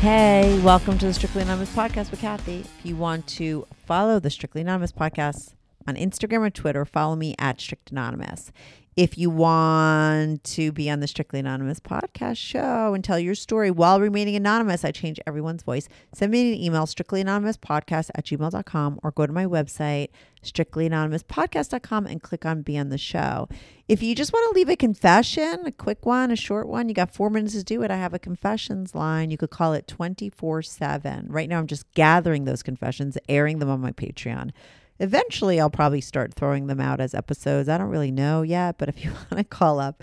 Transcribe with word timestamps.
Hey, 0.00 0.60
welcome 0.62 0.96
to 0.98 1.06
the 1.06 1.12
Strictly 1.12 1.42
Anonymous 1.42 1.74
podcast 1.74 2.12
with 2.12 2.20
Kathy. 2.20 2.60
If 2.60 2.86
you 2.86 2.94
want 2.94 3.26
to 3.26 3.66
follow 3.84 4.20
the 4.20 4.30
Strictly 4.30 4.60
Anonymous 4.60 4.92
podcast 4.92 5.54
on 5.88 5.96
Instagram 5.96 6.46
or 6.46 6.50
Twitter, 6.50 6.84
follow 6.84 7.16
me 7.16 7.34
at 7.36 7.60
Strict 7.60 7.90
Anonymous. 7.90 8.52
If 8.98 9.16
you 9.16 9.30
want 9.30 10.42
to 10.42 10.72
be 10.72 10.90
on 10.90 10.98
the 10.98 11.06
Strictly 11.06 11.38
Anonymous 11.38 11.78
podcast 11.78 12.36
show 12.38 12.94
and 12.94 13.04
tell 13.04 13.16
your 13.16 13.36
story 13.36 13.70
while 13.70 14.00
remaining 14.00 14.34
anonymous, 14.34 14.84
I 14.84 14.90
change 14.90 15.20
everyone's 15.24 15.62
voice. 15.62 15.88
Send 16.12 16.32
me 16.32 16.52
an 16.52 16.60
email, 16.60 16.84
strictlyanonymouspodcast 16.84 18.10
at 18.16 18.24
gmail.com, 18.24 18.98
or 19.04 19.12
go 19.12 19.24
to 19.24 19.32
my 19.32 19.46
website, 19.46 20.08
strictlyanonymouspodcast.com, 20.42 22.06
and 22.06 22.20
click 22.24 22.44
on 22.44 22.62
Be 22.62 22.76
on 22.76 22.88
the 22.88 22.98
Show. 22.98 23.48
If 23.86 24.02
you 24.02 24.16
just 24.16 24.32
want 24.32 24.52
to 24.52 24.58
leave 24.58 24.68
a 24.68 24.74
confession, 24.74 25.64
a 25.64 25.70
quick 25.70 26.04
one, 26.04 26.32
a 26.32 26.36
short 26.36 26.66
one, 26.66 26.88
you 26.88 26.94
got 26.96 27.14
four 27.14 27.30
minutes 27.30 27.54
to 27.54 27.62
do 27.62 27.84
it. 27.84 27.92
I 27.92 27.96
have 27.98 28.14
a 28.14 28.18
confessions 28.18 28.96
line. 28.96 29.30
You 29.30 29.38
could 29.38 29.50
call 29.50 29.74
it 29.74 29.86
24 29.86 30.62
7. 30.62 31.26
Right 31.28 31.48
now, 31.48 31.60
I'm 31.60 31.68
just 31.68 31.88
gathering 31.94 32.46
those 32.46 32.64
confessions, 32.64 33.16
airing 33.28 33.60
them 33.60 33.70
on 33.70 33.80
my 33.80 33.92
Patreon. 33.92 34.50
Eventually, 35.00 35.60
I'll 35.60 35.70
probably 35.70 36.00
start 36.00 36.34
throwing 36.34 36.66
them 36.66 36.80
out 36.80 37.00
as 37.00 37.14
episodes. 37.14 37.68
I 37.68 37.78
don't 37.78 37.88
really 37.88 38.10
know 38.10 38.42
yet, 38.42 38.78
but 38.78 38.88
if 38.88 39.04
you 39.04 39.10
want 39.30 39.36
to 39.36 39.44
call 39.44 39.80
up 39.80 40.02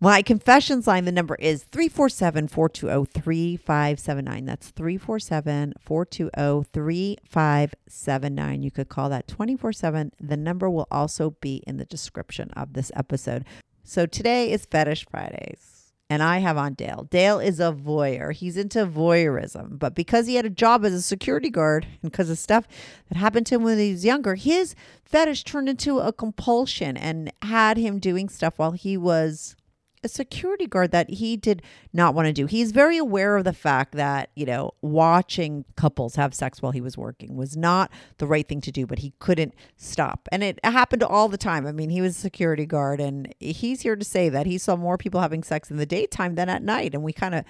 my 0.00 0.20
confessions 0.20 0.88
line, 0.88 1.04
the 1.04 1.12
number 1.12 1.36
is 1.36 1.62
347 1.64 2.48
420 2.48 3.06
3579. 3.06 4.44
That's 4.44 4.70
347 4.70 5.74
420 5.80 6.64
3579. 6.72 8.62
You 8.62 8.70
could 8.70 8.88
call 8.88 9.08
that 9.10 9.28
24 9.28 9.72
7. 9.72 10.12
The 10.20 10.36
number 10.36 10.68
will 10.68 10.88
also 10.90 11.30
be 11.40 11.62
in 11.66 11.76
the 11.76 11.84
description 11.84 12.50
of 12.56 12.72
this 12.72 12.90
episode. 12.96 13.44
So 13.84 14.06
today 14.06 14.50
is 14.50 14.66
Fetish 14.66 15.06
Fridays 15.08 15.71
and 16.12 16.22
I 16.22 16.40
have 16.40 16.58
on 16.58 16.74
Dale. 16.74 17.08
Dale 17.08 17.38
is 17.38 17.58
a 17.58 17.72
voyeur. 17.72 18.34
He's 18.34 18.58
into 18.58 18.84
voyeurism, 18.86 19.78
but 19.78 19.94
because 19.94 20.26
he 20.26 20.34
had 20.34 20.44
a 20.44 20.50
job 20.50 20.84
as 20.84 20.92
a 20.92 21.00
security 21.00 21.48
guard 21.48 21.86
and 22.02 22.12
because 22.12 22.28
of 22.28 22.36
stuff 22.36 22.68
that 23.08 23.16
happened 23.16 23.46
to 23.46 23.54
him 23.54 23.62
when 23.62 23.78
he 23.78 23.92
was 23.92 24.04
younger, 24.04 24.34
his 24.34 24.74
fetish 25.06 25.44
turned 25.44 25.70
into 25.70 26.00
a 26.00 26.12
compulsion 26.12 26.98
and 26.98 27.32
had 27.40 27.78
him 27.78 27.98
doing 27.98 28.28
stuff 28.28 28.58
while 28.58 28.72
he 28.72 28.98
was 28.98 29.56
a 30.04 30.08
security 30.08 30.66
guard 30.66 30.90
that 30.90 31.10
he 31.10 31.36
did 31.36 31.62
not 31.92 32.14
want 32.14 32.26
to 32.26 32.32
do. 32.32 32.46
He's 32.46 32.72
very 32.72 32.98
aware 32.98 33.36
of 33.36 33.44
the 33.44 33.52
fact 33.52 33.92
that, 33.94 34.30
you 34.34 34.44
know, 34.44 34.72
watching 34.82 35.64
couples 35.76 36.16
have 36.16 36.34
sex 36.34 36.60
while 36.60 36.72
he 36.72 36.80
was 36.80 36.98
working 36.98 37.36
was 37.36 37.56
not 37.56 37.90
the 38.18 38.26
right 38.26 38.48
thing 38.48 38.60
to 38.62 38.72
do, 38.72 38.86
but 38.86 39.00
he 39.00 39.12
couldn't 39.18 39.54
stop. 39.76 40.28
And 40.32 40.42
it 40.42 40.58
happened 40.64 41.02
all 41.02 41.28
the 41.28 41.38
time. 41.38 41.66
I 41.66 41.72
mean, 41.72 41.90
he 41.90 42.00
was 42.00 42.16
a 42.16 42.20
security 42.20 42.66
guard 42.66 43.00
and 43.00 43.32
he's 43.38 43.82
here 43.82 43.96
to 43.96 44.04
say 44.04 44.28
that 44.28 44.46
he 44.46 44.58
saw 44.58 44.76
more 44.76 44.98
people 44.98 45.20
having 45.20 45.42
sex 45.42 45.70
in 45.70 45.76
the 45.76 45.86
daytime 45.86 46.34
than 46.34 46.48
at 46.48 46.62
night. 46.62 46.94
And 46.94 47.02
we 47.02 47.12
kind 47.12 47.34
of 47.34 47.44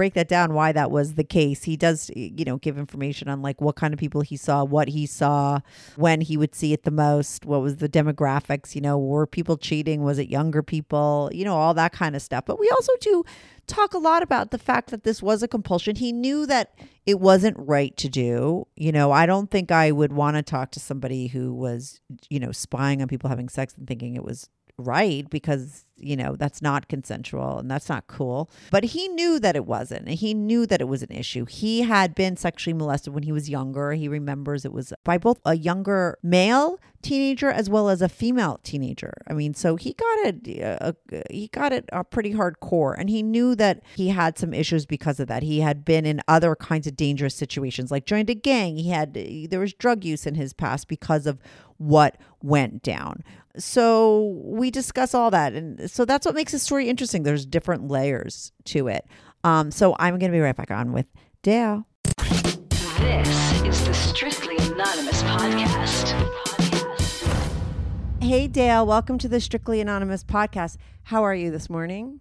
break 0.00 0.14
that 0.14 0.28
down 0.28 0.54
why 0.54 0.72
that 0.72 0.90
was 0.90 1.12
the 1.12 1.22
case. 1.22 1.64
He 1.64 1.76
does, 1.76 2.10
you 2.16 2.42
know, 2.46 2.56
give 2.56 2.78
information 2.78 3.28
on 3.28 3.42
like 3.42 3.60
what 3.60 3.76
kind 3.76 3.92
of 3.92 4.00
people 4.00 4.22
he 4.22 4.34
saw, 4.34 4.64
what 4.64 4.88
he 4.88 5.04
saw, 5.04 5.60
when 5.96 6.22
he 6.22 6.38
would 6.38 6.54
see 6.54 6.72
it 6.72 6.84
the 6.84 6.90
most, 6.90 7.44
what 7.44 7.60
was 7.60 7.76
the 7.76 7.88
demographics, 7.88 8.74
you 8.74 8.80
know, 8.80 8.96
were 8.96 9.26
people 9.26 9.58
cheating, 9.58 10.02
was 10.02 10.18
it 10.18 10.30
younger 10.30 10.62
people, 10.62 11.28
you 11.34 11.44
know, 11.44 11.54
all 11.54 11.74
that 11.74 11.92
kind 11.92 12.16
of 12.16 12.22
stuff. 12.22 12.46
But 12.46 12.58
we 12.58 12.70
also 12.70 12.94
do 13.02 13.24
talk 13.66 13.92
a 13.92 13.98
lot 13.98 14.22
about 14.22 14.52
the 14.52 14.58
fact 14.58 14.88
that 14.90 15.04
this 15.04 15.22
was 15.22 15.42
a 15.42 15.48
compulsion. 15.48 15.96
He 15.96 16.12
knew 16.12 16.46
that 16.46 16.72
it 17.04 17.20
wasn't 17.20 17.58
right 17.58 17.94
to 17.98 18.08
do. 18.08 18.66
You 18.76 18.92
know, 18.92 19.12
I 19.12 19.26
don't 19.26 19.50
think 19.50 19.70
I 19.70 19.92
would 19.92 20.14
want 20.14 20.38
to 20.38 20.42
talk 20.42 20.70
to 20.70 20.80
somebody 20.80 21.26
who 21.26 21.52
was, 21.52 22.00
you 22.30 22.40
know, 22.40 22.52
spying 22.52 23.02
on 23.02 23.08
people 23.08 23.28
having 23.28 23.50
sex 23.50 23.74
and 23.76 23.86
thinking 23.86 24.16
it 24.16 24.24
was 24.24 24.48
right 24.78 25.28
because 25.28 25.84
you 26.00 26.16
know, 26.16 26.36
that's 26.36 26.62
not 26.62 26.88
consensual 26.88 27.58
and 27.58 27.70
that's 27.70 27.88
not 27.88 28.06
cool. 28.06 28.50
But 28.70 28.84
he 28.84 29.08
knew 29.08 29.38
that 29.40 29.56
it 29.56 29.66
wasn't. 29.66 30.08
And 30.08 30.18
he 30.18 30.34
knew 30.34 30.66
that 30.66 30.80
it 30.80 30.88
was 30.88 31.02
an 31.02 31.10
issue. 31.10 31.46
He 31.46 31.82
had 31.82 32.14
been 32.14 32.36
sexually 32.36 32.74
molested 32.74 33.14
when 33.14 33.22
he 33.22 33.32
was 33.32 33.48
younger. 33.48 33.92
He 33.92 34.08
remembers 34.08 34.64
it 34.64 34.72
was 34.72 34.92
by 35.04 35.18
both 35.18 35.40
a 35.44 35.56
younger 35.56 36.18
male 36.22 36.78
teenager 37.02 37.50
as 37.50 37.70
well 37.70 37.88
as 37.88 38.02
a 38.02 38.08
female 38.08 38.60
teenager. 38.62 39.12
I 39.26 39.32
mean, 39.32 39.54
so 39.54 39.76
he 39.76 39.94
got 39.94 40.18
it 40.26 40.80
uh, 40.82 40.92
he 41.30 41.48
got 41.48 41.72
it 41.72 41.88
uh, 41.92 42.02
pretty 42.02 42.34
hardcore 42.34 42.94
and 42.98 43.08
he 43.08 43.22
knew 43.22 43.54
that 43.54 43.82
he 43.96 44.08
had 44.08 44.38
some 44.38 44.52
issues 44.52 44.86
because 44.86 45.20
of 45.20 45.28
that. 45.28 45.42
He 45.42 45.60
had 45.60 45.84
been 45.84 46.04
in 46.04 46.20
other 46.28 46.54
kinds 46.54 46.86
of 46.86 46.96
dangerous 46.96 47.34
situations 47.34 47.90
like 47.90 48.04
joined 48.04 48.30
a 48.30 48.34
gang. 48.34 48.76
He 48.76 48.90
had 48.90 49.14
there 49.14 49.60
was 49.60 49.72
drug 49.72 50.04
use 50.04 50.26
in 50.26 50.34
his 50.34 50.52
past 50.52 50.88
because 50.88 51.26
of 51.26 51.38
what 51.78 52.18
went 52.42 52.82
down. 52.82 53.24
So 53.56 54.38
we 54.44 54.70
discuss 54.70 55.12
all 55.14 55.30
that 55.32 55.54
and 55.54 55.89
so 55.90 56.04
that's 56.04 56.24
what 56.24 56.34
makes 56.34 56.52
the 56.52 56.58
story 56.58 56.88
interesting. 56.88 57.22
There's 57.24 57.44
different 57.44 57.88
layers 57.88 58.52
to 58.66 58.88
it. 58.88 59.06
Um 59.44 59.70
so 59.70 59.96
I'm 59.98 60.18
going 60.18 60.30
to 60.30 60.36
be 60.36 60.40
right 60.40 60.56
back 60.56 60.70
on 60.70 60.92
with 60.92 61.06
Dale. 61.42 61.86
This 62.18 63.62
is 63.62 63.84
the 63.86 63.94
Strictly 63.94 64.56
Anonymous 64.58 65.22
podcast. 65.22 66.10
Hey, 68.22 68.46
Dale, 68.46 68.86
welcome 68.86 69.18
to 69.18 69.28
the 69.28 69.40
Strictly 69.40 69.80
Anonymous 69.80 70.22
podcast. 70.22 70.76
How 71.04 71.24
are 71.24 71.34
you 71.34 71.50
this 71.50 71.68
morning? 71.68 72.20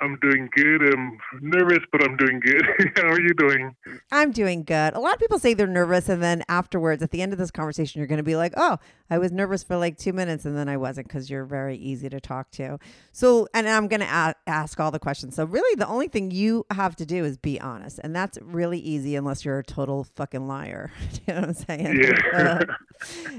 I'm 0.00 0.16
doing 0.20 0.48
good. 0.54 0.82
I'm 0.94 1.18
nervous, 1.40 1.80
but 1.90 2.02
I'm 2.02 2.16
doing 2.16 2.40
good. 2.40 2.62
How 2.96 3.08
are 3.08 3.20
you 3.20 3.34
doing? 3.34 3.74
I'm 4.12 4.30
doing 4.30 4.62
good. 4.62 4.94
A 4.94 5.00
lot 5.00 5.14
of 5.14 5.20
people 5.20 5.38
say 5.38 5.54
they're 5.54 5.66
nervous, 5.66 6.08
and 6.08 6.22
then 6.22 6.44
afterwards, 6.48 7.02
at 7.02 7.10
the 7.10 7.20
end 7.20 7.32
of 7.32 7.38
this 7.38 7.50
conversation, 7.50 7.98
you're 7.98 8.06
going 8.06 8.18
to 8.18 8.24
be 8.24 8.36
like, 8.36 8.52
oh, 8.56 8.78
I 9.10 9.18
was 9.18 9.32
nervous 9.32 9.64
for 9.64 9.76
like 9.76 9.98
two 9.98 10.12
minutes, 10.12 10.44
and 10.44 10.56
then 10.56 10.68
I 10.68 10.76
wasn't 10.76 11.08
because 11.08 11.28
you're 11.28 11.44
very 11.44 11.76
easy 11.76 12.08
to 12.10 12.20
talk 12.20 12.50
to. 12.52 12.78
So, 13.12 13.48
and 13.54 13.68
I'm 13.68 13.88
going 13.88 14.00
to 14.00 14.06
a- 14.06 14.34
ask 14.46 14.78
all 14.78 14.90
the 14.90 14.98
questions. 14.98 15.34
So, 15.34 15.44
really, 15.44 15.74
the 15.74 15.88
only 15.88 16.08
thing 16.08 16.30
you 16.30 16.64
have 16.70 16.94
to 16.96 17.06
do 17.06 17.24
is 17.24 17.36
be 17.36 17.60
honest. 17.60 17.98
And 18.04 18.14
that's 18.14 18.38
really 18.42 18.78
easy 18.78 19.16
unless 19.16 19.44
you're 19.44 19.58
a 19.58 19.64
total 19.64 20.04
fucking 20.04 20.46
liar. 20.46 20.92
you 21.26 21.34
know 21.34 21.40
what 21.40 21.48
I'm 21.48 21.54
saying? 21.54 22.00
Yeah. 22.00 22.62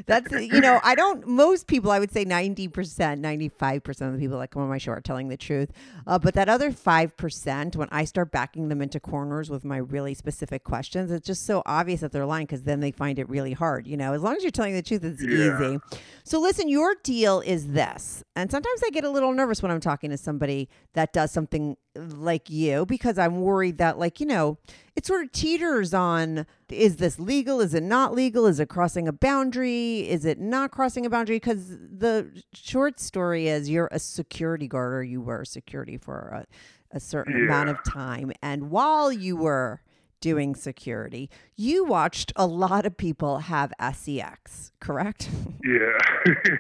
that's, 0.06 0.32
you 0.32 0.60
know, 0.60 0.80
I 0.84 0.96
don't, 0.96 1.26
most 1.28 1.68
people, 1.68 1.92
I 1.92 2.00
would 2.00 2.12
say 2.12 2.26
90%, 2.26 2.70
95% 2.70 3.88
of 4.02 4.14
the 4.14 4.20
people 4.20 4.40
that 4.40 4.52
come 4.52 4.64
on 4.64 4.70
my 4.70 4.78
show 4.78 4.92
are 4.92 5.02
telling 5.02 5.30
the 5.30 5.38
truth. 5.38 5.72
Uh, 6.06 6.20
but 6.20 6.34
that 6.34 6.49
other 6.50 6.72
5%, 6.72 7.76
when 7.76 7.88
I 7.92 8.04
start 8.06 8.32
backing 8.32 8.68
them 8.70 8.82
into 8.82 9.00
corners 9.00 9.50
with 9.50 9.64
my 9.64 9.78
really 9.78 10.14
specific 10.14 10.64
questions, 10.64 11.12
it's 11.12 11.26
just 11.26 11.46
so 11.46 11.62
obvious 11.66 12.02
that 12.02 12.12
they're 12.12 12.26
lying 12.26 12.46
because 12.46 12.64
then 12.64 12.80
they 12.80 12.92
find 12.92 13.20
it 13.20 13.30
really 13.30 13.54
hard. 13.54 13.88
You 13.88 13.96
know, 13.98 14.14
as 14.14 14.22
long 14.22 14.36
as 14.36 14.44
you're 14.44 14.52
telling 14.52 14.74
the 14.74 14.82
truth, 14.82 15.04
it's 15.04 15.24
Yeah. 15.24 15.56
easy. 15.56 15.80
So 16.24 16.40
listen, 16.42 16.68
your 16.68 16.96
deal 17.04 17.40
is 17.42 17.68
this. 17.68 18.24
And 18.36 18.52
sometimes 18.52 18.82
I 18.86 18.90
get 18.90 19.04
a 19.04 19.10
little 19.10 19.34
nervous 19.34 19.62
when 19.64 19.72
I'm 19.72 19.80
talking 19.80 20.10
to 20.10 20.18
somebody 20.18 20.70
that 20.94 21.14
does 21.14 21.32
something 21.32 21.78
like 22.08 22.50
you 22.50 22.86
because 22.86 23.18
I'm 23.18 23.42
worried 23.42 23.78
that, 23.78 24.00
like, 24.00 24.20
you 24.20 24.26
know, 24.26 24.58
it 24.96 25.06
sort 25.06 25.24
of 25.24 25.32
teeters 25.32 25.94
on 25.94 26.46
is 26.70 26.98
this 26.98 27.20
legal? 27.20 27.62
Is 27.62 27.74
it 27.74 27.84
not 27.84 28.14
legal? 28.14 28.46
Is 28.46 28.60
it 28.60 28.70
crossing 28.70 29.08
a 29.08 29.14
boundary? 29.14 30.08
Is 30.10 30.26
it 30.26 30.40
not 30.40 30.72
crossing 30.72 31.06
a 31.06 31.10
boundary? 31.10 31.38
Because 31.38 31.70
the 31.70 32.30
short 32.54 33.00
story 33.00 33.48
is 33.48 33.70
you're 33.70 33.90
a 33.92 34.00
security 34.00 34.68
guard 34.68 34.94
or 34.94 35.04
you 35.04 35.22
were 35.22 35.46
security 35.46 35.98
for 35.98 36.44
a, 36.92 36.96
a 36.96 37.00
certain 37.00 37.36
amount 37.36 37.70
of 37.70 37.84
time. 37.84 38.32
And 38.42 38.70
while 38.70 39.12
you 39.12 39.36
were 39.38 39.82
doing 40.22 40.56
security, 40.56 41.30
you 41.56 41.86
watched 41.86 42.34
a 42.36 42.46
lot 42.46 42.86
of 42.86 42.98
people 42.98 43.40
have 43.40 43.72
sex, 43.94 44.72
correct? 44.80 45.30
Yeah. 45.64 46.34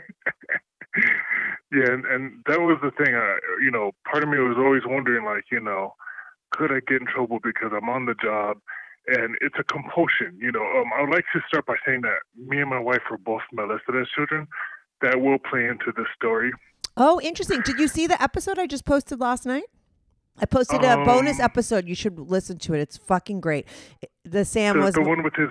yeah, 1.71 1.91
and, 1.93 2.05
and 2.05 2.43
that 2.47 2.59
was 2.61 2.77
the 2.81 2.91
thing. 2.91 3.15
I, 3.15 3.37
you 3.61 3.71
know, 3.71 3.91
part 4.09 4.23
of 4.23 4.29
me 4.29 4.37
was 4.39 4.57
always 4.57 4.83
wondering, 4.85 5.25
like, 5.25 5.45
you 5.51 5.59
know, 5.59 5.95
could 6.51 6.71
I 6.71 6.79
get 6.87 7.01
in 7.01 7.07
trouble 7.07 7.39
because 7.43 7.71
I'm 7.75 7.89
on 7.89 8.05
the 8.05 8.15
job? 8.15 8.57
And 9.07 9.35
it's 9.41 9.55
a 9.57 9.63
compulsion, 9.63 10.37
you 10.39 10.51
know. 10.51 10.61
Um, 10.61 10.91
I 10.95 11.01
would 11.01 11.09
like 11.09 11.25
to 11.33 11.41
start 11.47 11.65
by 11.65 11.75
saying 11.85 12.01
that 12.01 12.19
me 12.37 12.61
and 12.61 12.69
my 12.69 12.79
wife 12.79 13.01
were 13.09 13.17
both 13.17 13.41
molested 13.51 13.95
as 13.95 14.07
children. 14.15 14.47
That 15.01 15.21
will 15.21 15.39
play 15.39 15.65
into 15.65 15.91
the 15.95 16.05
story. 16.13 16.51
Oh, 16.97 17.19
interesting. 17.21 17.61
Did 17.61 17.79
you 17.79 17.87
see 17.87 18.05
the 18.05 18.21
episode 18.21 18.59
I 18.59 18.67
just 18.67 18.85
posted 18.85 19.19
last 19.19 19.45
night? 19.45 19.63
I 20.41 20.45
posted 20.45 20.83
a 20.83 20.97
bonus 21.05 21.39
Um, 21.39 21.45
episode. 21.45 21.87
You 21.87 21.95
should 21.95 22.19
listen 22.19 22.57
to 22.59 22.73
it. 22.73 22.81
It's 22.81 22.97
fucking 22.97 23.39
great. 23.41 23.65
The 24.25 24.45
Sam 24.45 24.77
The, 24.77 24.85
was 24.85 24.95
the 24.95 25.01
one 25.01 25.23
with 25.23 25.35
his, 25.35 25.49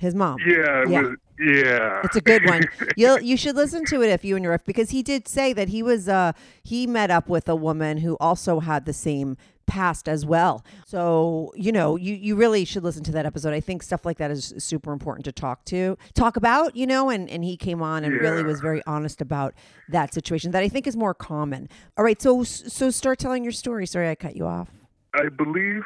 his 0.00 0.14
mom. 0.14 0.38
yeah, 0.46 0.84
Yeah. 0.88 1.02
was, 1.02 1.16
yeah. 1.38 2.00
It's 2.04 2.16
a 2.16 2.20
good 2.20 2.44
one. 2.46 2.62
You'll 2.96 3.20
you 3.20 3.36
should 3.36 3.56
listen 3.56 3.84
to 3.86 4.02
it 4.02 4.08
if 4.10 4.24
you 4.24 4.36
and 4.36 4.42
your 4.42 4.52
wife 4.52 4.64
because 4.64 4.90
he 4.90 5.02
did 5.02 5.28
say 5.28 5.52
that 5.52 5.68
he 5.68 5.82
was 5.82 6.08
uh 6.08 6.32
he 6.62 6.86
met 6.86 7.10
up 7.10 7.28
with 7.28 7.48
a 7.48 7.56
woman 7.56 7.98
who 7.98 8.16
also 8.20 8.60
had 8.60 8.84
the 8.84 8.92
same 8.92 9.36
past 9.66 10.08
as 10.08 10.26
well. 10.26 10.64
So, 10.84 11.52
you 11.54 11.70
know, 11.70 11.96
you 11.96 12.14
you 12.14 12.34
really 12.34 12.64
should 12.64 12.82
listen 12.82 13.04
to 13.04 13.12
that 13.12 13.24
episode. 13.24 13.54
I 13.54 13.60
think 13.60 13.82
stuff 13.82 14.04
like 14.04 14.18
that 14.18 14.30
is 14.30 14.52
super 14.58 14.92
important 14.92 15.24
to 15.26 15.32
talk 15.32 15.64
to, 15.66 15.96
talk 16.14 16.36
about, 16.36 16.74
you 16.76 16.86
know, 16.86 17.08
and 17.08 17.30
and 17.30 17.44
he 17.44 17.56
came 17.56 17.80
on 17.80 18.04
and 18.04 18.14
really 18.20 18.42
was 18.42 18.60
very 18.60 18.82
honest 18.86 19.20
about 19.20 19.54
that 19.88 20.12
situation 20.12 20.50
that 20.50 20.62
I 20.62 20.68
think 20.68 20.86
is 20.86 20.96
more 20.96 21.14
common. 21.14 21.68
All 21.96 22.04
right, 22.04 22.20
so 22.20 22.42
so 22.42 22.90
start 22.90 23.18
telling 23.18 23.44
your 23.44 23.52
story. 23.52 23.86
Sorry 23.86 24.08
I 24.10 24.14
cut 24.14 24.34
you 24.36 24.46
off. 24.46 24.68
I 25.14 25.28
believe 25.28 25.82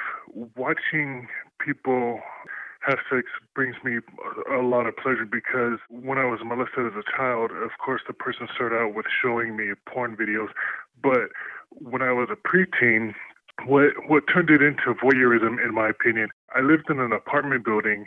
watching 0.56 1.28
people 1.64 2.20
have 2.86 2.98
sex 3.10 3.26
brings 3.54 3.76
me 3.84 3.98
a 4.52 4.62
lot 4.62 4.86
of 4.86 4.96
pleasure 4.96 5.24
because 5.24 5.78
when 5.88 6.18
I 6.18 6.24
was 6.24 6.40
molested 6.44 6.86
as 6.86 6.92
a 6.92 7.16
child, 7.16 7.50
of 7.50 7.70
course, 7.84 8.02
the 8.06 8.12
person 8.12 8.48
started 8.54 8.76
out 8.76 8.94
with 8.94 9.06
showing 9.22 9.56
me 9.56 9.72
porn 9.86 10.16
videos. 10.16 10.48
But 11.02 11.30
when 11.70 12.02
I 12.02 12.12
was 12.12 12.28
a 12.30 12.36
preteen, 12.36 13.14
what 13.66 13.92
what 14.08 14.24
turned 14.32 14.50
it 14.50 14.62
into 14.62 14.94
voyeurism, 14.94 15.64
in 15.64 15.72
my 15.74 15.88
opinion, 15.88 16.28
I 16.54 16.60
lived 16.60 16.90
in 16.90 17.00
an 17.00 17.12
apartment 17.12 17.64
building 17.64 18.06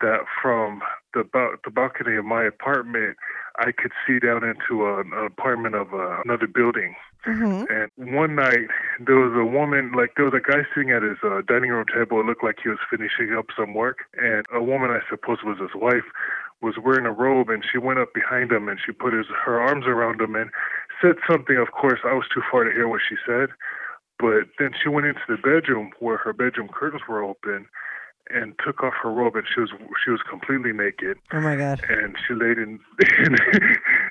that 0.00 0.20
from 0.40 0.82
the 1.14 1.24
ba- 1.24 1.56
the 1.64 1.70
balcony 1.70 2.16
of 2.16 2.24
my 2.24 2.44
apartment, 2.44 3.16
I 3.56 3.72
could 3.72 3.92
see 4.06 4.18
down 4.18 4.44
into 4.44 4.86
an 4.86 5.12
apartment 5.12 5.74
of 5.74 5.94
uh, 5.94 6.20
another 6.24 6.46
building. 6.46 6.94
Mm-hmm. 7.26 7.70
And 7.70 8.16
one 8.16 8.34
night, 8.34 8.66
there 8.98 9.14
was 9.14 9.32
a 9.38 9.46
woman, 9.46 9.92
like 9.92 10.14
there 10.16 10.24
was 10.24 10.34
a 10.34 10.42
guy 10.42 10.66
sitting 10.74 10.90
at 10.90 11.02
his 11.02 11.18
uh, 11.22 11.42
dining 11.46 11.70
room 11.70 11.86
table. 11.86 12.18
It 12.18 12.26
looked 12.26 12.42
like 12.42 12.58
he 12.62 12.68
was 12.68 12.82
finishing 12.90 13.34
up 13.38 13.46
some 13.56 13.74
work, 13.74 13.98
and 14.18 14.44
a 14.52 14.62
woman, 14.62 14.90
I 14.90 14.98
suppose 15.08 15.38
was 15.44 15.58
his 15.58 15.74
wife, 15.74 16.02
was 16.62 16.74
wearing 16.82 17.06
a 17.06 17.12
robe, 17.12 17.48
and 17.48 17.64
she 17.70 17.78
went 17.78 17.98
up 17.98 18.14
behind 18.14 18.50
him 18.50 18.68
and 18.68 18.78
she 18.84 18.92
put 18.92 19.12
his 19.12 19.26
her 19.44 19.60
arms 19.60 19.84
around 19.86 20.20
him 20.20 20.34
and 20.34 20.50
said 21.00 21.16
something. 21.28 21.56
Of 21.56 21.72
course, 21.72 22.00
I 22.04 22.14
was 22.14 22.26
too 22.32 22.42
far 22.50 22.64
to 22.64 22.70
hear 22.70 22.88
what 22.88 23.02
she 23.06 23.16
said, 23.26 23.50
but 24.18 24.46
then 24.58 24.70
she 24.80 24.88
went 24.88 25.06
into 25.06 25.26
the 25.28 25.36
bedroom 25.36 25.90
where 25.98 26.18
her 26.18 26.32
bedroom 26.32 26.68
curtains 26.68 27.02
were 27.08 27.22
open, 27.22 27.66
and 28.32 28.54
took 28.64 28.82
off 28.82 28.94
her 29.02 29.10
robe, 29.12 29.36
and 29.36 29.44
she 29.52 29.60
was 29.60 29.70
she 30.04 30.10
was 30.10 30.20
completely 30.28 30.72
naked 30.72 31.18
Oh 31.32 31.40
my 31.40 31.56
god. 31.56 31.80
and 31.88 32.16
she 32.26 32.34
laid 32.34 32.58
in 32.58 32.78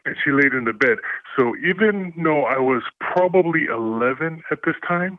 and 0.05 0.15
she 0.23 0.31
laid 0.31 0.53
in 0.53 0.65
the 0.65 0.73
bed. 0.73 0.97
So 1.37 1.53
even 1.57 2.13
though 2.23 2.45
I 2.45 2.59
was 2.59 2.83
probably 2.99 3.65
11 3.65 4.43
at 4.51 4.59
this 4.65 4.75
time, 4.87 5.17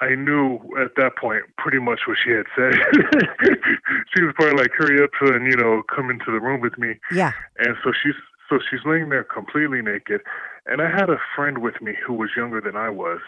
I 0.00 0.14
knew 0.14 0.58
at 0.80 0.92
that 0.96 1.16
point 1.16 1.42
pretty 1.58 1.78
much 1.80 2.00
what 2.06 2.16
she 2.22 2.30
had 2.30 2.46
said. 2.56 2.74
she 4.14 4.22
was 4.22 4.32
probably 4.36 4.56
like, 4.56 4.70
"Hurry 4.76 5.02
up 5.02 5.10
and 5.20 5.50
you 5.50 5.56
know 5.56 5.82
come 5.94 6.10
into 6.10 6.26
the 6.30 6.40
room 6.40 6.60
with 6.60 6.78
me." 6.78 6.94
Yeah. 7.12 7.32
And 7.58 7.74
so 7.82 7.92
she's 8.02 8.14
so 8.48 8.58
she's 8.70 8.80
laying 8.84 9.08
there 9.10 9.24
completely 9.24 9.82
naked, 9.82 10.20
and 10.66 10.80
I 10.80 10.90
had 10.90 11.10
a 11.10 11.18
friend 11.36 11.58
with 11.58 11.80
me 11.82 11.94
who 12.06 12.14
was 12.14 12.30
younger 12.36 12.60
than 12.60 12.76
I 12.76 12.88
was, 12.90 13.20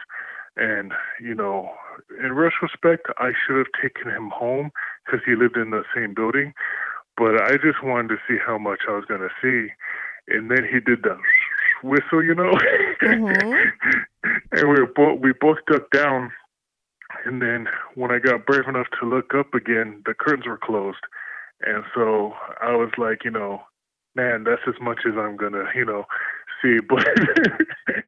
and 0.56 0.92
you 1.20 1.34
know, 1.34 1.70
in 2.22 2.32
retrospect, 2.32 3.06
I 3.18 3.32
should 3.32 3.56
have 3.56 3.72
taken 3.80 4.10
him 4.10 4.30
home 4.30 4.70
because 5.04 5.20
he 5.24 5.34
lived 5.34 5.56
in 5.56 5.70
the 5.70 5.84
same 5.94 6.14
building, 6.14 6.52
but 7.16 7.40
I 7.40 7.52
just 7.52 7.82
wanted 7.82 8.08
to 8.08 8.16
see 8.28 8.38
how 8.44 8.58
much 8.58 8.80
I 8.88 8.92
was 8.92 9.04
going 9.06 9.20
to 9.20 9.30
see, 9.40 9.72
and 10.28 10.50
then 10.50 10.64
he 10.64 10.80
did 10.80 11.02
the 11.02 11.18
whistle, 11.82 12.22
you 12.22 12.34
know, 12.34 12.52
Mhm. 13.02 13.72
and 14.52 14.68
we 14.68 14.80
were 14.80 14.86
both 14.86 15.20
we 15.20 15.32
both 15.32 15.58
ducked 15.66 15.92
down, 15.92 16.32
and 17.24 17.42
then 17.42 17.68
when 17.94 18.10
I 18.10 18.18
got 18.18 18.46
brave 18.46 18.68
enough 18.68 18.88
to 19.00 19.06
look 19.08 19.34
up 19.34 19.54
again, 19.54 20.02
the 20.06 20.14
curtains 20.14 20.46
were 20.46 20.58
closed, 20.58 21.04
and 21.62 21.84
so 21.94 22.34
I 22.60 22.76
was 22.76 22.90
like, 22.98 23.24
you 23.24 23.30
know, 23.30 23.62
man, 24.14 24.44
that's 24.44 24.62
as 24.68 24.80
much 24.80 25.00
as 25.06 25.14
I'm 25.16 25.36
gonna, 25.36 25.64
you 25.74 25.84
know, 25.84 26.04
see. 26.62 26.78
But 26.88 27.06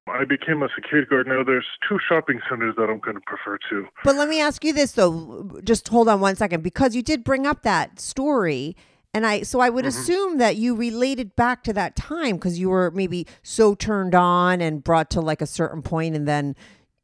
I 0.06 0.25
became 0.25 0.62
a 0.62 0.68
security 0.75 1.08
guard. 1.08 1.26
Now 1.26 1.42
there's 1.42 1.66
two 1.88 1.99
shopping 2.08 2.40
centers 2.49 2.76
that 2.76 2.88
I'm 2.88 3.00
gonna 3.00 3.20
prefer 3.26 3.58
to. 3.70 3.87
But 4.04 4.16
let 4.16 4.28
me 4.28 4.40
ask 4.40 4.62
you 4.64 4.73
this 4.73 4.92
though. 4.92 5.61
Just 5.64 5.88
hold 5.88 6.08
on 6.08 6.20
one 6.20 6.37
second 6.37 6.62
because 6.62 6.94
you 6.94 7.02
did 7.02 7.25
bring 7.25 7.46
up 7.46 7.62
that 7.62 7.99
story. 7.99 8.76
And 9.14 9.25
I, 9.25 9.42
so 9.42 9.61
I 9.61 9.70
would 9.70 9.84
mm-hmm. 9.84 10.00
assume 10.00 10.38
that 10.38 10.56
you 10.56 10.75
related 10.75 11.37
back 11.37 11.62
to 11.64 11.73
that 11.73 11.94
time 11.94 12.34
because 12.34 12.58
you 12.58 12.68
were 12.68 12.90
maybe 12.90 13.28
so 13.44 13.76
turned 13.76 14.14
on 14.14 14.61
and 14.61 14.82
brought 14.82 15.08
to 15.11 15.20
like 15.20 15.40
a 15.40 15.46
certain 15.46 15.82
point, 15.82 16.16
and 16.16 16.26
then, 16.26 16.56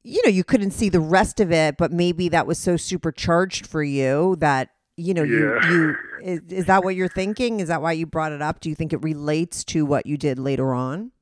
you 0.02 0.20
know, 0.24 0.30
you 0.30 0.42
couldn't 0.42 0.72
see 0.72 0.88
the 0.88 1.00
rest 1.00 1.38
of 1.38 1.52
it, 1.52 1.76
but 1.76 1.92
maybe 1.92 2.28
that 2.28 2.48
was 2.48 2.58
so 2.58 2.76
supercharged 2.76 3.64
for 3.64 3.84
you 3.84 4.36
that 4.40 4.70
you 4.96 5.14
know 5.14 5.22
you 5.22 5.60
you 5.70 5.96
is, 6.22 6.40
is 6.48 6.64
that 6.66 6.82
what 6.82 6.96
you're 6.96 7.08
thinking? 7.08 7.60
Is 7.60 7.68
that 7.68 7.80
why 7.80 7.92
you 7.92 8.06
brought 8.06 8.32
it 8.32 8.42
up? 8.42 8.58
Do 8.58 8.68
you 8.68 8.74
think 8.74 8.92
it 8.92 9.02
relates 9.02 9.62
to 9.66 9.86
what 9.86 10.04
you 10.04 10.16
did 10.16 10.38
later 10.38 10.74
on? 10.74 11.12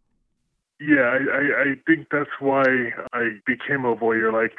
Yeah, 0.81 1.03
I, 1.03 1.19
I, 1.19 1.43
I 1.63 1.75
think 1.87 2.09
that's 2.11 2.31
why 2.39 2.63
I 3.13 3.31
became 3.47 3.85
a 3.85 3.97
voyeur. 3.97 4.33
Like, 4.33 4.53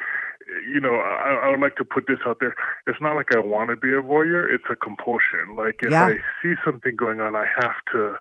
you 0.70 0.80
know, 0.80 0.94
I, 0.96 1.46
I 1.46 1.50
would 1.50 1.60
like 1.60 1.76
to 1.76 1.84
put 1.84 2.06
this 2.06 2.18
out 2.26 2.38
there. 2.40 2.54
It's 2.86 3.00
not 3.00 3.14
like 3.16 3.34
I 3.34 3.38
want 3.38 3.70
to 3.70 3.76
be 3.76 3.88
a 3.88 4.02
voyeur. 4.02 4.52
It's 4.52 4.64
a 4.70 4.76
compulsion. 4.76 5.56
Like, 5.56 5.76
if 5.82 5.90
Yeah. 5.90 6.06
I 6.06 6.16
see 6.42 6.54
something 6.64 6.94
going 6.96 7.20
on, 7.20 7.36
I 7.36 7.46
have 7.62 7.76
to, 7.92 8.16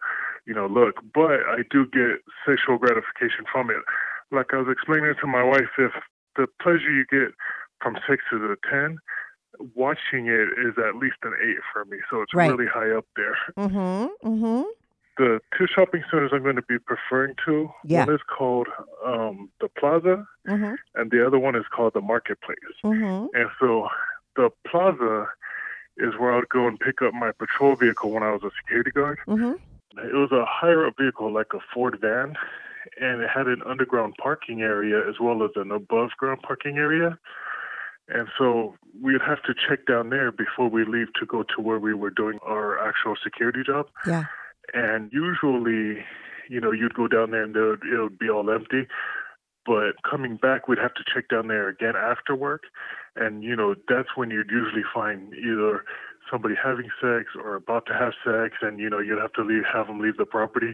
you 0.46 0.54
know, 0.54 0.68
look. 0.68 0.96
But 1.14 1.44
I 1.50 1.64
do 1.70 1.86
get 1.88 2.24
sexual 2.48 2.78
gratification 2.78 3.46
from 3.52 3.70
it. 3.70 3.84
Like 4.32 4.54
I 4.54 4.58
was 4.58 4.68
explaining 4.72 5.16
to 5.20 5.28
my 5.28 5.44
wife, 5.44 5.70
if 5.78 5.92
the 6.36 6.48
pleasure 6.62 6.92
you 6.92 7.06
get 7.10 7.34
from 7.82 7.98
six 8.08 8.24
to 8.30 8.38
a 8.38 8.56
10, 8.70 8.98
watching 9.76 10.28
it 10.28 10.50
is 10.60 10.78
at 10.78 10.96
least 10.96 11.18
an 11.24 11.34
8 11.42 11.58
for 11.74 11.86
me. 11.86 11.98
So 12.10 12.22
it's 12.22 12.34
Right. 12.34 12.50
really 12.50 12.68
high 12.68 12.92
up 12.92 13.06
there. 13.16 13.36
Mm-hmm. 13.58 14.28
Mm-hmm. 14.28 14.64
The 15.20 15.42
two 15.56 15.68
shopping 15.68 16.02
centers 16.10 16.32
I'm 16.34 16.44
going 16.44 16.56
to 16.56 16.62
be 16.62 16.80
preferring 16.80 17.36
to, 17.46 17.70
Yeah. 17.84 18.06
one 18.06 18.16
is 18.16 18.22
called 18.36 18.70
um, 19.06 19.50
the 19.60 19.68
Plaza, 19.68 20.26
Mm-hmm. 20.48 20.74
and 20.96 21.12
the 21.12 21.24
other 21.28 21.38
one 21.38 21.56
is 21.56 21.66
called 21.76 21.94
the 21.94 22.02
Marketplace. 22.02 22.58
Mm-hmm. 22.84 23.28
And 23.40 23.50
so 23.60 23.88
the 24.36 24.50
Plaza 24.66 25.28
is 25.98 26.14
where 26.18 26.32
I 26.34 26.38
would 26.38 26.50
go 26.50 26.68
and 26.68 26.80
pick 26.80 27.02
up 27.02 27.14
my 27.14 27.32
patrol 27.34 27.76
vehicle 27.76 28.10
when 28.12 28.24
I 28.24 28.32
was 28.32 28.42
a 28.44 28.50
security 28.62 28.92
guard. 28.92 29.20
Mm-hmm. 29.28 29.54
It 30.00 30.14
was 30.14 30.32
a 30.32 30.46
higher 30.46 30.88
up 30.88 30.96
vehicle, 30.98 31.32
like 31.32 31.54
a 31.54 31.60
Ford 31.74 31.98
van, 32.00 32.36
and 33.00 33.22
it 33.22 33.30
had 33.30 33.48
an 33.48 33.62
underground 33.66 34.16
parking 34.18 34.62
area 34.62 35.08
as 35.08 35.20
well 35.20 35.44
as 35.44 35.52
an 35.58 35.70
above 35.72 36.12
ground 36.18 36.42
parking 36.42 36.78
area. 36.78 37.20
And 38.08 38.28
so 38.38 38.76
we 39.04 39.14
would 39.14 39.22
have 39.22 39.44
to 39.44 39.54
check 39.54 39.86
down 39.86 40.10
there 40.10 40.32
before 40.32 40.70
we 40.70 40.84
leave 40.86 41.14
to 41.20 41.26
go 41.26 41.44
to 41.44 41.62
where 41.62 41.78
we 41.78 41.94
were 41.94 42.10
doing 42.10 42.40
our 42.44 42.80
actual 42.80 43.16
security 43.22 43.62
job. 43.64 43.88
Yeah. 44.08 44.24
And 44.74 45.12
usually, 45.12 46.04
you 46.50 46.60
know, 46.60 46.72
you'd 46.72 46.94
go 46.94 47.08
down 47.08 47.32
there 47.32 47.44
and 47.44 47.56
it 47.56 48.00
would 48.00 48.20
be 48.20 48.30
all 48.30 48.50
empty. 48.50 48.88
But 49.66 50.02
coming 50.10 50.38
back, 50.38 50.68
we'd 50.68 50.80
have 50.80 50.94
to 50.96 51.04
check 51.14 51.28
down 51.30 51.48
there 51.48 51.68
again 51.68 51.96
after 51.96 52.36
work. 52.36 52.64
And, 53.16 53.44
you 53.44 53.56
know, 53.56 53.76
that's 53.88 54.10
when 54.16 54.32
you'd 54.32 54.50
usually 54.50 54.84
find 54.94 55.34
either 55.34 55.84
somebody 56.32 56.56
having 56.62 56.90
sex 57.02 57.30
or 57.36 57.56
about 57.56 57.86
to 57.88 57.94
have 57.94 58.14
sex. 58.26 58.58
And, 58.62 58.80
you 58.80 58.90
know, 58.90 59.00
you'd 59.00 59.20
have 59.20 59.34
to 59.34 59.44
leave, 59.44 59.64
have 59.72 59.88
them 59.88 60.00
leave 60.00 60.18
the 60.18 60.26
property. 60.26 60.74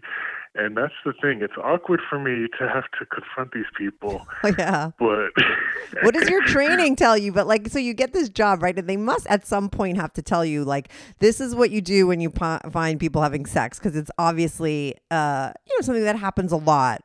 And 0.55 0.77
that's 0.77 0.93
the 1.03 1.13
thing. 1.21 1.41
It's 1.41 1.57
awkward 1.61 2.01
for 2.09 2.17
me 2.17 2.47
to 2.59 2.69
have 2.69 2.85
to 2.99 3.05
confront 3.05 3.51
these 3.51 3.65
people. 3.77 4.25
Oh, 4.43 4.53
yeah. 4.59 4.91
But 4.99 5.31
what 6.03 6.13
does 6.13 6.29
your 6.29 6.43
training 6.43 6.95
tell 6.95 7.17
you? 7.17 7.31
But 7.31 7.47
like, 7.47 7.67
so 7.69 7.79
you 7.79 7.95
get 7.95 8.13
this 8.13 8.29
job, 8.29 8.61
right? 8.61 8.77
And 8.77 8.87
they 8.87 8.97
must 8.97 9.25
at 9.25 9.47
some 9.47 9.69
point 9.69 9.97
have 9.97 10.13
to 10.13 10.21
tell 10.21 10.45
you, 10.45 10.63
like, 10.63 10.89
this 11.17 11.41
is 11.41 11.55
what 11.55 11.71
you 11.71 11.81
do 11.81 12.05
when 12.05 12.19
you 12.19 12.29
po- 12.29 12.59
find 12.71 12.99
people 12.99 13.23
having 13.23 13.47
sex, 13.47 13.79
because 13.79 13.95
it's 13.95 14.11
obviously, 14.19 14.93
uh, 15.09 15.51
you 15.65 15.77
know, 15.77 15.81
something 15.81 16.03
that 16.03 16.17
happens 16.17 16.51
a 16.51 16.57
lot. 16.57 17.01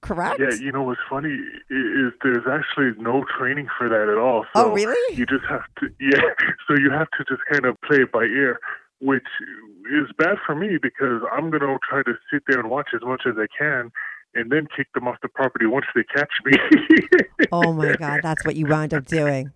Correct? 0.00 0.40
Yeah, 0.40 0.54
you 0.58 0.72
know 0.72 0.82
what's 0.82 1.00
funny 1.08 1.38
is 1.70 2.12
there's 2.22 2.44
actually 2.50 2.90
no 3.00 3.24
training 3.38 3.68
for 3.78 3.88
that 3.88 4.08
at 4.10 4.18
all. 4.18 4.44
Oh, 4.56 4.72
really? 4.72 5.16
You 5.16 5.26
just 5.26 5.44
have 5.48 5.62
to, 5.78 5.86
yeah. 6.00 6.34
So 6.66 6.74
you 6.76 6.90
have 6.90 7.06
to 7.18 7.24
just 7.28 7.42
kind 7.50 7.64
of 7.64 7.80
play 7.82 7.98
it 7.98 8.10
by 8.10 8.24
ear, 8.24 8.58
which 9.00 9.22
is 9.92 10.08
bad 10.18 10.38
for 10.44 10.56
me 10.56 10.78
because 10.82 11.22
I'm 11.32 11.50
gonna 11.50 11.78
try 11.88 12.02
to 12.02 12.14
sit 12.32 12.42
there 12.48 12.58
and 12.58 12.68
watch 12.68 12.88
as 12.94 13.02
much 13.02 13.22
as 13.26 13.34
I 13.38 13.46
can, 13.56 13.92
and 14.34 14.50
then 14.50 14.66
kick 14.76 14.92
them 14.92 15.06
off 15.06 15.20
the 15.22 15.28
property 15.28 15.66
once 15.66 15.86
they 15.94 16.02
catch 16.02 16.32
me. 16.44 16.54
oh 17.52 17.72
my 17.72 17.94
God, 17.94 18.20
that's 18.22 18.44
what 18.44 18.56
you 18.56 18.66
wound 18.66 18.92
up 18.92 19.06
doing. 19.06 19.52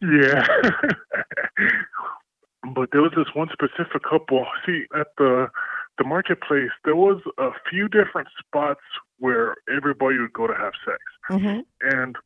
Yeah. 0.00 0.46
but 2.74 2.90
there 2.92 3.02
was 3.02 3.12
this 3.14 3.34
one 3.34 3.50
specific 3.52 4.02
couple. 4.08 4.46
See, 4.64 4.86
at 4.98 5.08
the 5.18 5.48
the 5.98 6.04
marketplace, 6.04 6.70
there 6.86 6.96
was 6.96 7.20
a 7.36 7.50
few 7.68 7.86
different 7.86 8.28
spots 8.38 8.80
where 9.20 9.54
everybody 9.74 10.18
would 10.18 10.32
go 10.32 10.46
to 10.46 10.54
have 10.54 10.72
sex. 10.84 10.98
Mm-hmm. 11.30 11.60
And 11.82 12.16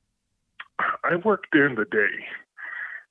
I 1.04 1.16
worked 1.16 1.48
during 1.52 1.74
the 1.74 1.84
day. 1.84 2.24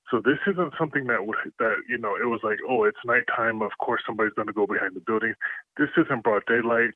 So 0.09 0.21
this 0.23 0.39
isn't 0.47 0.73
something 0.77 1.07
that 1.07 1.25
would 1.25 1.37
that 1.59 1.75
you 1.89 1.97
know 1.97 2.15
it 2.15 2.27
was 2.27 2.41
like 2.43 2.59
oh 2.69 2.83
it's 2.83 2.99
nighttime 3.03 3.61
of 3.61 3.71
course 3.79 4.01
somebody's 4.05 4.33
going 4.33 4.47
to 4.47 4.53
go 4.53 4.67
behind 4.67 4.95
the 4.95 4.99
building. 4.99 5.33
This 5.77 5.89
isn't 5.97 6.23
broad 6.23 6.43
daylight. 6.45 6.91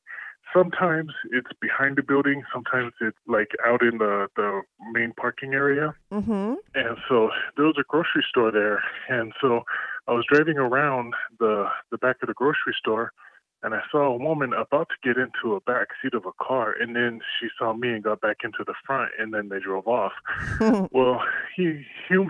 Sometimes 0.54 1.12
it's 1.32 1.50
behind 1.60 1.98
the 1.98 2.04
building. 2.04 2.44
Sometimes 2.54 2.94
it's 3.02 3.18
like 3.28 3.50
out 3.66 3.82
in 3.82 3.98
the 3.98 4.28
the 4.36 4.62
main 4.94 5.14
parking 5.20 5.54
area. 5.54 5.96
Mm-hmm. 6.12 6.54
And 6.76 6.98
so 7.10 7.32
there 7.56 7.66
was 7.66 7.78
a 7.80 7.84
grocery 7.88 8.24
store 8.30 8.52
there, 8.52 8.84
and 9.10 9.34
so 9.42 9.64
I 10.08 10.12
was 10.12 10.26
driving 10.32 10.58
around 10.58 11.16
the 11.40 11.66
the 11.90 11.98
back 11.98 12.18
of 12.22 12.28
the 12.28 12.36
grocery 12.36 12.76
store, 12.78 13.14
and 13.64 13.74
I 13.74 13.82
saw 13.92 14.14
a 14.14 14.18
woman 14.18 14.54
about 14.54 14.90
to 14.90 14.96
get 15.04 15.18
into 15.18 15.56
a 15.56 15.62
back 15.62 15.88
seat 16.02 16.14
of 16.14 16.26
a 16.26 16.44
car, 16.44 16.76
and 16.80 16.96
then 16.96 17.22
she 17.40 17.48
saw 17.58 17.74
me 17.74 17.90
and 17.90 18.04
got 18.04 18.22
back 18.22 18.38
into 18.44 18.64
the 18.66 18.76
front, 18.86 19.12
and 19.18 19.34
then 19.34 19.50
they 19.50 19.60
drove 19.60 19.88
off. 19.88 20.14
well, 20.92 21.22
he, 21.56 21.84
hum, 22.08 22.30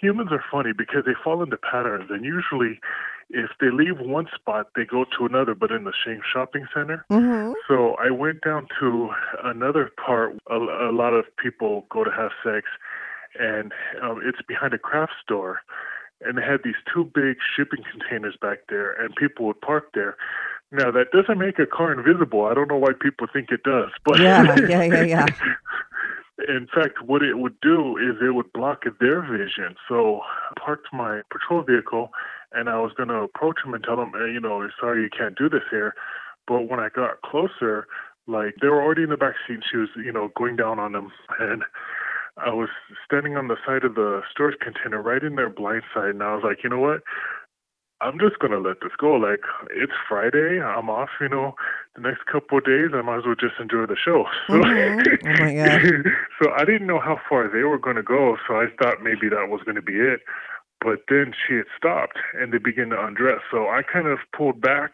humans 0.00 0.30
are 0.32 0.44
funny 0.50 0.72
because 0.76 1.04
they 1.06 1.14
fall 1.22 1.42
into 1.42 1.56
patterns, 1.56 2.10
and 2.10 2.24
usually, 2.24 2.80
if 3.30 3.50
they 3.60 3.70
leave 3.70 4.00
one 4.00 4.26
spot, 4.34 4.66
they 4.74 4.84
go 4.84 5.04
to 5.16 5.26
another, 5.26 5.54
but 5.54 5.70
in 5.70 5.84
the 5.84 5.94
same 6.04 6.20
shopping 6.32 6.66
center. 6.74 7.04
Mm-hmm. 7.10 7.52
So 7.68 7.94
I 7.94 8.10
went 8.10 8.42
down 8.42 8.66
to 8.80 9.10
another 9.44 9.90
part. 10.04 10.36
A, 10.50 10.56
a 10.56 10.92
lot 10.92 11.14
of 11.14 11.24
people 11.36 11.86
go 11.90 12.04
to 12.04 12.10
have 12.10 12.32
sex, 12.44 12.66
and 13.38 13.72
um, 14.02 14.20
it's 14.24 14.42
behind 14.46 14.74
a 14.74 14.78
craft 14.78 15.12
store. 15.22 15.60
And 16.20 16.38
they 16.38 16.42
had 16.42 16.60
these 16.64 16.78
two 16.92 17.10
big 17.14 17.36
shipping 17.56 17.84
containers 17.90 18.36
back 18.40 18.58
there, 18.68 18.92
and 18.92 19.14
people 19.16 19.46
would 19.46 19.60
park 19.60 19.90
there. 19.94 20.16
Now 20.74 20.90
that 20.90 21.12
doesn't 21.12 21.38
make 21.38 21.58
a 21.60 21.66
car 21.66 21.92
invisible. 21.92 22.46
I 22.46 22.54
don't 22.54 22.68
know 22.68 22.78
why 22.78 22.92
people 23.00 23.28
think 23.32 23.50
it 23.50 23.62
does, 23.62 23.90
but 24.04 24.18
Yeah, 24.20 24.42
yeah, 24.68 24.82
yeah, 24.82 25.02
yeah. 25.02 25.26
in 26.48 26.66
fact, 26.74 27.02
what 27.04 27.22
it 27.22 27.38
would 27.38 27.58
do 27.60 27.96
is 27.96 28.16
it 28.20 28.34
would 28.34 28.52
block 28.52 28.82
their 29.00 29.22
vision. 29.22 29.76
So 29.88 30.20
I 30.20 30.60
parked 30.60 30.88
my 30.92 31.22
patrol 31.30 31.62
vehicle, 31.62 32.10
and 32.52 32.68
I 32.68 32.80
was 32.80 32.92
going 32.96 33.08
to 33.08 33.22
approach 33.22 33.58
them 33.64 33.74
and 33.74 33.84
tell 33.84 33.96
them, 33.96 34.12
hey, 34.14 34.32
you 34.32 34.40
know, 34.40 34.68
sorry, 34.80 35.02
you 35.04 35.10
can't 35.16 35.38
do 35.38 35.48
this 35.48 35.62
here. 35.70 35.94
But 36.46 36.68
when 36.68 36.80
I 36.80 36.88
got 36.88 37.22
closer, 37.22 37.86
like 38.26 38.56
they 38.60 38.68
were 38.68 38.82
already 38.82 39.04
in 39.04 39.10
the 39.10 39.16
back 39.16 39.34
seat, 39.46 39.60
she 39.70 39.76
was, 39.76 39.88
you 39.96 40.12
know, 40.12 40.32
going 40.36 40.56
down 40.56 40.80
on 40.80 40.92
them, 40.92 41.12
and 41.38 41.62
I 42.36 42.50
was 42.50 42.68
standing 43.06 43.36
on 43.36 43.46
the 43.46 43.56
side 43.64 43.84
of 43.84 43.94
the 43.94 44.22
storage 44.28 44.58
container, 44.58 45.00
right 45.00 45.22
in 45.22 45.36
their 45.36 45.50
blind 45.50 45.82
side, 45.94 46.10
and 46.10 46.22
I 46.22 46.34
was 46.34 46.42
like, 46.42 46.64
you 46.64 46.70
know 46.70 46.80
what? 46.80 47.02
I'm 48.04 48.18
just 48.18 48.38
gonna 48.38 48.58
let 48.58 48.80
this 48.82 48.92
go. 48.98 49.14
Like 49.14 49.40
it's 49.70 49.92
Friday, 50.08 50.60
I'm 50.60 50.90
off. 50.90 51.08
You 51.20 51.28
know, 51.30 51.54
the 51.96 52.02
next 52.02 52.26
couple 52.26 52.58
of 52.58 52.64
days, 52.64 52.90
I 52.92 53.00
might 53.00 53.18
as 53.18 53.24
well 53.26 53.34
just 53.34 53.58
enjoy 53.58 53.86
the 53.86 53.96
show. 53.96 54.26
So, 54.48 54.56
Mhm. 54.58 55.18
Oh 55.24 55.42
my 55.42 55.54
God. 55.64 56.12
so 56.40 56.50
I 56.52 56.64
didn't 56.64 56.86
know 56.86 57.00
how 57.00 57.18
far 57.28 57.48
they 57.48 57.62
were 57.64 57.78
going 57.78 57.96
to 57.96 58.02
go. 58.02 58.36
So 58.46 58.56
I 58.56 58.66
thought 58.78 59.02
maybe 59.02 59.28
that 59.30 59.48
was 59.48 59.62
going 59.64 59.76
to 59.76 59.82
be 59.82 59.98
it. 59.98 60.20
But 60.80 61.04
then 61.08 61.32
she 61.32 61.54
had 61.54 61.64
stopped, 61.76 62.18
and 62.38 62.52
they 62.52 62.58
began 62.58 62.90
to 62.90 63.02
undress. 63.02 63.40
So 63.50 63.68
I 63.68 63.80
kind 63.82 64.06
of 64.06 64.18
pulled 64.36 64.60
back 64.60 64.92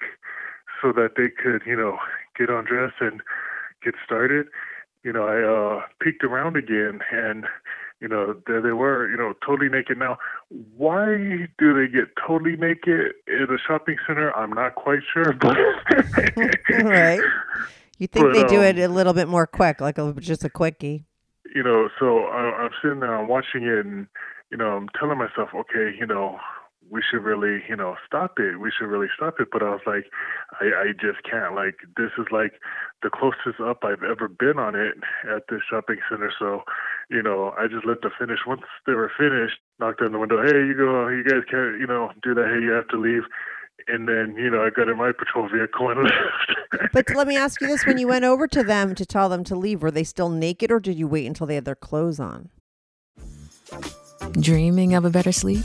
so 0.80 0.92
that 0.92 1.16
they 1.16 1.28
could, 1.28 1.62
you 1.66 1.74
know, 1.76 1.98
get 2.38 2.48
undressed 2.48 3.00
and 3.00 3.20
get 3.82 3.94
started. 4.04 4.46
You 5.02 5.12
know, 5.12 5.24
I 5.26 5.42
uh, 5.42 5.86
peeked 6.00 6.22
around 6.22 6.56
again, 6.56 7.00
and 7.10 7.44
you 8.00 8.08
know, 8.08 8.34
there 8.46 8.60
they 8.62 8.72
were, 8.72 9.10
you 9.10 9.16
know, 9.16 9.34
totally 9.46 9.68
naked. 9.68 9.98
Now, 9.98 10.18
why 10.76 11.48
do 11.58 11.74
they 11.74 11.90
get 11.92 12.08
totally 12.26 12.56
naked 12.56 13.12
in 13.26 13.46
a 13.50 13.58
shopping 13.58 13.96
center? 14.06 14.34
I'm 14.36 14.52
not 14.52 14.74
quite 14.74 15.00
sure, 15.12 15.32
but 15.32 15.56
right. 16.82 17.20
You 17.98 18.06
think 18.06 18.28
But, 18.28 18.32
they 18.32 18.44
do 18.44 18.58
um, 18.58 18.64
it 18.64 18.78
a 18.78 18.88
little 18.88 19.12
bit 19.12 19.28
more 19.28 19.46
quick, 19.46 19.80
like 19.80 19.98
a, 19.98 20.12
just 20.18 20.44
a 20.44 20.50
quickie. 20.50 21.04
you 21.54 21.62
know, 21.62 21.88
so 21.98 22.20
I, 22.24 22.38
I'm 22.62 22.70
sitting 22.82 23.00
there, 23.00 23.14
I'm 23.14 23.28
watching 23.28 23.64
it, 23.64 23.84
and 23.84 24.06
you 24.50 24.56
know, 24.56 24.76
I'm 24.76 24.88
telling 24.98 25.18
myself, 25.18 25.50
okay, 25.54 25.94
you 25.98 26.06
know, 26.06 26.38
we 26.90 27.02
should 27.08 27.22
really, 27.22 27.62
you 27.68 27.76
know, 27.76 27.94
stop 28.04 28.38
it. 28.38 28.58
We 28.60 28.72
should 28.76 28.88
really 28.88 29.06
stop 29.14 29.38
it. 29.38 29.48
But 29.52 29.62
I 29.62 29.70
was 29.70 29.80
like, 29.86 30.06
I, 30.60 30.66
I 30.66 30.86
just 30.92 31.22
can't. 31.22 31.54
Like, 31.54 31.76
this 31.96 32.10
is 32.18 32.26
like 32.30 32.54
the 33.02 33.10
closest 33.10 33.60
up 33.62 33.84
I've 33.84 34.02
ever 34.02 34.28
been 34.28 34.58
on 34.58 34.74
it 34.74 34.94
at 35.24 35.44
this 35.48 35.60
shopping 35.70 35.98
center. 36.10 36.32
So, 36.38 36.62
you 37.08 37.22
know, 37.22 37.54
I 37.56 37.68
just 37.68 37.86
let 37.86 38.02
them 38.02 38.10
finish. 38.18 38.40
Once 38.46 38.62
they 38.86 38.94
were 38.94 39.10
finished, 39.16 39.58
knocked 39.78 40.02
on 40.02 40.12
the 40.12 40.18
window. 40.18 40.42
Hey, 40.42 40.66
you 40.66 40.74
go. 40.76 41.08
You 41.08 41.24
guys 41.24 41.46
can't, 41.48 41.78
you 41.78 41.86
know, 41.86 42.10
do 42.22 42.34
that. 42.34 42.46
Hey, 42.46 42.62
you 42.62 42.72
have 42.72 42.88
to 42.88 42.98
leave. 42.98 43.22
And 43.88 44.06
then, 44.06 44.34
you 44.36 44.50
know, 44.50 44.62
I 44.62 44.70
got 44.70 44.88
in 44.88 44.98
my 44.98 45.12
patrol 45.12 45.48
vehicle 45.48 45.90
and 45.90 46.02
left. 46.04 46.92
But 46.92 47.14
let 47.14 47.26
me 47.26 47.36
ask 47.36 47.60
you 47.60 47.66
this: 47.66 47.86
When 47.86 47.98
you 47.98 48.08
went 48.08 48.24
over 48.24 48.46
to 48.48 48.62
them 48.62 48.94
to 48.96 49.06
tell 49.06 49.28
them 49.28 49.44
to 49.44 49.54
leave, 49.54 49.82
were 49.82 49.90
they 49.90 50.04
still 50.04 50.28
naked, 50.28 50.70
or 50.70 50.80
did 50.80 50.98
you 50.98 51.06
wait 51.06 51.26
until 51.26 51.46
they 51.46 51.54
had 51.54 51.64
their 51.64 51.74
clothes 51.74 52.20
on? 52.20 52.50
Dreaming 54.32 54.94
of 54.94 55.04
a 55.04 55.10
better 55.10 55.32
sleep? 55.32 55.64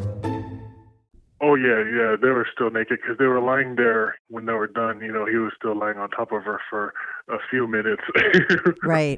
Oh 1.43 1.55
yeah, 1.55 1.83
yeah. 1.91 2.15
They 2.21 2.29
were 2.29 2.47
still 2.53 2.69
naked 2.69 2.99
because 3.01 3.17
they 3.17 3.25
were 3.25 3.41
lying 3.41 3.75
there 3.75 4.15
when 4.29 4.45
they 4.45 4.53
were 4.53 4.67
done. 4.67 5.01
You 5.01 5.11
know, 5.11 5.25
he 5.25 5.37
was 5.37 5.51
still 5.57 5.75
lying 5.75 5.97
on 5.97 6.11
top 6.11 6.31
of 6.31 6.43
her 6.43 6.59
for 6.69 6.93
a 7.29 7.37
few 7.49 7.67
minutes. 7.67 8.03
right. 8.83 9.17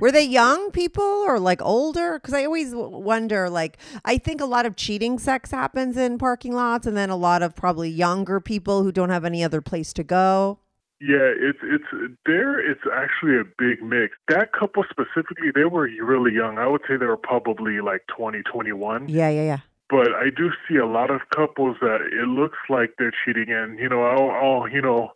Were 0.00 0.10
they 0.10 0.24
young 0.24 0.70
people 0.70 1.04
or 1.04 1.38
like 1.38 1.60
older? 1.60 2.18
Because 2.18 2.32
I 2.32 2.46
always 2.46 2.72
wonder. 2.74 3.50
Like, 3.50 3.76
I 4.06 4.16
think 4.16 4.40
a 4.40 4.46
lot 4.46 4.64
of 4.64 4.76
cheating 4.76 5.18
sex 5.18 5.50
happens 5.50 5.98
in 5.98 6.16
parking 6.16 6.54
lots, 6.54 6.86
and 6.86 6.96
then 6.96 7.10
a 7.10 7.16
lot 7.16 7.42
of 7.42 7.54
probably 7.54 7.90
younger 7.90 8.40
people 8.40 8.82
who 8.82 8.90
don't 8.90 9.10
have 9.10 9.26
any 9.26 9.44
other 9.44 9.60
place 9.60 9.92
to 9.94 10.02
go. 10.02 10.58
Yeah, 11.02 11.34
it's 11.36 11.58
it's 11.62 12.14
there. 12.24 12.60
It's 12.60 12.80
actually 12.94 13.36
a 13.36 13.44
big 13.58 13.82
mix. 13.82 14.14
That 14.28 14.52
couple 14.52 14.84
specifically, 14.88 15.50
they 15.54 15.64
were 15.64 15.90
really 16.00 16.32
young. 16.32 16.56
I 16.56 16.66
would 16.66 16.80
say 16.88 16.96
they 16.96 17.06
were 17.06 17.16
probably 17.16 17.80
like 17.80 18.06
20, 18.16 18.42
21. 18.44 19.08
Yeah, 19.08 19.28
yeah, 19.28 19.42
yeah. 19.42 19.58
But 19.90 20.12
I 20.14 20.30
do 20.34 20.50
see 20.68 20.76
a 20.76 20.86
lot 20.86 21.10
of 21.10 21.20
couples 21.34 21.76
that 21.80 22.00
it 22.00 22.28
looks 22.28 22.58
like 22.70 22.94
they're 22.98 23.12
cheating, 23.24 23.50
and 23.50 23.78
you 23.78 23.88
know, 23.88 24.02
I'll, 24.04 24.30
I'll 24.30 24.68
you 24.68 24.80
know, 24.80 25.12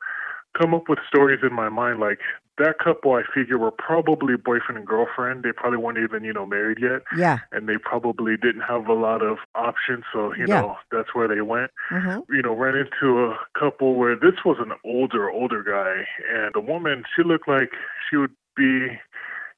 come 0.59 0.75
up 0.75 0.89
with 0.89 0.99
stories 1.09 1.41
in 1.43 1.55
my 1.55 1.69
mind 1.69 1.99
like 2.01 2.19
that 2.59 2.79
couple. 2.79 3.13
I 3.13 3.23
figure 3.35 3.59
were 3.59 3.71
probably 3.71 4.37
boyfriend 4.37 4.79
and 4.79 4.87
girlfriend. 4.87 5.43
They 5.45 5.53
probably 5.53 5.79
weren't 5.79 5.99
even 5.99 6.25
you 6.25 6.33
know 6.33 6.45
married 6.47 6.79
yet. 6.81 7.03
Yeah. 7.17 7.39
And 7.53 7.69
they 7.69 7.79
probably 7.79 8.37
didn't 8.37 8.63
have 8.63 8.87
a 8.87 8.95
lot 8.95 9.23
of 9.23 9.39
options, 9.55 10.05
so 10.13 10.35
you 10.35 10.47
Yeah. 10.47 10.61
know 10.61 10.77
that's 10.91 11.15
where 11.15 11.29
they 11.29 11.41
went 11.41 11.71
Mm-hmm. 11.91 12.35
you 12.35 12.43
know, 12.43 12.55
ran 12.55 12.75
into 12.77 13.25
a 13.27 13.39
couple 13.59 13.95
where 13.95 14.17
this 14.17 14.45
was 14.45 14.59
an 14.61 14.73
older, 14.85 15.31
older 15.31 15.63
guy, 15.63 16.07
and 16.35 16.53
the 16.55 16.61
woman, 16.61 17.05
she 17.15 17.23
looked 17.23 17.49
like 17.49 17.71
she 18.11 18.17
would 18.17 18.35
be 18.57 18.99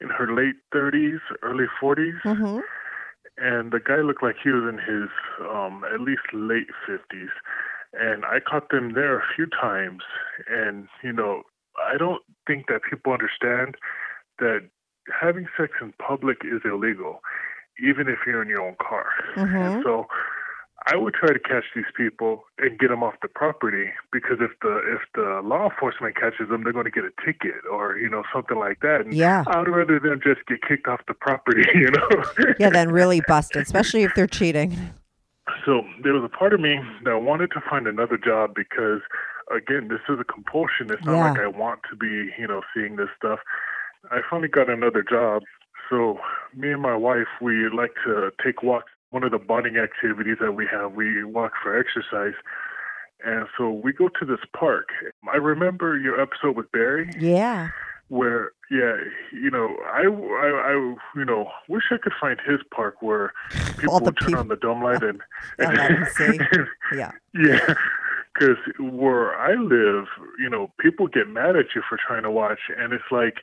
in 0.01 0.09
her 0.11 0.33
late 0.33 0.57
30s, 0.75 1.19
early 1.43 1.65
40s, 1.83 2.21
Mm-hmm. 2.25 2.59
And 3.41 3.73
the 3.73 3.81
guy 3.81 3.97
looked 3.97 4.23
like 4.23 4.37
he 4.43 4.51
was 4.51 4.65
in 4.69 4.79
his 4.79 5.09
um, 5.49 5.85
at 5.93 6.01
least 6.01 6.23
late 6.33 6.69
50s. 6.89 7.29
And 7.95 8.25
I 8.25 8.39
caught 8.41 8.71
them 8.71 8.93
there 8.93 9.19
a 9.19 9.25
few 9.35 9.47
times, 9.47 10.03
and 10.49 10.89
you 11.03 11.13
know, 11.13 11.43
I 11.83 11.97
don't 11.97 12.23
think 12.47 12.67
that 12.69 12.83
people 12.89 13.13
understand 13.13 13.77
that 14.39 14.69
having 15.21 15.47
sex 15.57 15.73
in 15.81 15.93
public 15.93 16.39
is 16.45 16.61
illegal, 16.65 17.21
even 17.83 18.09
if 18.09 18.19
you're 18.27 18.43
in 18.43 18.49
your 18.49 18.61
own 18.61 18.77
car. 18.77 19.07
Mhm. 19.37 19.55
And 19.55 19.83
so 19.83 20.07
I 20.87 20.97
would 20.97 21.13
try 21.15 21.33
to 21.33 21.39
catch 21.39 21.65
these 21.75 21.85
people 21.97 22.45
and 22.59 22.79
get 22.79 22.89
them 22.89 23.03
off 23.03 23.15
the 23.21 23.29
property 23.29 23.91
because 24.13 24.39
if 24.41 24.53
the 24.63 24.77
if 24.95 25.01
the 25.15 25.41
law 25.45 25.69
enforcement 25.71 26.17
catches 26.17 26.49
them, 26.49 26.63
they're 26.63 26.73
going 26.73 26.85
to 26.85 26.91
get 26.91 27.05
a 27.05 27.11
ticket 27.25 27.57
or 27.71 27.99
you 27.99 28.09
know 28.09 28.23
something 28.33 28.59
like 28.59 28.81
that. 28.81 29.03
And 29.03 29.13
Yeah. 29.13 29.43
I'd 29.49 29.69
rather 29.69 29.99
them 29.99 30.21
just 30.23 30.47
get 30.47 30.63
kicked 30.63 30.87
off 30.87 31.01
the 31.09 31.15
property, 31.15 31.65
you 31.75 31.91
know. 31.91 32.25
Yeah, 32.59 32.71
then 32.71 32.91
really 32.93 33.21
busted, 33.27 33.63
especially 33.63 34.05
if 34.05 34.15
they're 34.15 34.27
cheating. 34.29 34.77
So 35.65 35.83
there 36.03 36.13
was 36.15 36.23
a 36.25 36.29
part 36.29 36.53
of 36.55 36.61
me 36.61 36.79
that 37.05 37.19
wanted 37.23 37.51
to 37.53 37.61
find 37.69 37.87
another 37.87 38.17
job 38.19 38.55
because, 38.55 39.01
again, 39.55 39.89
this 39.89 40.01
is 40.09 40.21
a 40.21 40.25
compulsion. 40.25 40.91
It's 40.91 41.05
not 41.05 41.15
Yeah. 41.17 41.31
like 41.33 41.41
I 41.41 41.47
want 41.49 41.81
to 41.91 41.97
be, 41.97 42.31
you 42.39 42.47
know, 42.47 42.63
seeing 42.75 42.97
this 42.97 43.09
stuff. 43.17 43.41
I 44.11 44.21
finally 44.31 44.49
got 44.49 44.71
another 44.71 45.03
job. 45.03 45.43
So 45.91 46.19
me 46.55 46.71
and 46.73 46.83
my 46.83 46.95
wife, 46.97 47.29
we 47.41 47.69
like 47.71 47.93
to 48.05 48.31
take 48.45 48.63
walks. 48.63 48.93
One 49.11 49.25
of 49.25 49.31
the 49.31 49.39
bonding 49.39 49.77
activities 49.77 50.37
that 50.41 50.53
we 50.53 50.67
have, 50.71 50.93
we 50.93 51.25
walk 51.25 51.53
for 51.63 51.79
exercise. 51.79 52.35
And 53.25 53.47
so 53.57 53.71
we 53.71 53.93
go 53.93 54.09
to 54.09 54.25
this 54.25 54.39
park. 54.57 54.89
I 55.33 55.37
remember 55.37 55.99
your 55.99 56.21
episode 56.21 56.57
with 56.57 56.71
Barry 56.73 57.11
Yeah. 57.19 57.71
where 58.09 58.53
yeah 58.71 58.97
you 59.33 59.51
know 59.51 59.77
I, 59.93 60.03
I 60.03 60.71
i 60.71 60.97
you 61.17 61.25
know 61.25 61.49
wish 61.69 61.85
i 61.91 61.97
could 61.97 62.13
find 62.21 62.39
his 62.47 62.61
park 62.75 63.01
where 63.01 63.33
people 63.79 63.99
would 64.01 64.17
turn 64.19 64.29
peop- 64.29 64.37
on 64.39 64.49
the 64.49 64.57
dome 64.57 64.83
light 64.83 65.03
and, 65.03 65.21
And 65.59 66.07
see. 66.09 66.39
Yeah. 66.97 67.13
yeah 67.35 67.75
because 68.35 68.57
where 68.79 69.35
i 69.39 69.55
live 69.55 70.05
you 70.39 70.49
know 70.51 70.71
people 70.81 71.07
get 71.07 71.29
mad 71.29 71.57
at 71.57 71.75
you 71.75 71.83
for 71.89 71.99
trying 72.07 72.23
to 72.25 72.31
watch 72.31 72.61
and 72.79 72.93
it's 72.93 73.11
like 73.11 73.39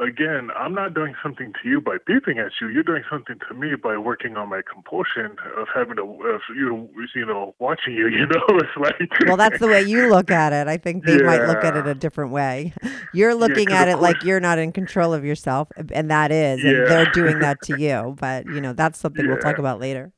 again 0.00 0.48
i'm 0.58 0.74
not 0.74 0.94
doing 0.94 1.14
something 1.22 1.52
to 1.62 1.68
you 1.68 1.80
by 1.80 1.96
beeping 2.08 2.38
at 2.44 2.50
you 2.60 2.68
you're 2.68 2.82
doing 2.82 3.02
something 3.10 3.36
to 3.46 3.54
me 3.54 3.74
by 3.74 3.96
working 3.96 4.36
on 4.36 4.48
my 4.48 4.60
compulsion 4.70 5.36
of 5.56 5.66
having 5.74 5.96
to 5.96 6.02
of 6.02 6.40
you 6.56 6.68
know 6.68 6.88
you 7.14 7.26
know 7.26 7.54
watching 7.58 7.92
you 7.94 8.08
you 8.18 8.26
know 8.26 8.46
it's 8.48 8.76
like 8.76 9.10
Well, 9.26 9.36
that's 9.36 9.58
the 9.58 9.68
way 9.68 9.82
you 9.82 10.08
look 10.08 10.30
at 10.30 10.52
it. 10.52 10.66
I 10.68 10.78
think 10.78 11.04
they 11.04 11.18
might 11.18 11.44
look 11.44 11.62
at 11.62 11.76
it 11.76 11.86
a 11.86 11.94
different 11.94 12.32
way. 12.32 12.72
You're 13.12 13.34
looking 13.34 13.68
'cause 13.68 13.76
at 13.76 13.88
it 13.88 13.98
like 13.98 14.24
you're 14.24 14.40
not 14.40 14.58
in 14.58 14.72
control 14.72 15.12
of 15.12 15.24
yourself, 15.24 15.68
and 15.92 16.10
that 16.10 16.32
is, 16.32 16.64
and 16.64 16.84
Yeah. 16.84 16.86
they're 16.86 17.06
doing 17.06 17.40
that 17.40 17.60
to 17.62 17.74
you. 17.74 18.16
But 18.18 18.46
you 18.48 18.60
know, 18.60 18.72
that's 18.72 18.98
something 18.98 19.26
we'll 19.28 19.36
talk 19.38 19.58
about 19.58 19.78
later. 19.80 20.12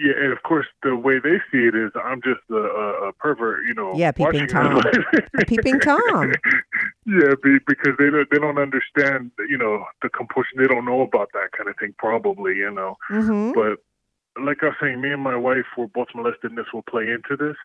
Yeah, 0.00 0.14
and 0.16 0.32
of 0.32 0.42
course, 0.44 0.66
the 0.82 0.96
way 0.96 1.18
they 1.18 1.36
see 1.52 1.66
it 1.66 1.74
is 1.74 1.90
I'm 2.02 2.22
just 2.22 2.40
a, 2.50 2.54
a, 2.54 3.08
a 3.08 3.12
pervert, 3.12 3.66
you 3.66 3.74
know. 3.74 3.92
Yeah, 3.94 4.12
peeping. 4.12 4.46
Tom. 4.46 4.82
Peeping 5.46 5.78
Tom. 5.80 6.32
yeah, 7.06 7.34
be, 7.42 7.58
because 7.66 7.92
they 7.98 8.08
don't, 8.08 8.26
they 8.30 8.38
don't 8.38 8.56
understand, 8.56 9.30
you 9.46 9.58
know, 9.58 9.84
the 10.00 10.08
compulsion. 10.08 10.56
They 10.56 10.68
don't 10.68 10.86
know 10.86 11.02
about 11.02 11.28
that 11.34 11.52
kind 11.54 11.68
of 11.68 11.76
thing, 11.78 11.94
probably, 11.98 12.56
you 12.56 12.70
know. 12.70 12.96
Mm-hmm. 13.10 13.52
But 13.52 14.42
like 14.42 14.62
I 14.62 14.66
was 14.66 14.76
saying, 14.80 15.02
me 15.02 15.12
and 15.12 15.22
my 15.22 15.36
wife 15.36 15.66
were 15.76 15.88
both 15.88 16.08
molested, 16.14 16.52
and 16.52 16.56
this 16.56 16.72
will 16.72 16.84
play 16.88 17.02
into 17.02 17.36
this. 17.36 17.56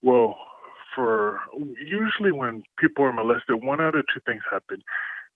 Well, 0.00 0.38
for 0.94 1.40
usually 1.84 2.32
when 2.32 2.62
people 2.78 3.04
are 3.04 3.12
molested, 3.12 3.62
one 3.62 3.82
out 3.82 3.94
of 3.94 4.06
two 4.12 4.20
things 4.24 4.42
happen. 4.50 4.82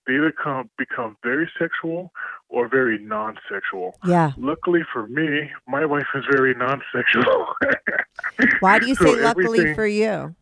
They 0.09 0.15
either 0.15 0.31
come, 0.31 0.71
become 0.75 1.17
very 1.21 1.47
sexual 1.59 2.11
or 2.49 2.67
very 2.67 2.97
non-sexual. 2.97 3.93
Yeah. 4.03 4.31
Luckily 4.39 4.81
for 4.91 5.05
me, 5.05 5.51
my 5.67 5.85
wife 5.85 6.07
is 6.15 6.23
very 6.31 6.55
non-sexual. 6.55 7.53
Why 8.59 8.79
do 8.79 8.87
you 8.87 8.95
So 8.95 9.05
say 9.05 9.21
luckily 9.21 9.75
for 9.75 9.85
you? 9.85 10.33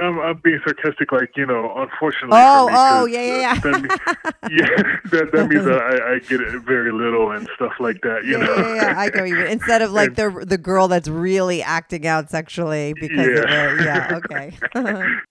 I'm, 0.00 0.18
I'm 0.20 0.40
being 0.42 0.60
sarcastic, 0.64 1.10
like 1.12 1.30
you 1.36 1.44
know, 1.44 1.72
unfortunately. 1.76 2.38
Oh, 2.40 2.68
oh, 2.72 3.06
yeah, 3.06 3.40
yeah, 3.40 3.52
uh, 3.52 3.60
That, 3.60 4.34
yeah, 4.50 4.98
that, 5.10 5.32
that 5.32 5.48
means 5.48 5.64
that 5.64 5.78
I, 5.78 6.14
I 6.14 6.18
get 6.20 6.40
it 6.40 6.62
very 6.62 6.92
little 6.92 7.32
and 7.32 7.48
stuff 7.56 7.72
like 7.80 8.00
that. 8.02 8.24
You 8.24 8.38
Yeah, 8.38 8.44
know. 8.46 8.54
yeah, 8.56 8.74
yeah, 8.76 8.94
I 8.98 9.10
go 9.10 9.24
even 9.24 9.46
instead 9.48 9.82
of 9.82 9.90
like 9.90 10.14
the 10.14 10.44
the 10.46 10.58
girl 10.58 10.86
that's 10.88 11.08
really 11.08 11.60
acting 11.62 12.06
out 12.06 12.30
sexually 12.30 12.94
because 13.00 13.26
of 13.26 13.44
it. 13.44 13.84
Yeah, 13.84 14.20
okay. 14.24 14.52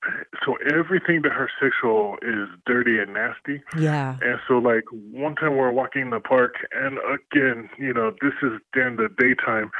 so 0.47 0.55
everything 0.73 1.21
to 1.23 1.29
her 1.29 1.49
sexual 1.61 2.15
is 2.21 2.47
dirty 2.65 2.99
and 2.99 3.13
nasty. 3.13 3.61
yeah. 3.77 4.17
And 4.21 4.39
so, 4.47 4.53
like 4.55 4.85
one 4.91 5.35
time 5.35 5.51
we 5.51 5.57
we're 5.57 5.71
walking 5.71 6.03
in 6.03 6.09
the 6.11 6.21
park, 6.21 6.55
and 6.71 6.97
again, 6.99 7.69
you 7.77 7.93
know, 7.93 8.11
this 8.21 8.33
is 8.41 8.53
during 8.73 8.95
the 8.95 9.09
daytime. 9.19 9.71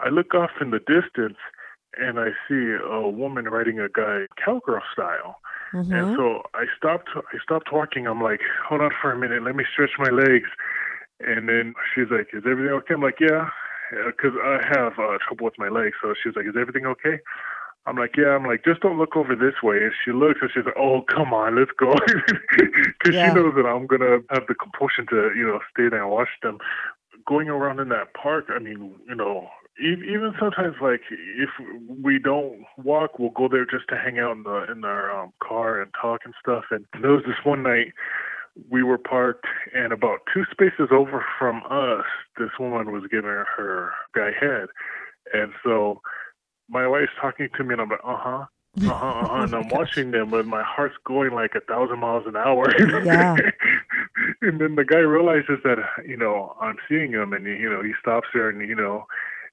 I 0.00 0.08
look 0.08 0.34
off 0.34 0.50
in 0.60 0.70
the 0.70 0.80
distance, 0.80 1.38
and 1.96 2.18
I 2.18 2.30
see 2.48 2.74
a 2.82 3.08
woman 3.08 3.44
riding 3.44 3.78
a 3.78 3.88
guy 3.88 4.26
cowgirl 4.44 4.82
style. 4.92 5.36
Mm-hmm. 5.72 5.92
And 5.92 6.16
so 6.16 6.42
I 6.54 6.64
stopped. 6.76 7.10
I 7.14 7.38
stopped 7.42 7.72
walking. 7.72 8.08
I'm 8.08 8.20
like, 8.20 8.40
hold 8.68 8.80
on 8.80 8.90
for 9.00 9.12
a 9.12 9.18
minute. 9.18 9.44
Let 9.44 9.54
me 9.54 9.64
stretch 9.72 9.90
my 9.98 10.10
legs. 10.10 10.48
And 11.20 11.48
then 11.48 11.74
she's 11.94 12.10
like, 12.10 12.28
"Is 12.32 12.42
everything 12.48 12.74
okay?" 12.74 12.94
I'm 12.94 13.02
like, 13.02 13.20
"Yeah," 13.20 13.50
because 14.06 14.34
I 14.42 14.58
have 14.74 14.98
uh, 14.98 15.18
trouble 15.26 15.44
with 15.44 15.58
my 15.58 15.68
legs. 15.68 15.94
So 16.02 16.14
she's 16.22 16.34
like, 16.34 16.46
"Is 16.46 16.56
everything 16.58 16.86
okay?" 16.86 17.20
I'm 17.86 17.96
like, 17.96 18.16
"Yeah." 18.16 18.34
I'm 18.36 18.46
like, 18.46 18.64
"Just 18.64 18.80
don't 18.80 18.98
look 18.98 19.16
over 19.16 19.34
this 19.34 19.62
way." 19.62 19.78
And 19.82 19.92
she 20.04 20.12
looks, 20.12 20.40
and 20.42 20.50
she's 20.52 20.64
like, 20.64 20.76
"Oh, 20.76 21.02
come 21.02 21.32
on, 21.32 21.56
let's 21.56 21.70
go," 21.78 21.94
because 22.56 23.14
Yeah. 23.14 23.28
she 23.28 23.34
knows 23.34 23.54
that 23.56 23.66
I'm 23.66 23.86
gonna 23.86 24.18
have 24.30 24.46
the 24.46 24.54
compulsion 24.54 25.06
to, 25.08 25.30
you 25.34 25.46
know, 25.46 25.60
stay 25.70 25.88
there 25.88 26.02
and 26.02 26.10
watch 26.10 26.28
them. 26.42 26.58
Going 27.26 27.48
around 27.48 27.80
in 27.80 27.88
that 27.90 28.14
park, 28.14 28.46
I 28.54 28.58
mean, 28.58 28.94
you 29.06 29.14
know, 29.14 29.48
even 29.80 30.34
sometimes 30.38 30.76
like 30.80 31.02
if 31.10 31.50
we 31.88 32.18
don't 32.18 32.64
walk, 32.76 33.18
we'll 33.18 33.30
go 33.30 33.48
there 33.48 33.64
just 33.64 33.88
to 33.88 33.96
hang 33.96 34.18
out 34.18 34.36
in 34.36 34.42
the 34.42 34.70
in 34.70 34.84
our 34.84 35.10
um, 35.10 35.32
car 35.42 35.80
and 35.80 35.92
talk 36.00 36.22
and 36.24 36.34
stuff. 36.40 36.64
And 36.70 36.84
there 37.00 37.12
was 37.12 37.24
this 37.26 37.44
one 37.44 37.62
night 37.62 37.92
we 38.70 38.82
were 38.82 38.98
parked, 38.98 39.46
and 39.74 39.92
about 39.92 40.20
two 40.32 40.44
spaces 40.50 40.88
over 40.90 41.24
from 41.38 41.62
us, 41.70 42.04
this 42.38 42.50
woman 42.58 42.92
was 42.92 43.04
giving 43.10 43.30
her 43.30 43.92
guy 44.14 44.30
head, 44.38 44.66
and 45.32 45.52
so 45.62 46.00
my 46.68 46.86
wife's 46.86 47.12
talking 47.20 47.48
to 47.56 47.64
me, 47.64 47.72
and 47.74 47.82
I'm 47.82 47.88
like, 47.88 48.00
uh 48.04 48.16
huh. 48.16 48.44
Uh 48.80 48.88
huh, 48.88 48.94
uh 48.94 49.26
huh. 49.28 49.42
and 49.42 49.54
I'm 49.54 49.68
watching 49.68 50.10
them, 50.12 50.30
but 50.30 50.46
my 50.46 50.62
heart's 50.62 50.96
going 51.04 51.32
like 51.34 51.54
a 51.54 51.60
thousand 51.60 51.98
miles 52.00 52.24
an 52.26 52.36
hour. 52.36 52.66
Yeah. 53.04 53.36
and 54.42 54.60
then 54.60 54.74
the 54.76 54.84
guy 54.84 54.98
realizes 54.98 55.58
that 55.64 55.78
you 56.06 56.16
know 56.16 56.54
I'm 56.60 56.76
seeing 56.88 57.12
him, 57.12 57.32
and 57.32 57.46
you 57.46 57.68
know 57.70 57.82
he 57.82 57.92
stops 58.00 58.28
there, 58.34 58.48
and 58.50 58.66
you 58.68 58.74
know 58.74 59.06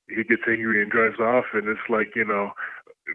he 0.09 0.23
gets 0.23 0.43
angry 0.47 0.81
and 0.81 0.91
drives 0.91 1.19
off, 1.19 1.45
and 1.53 1.67
it's 1.67 1.87
like 1.89 2.15
you 2.15 2.25
know. 2.25 2.51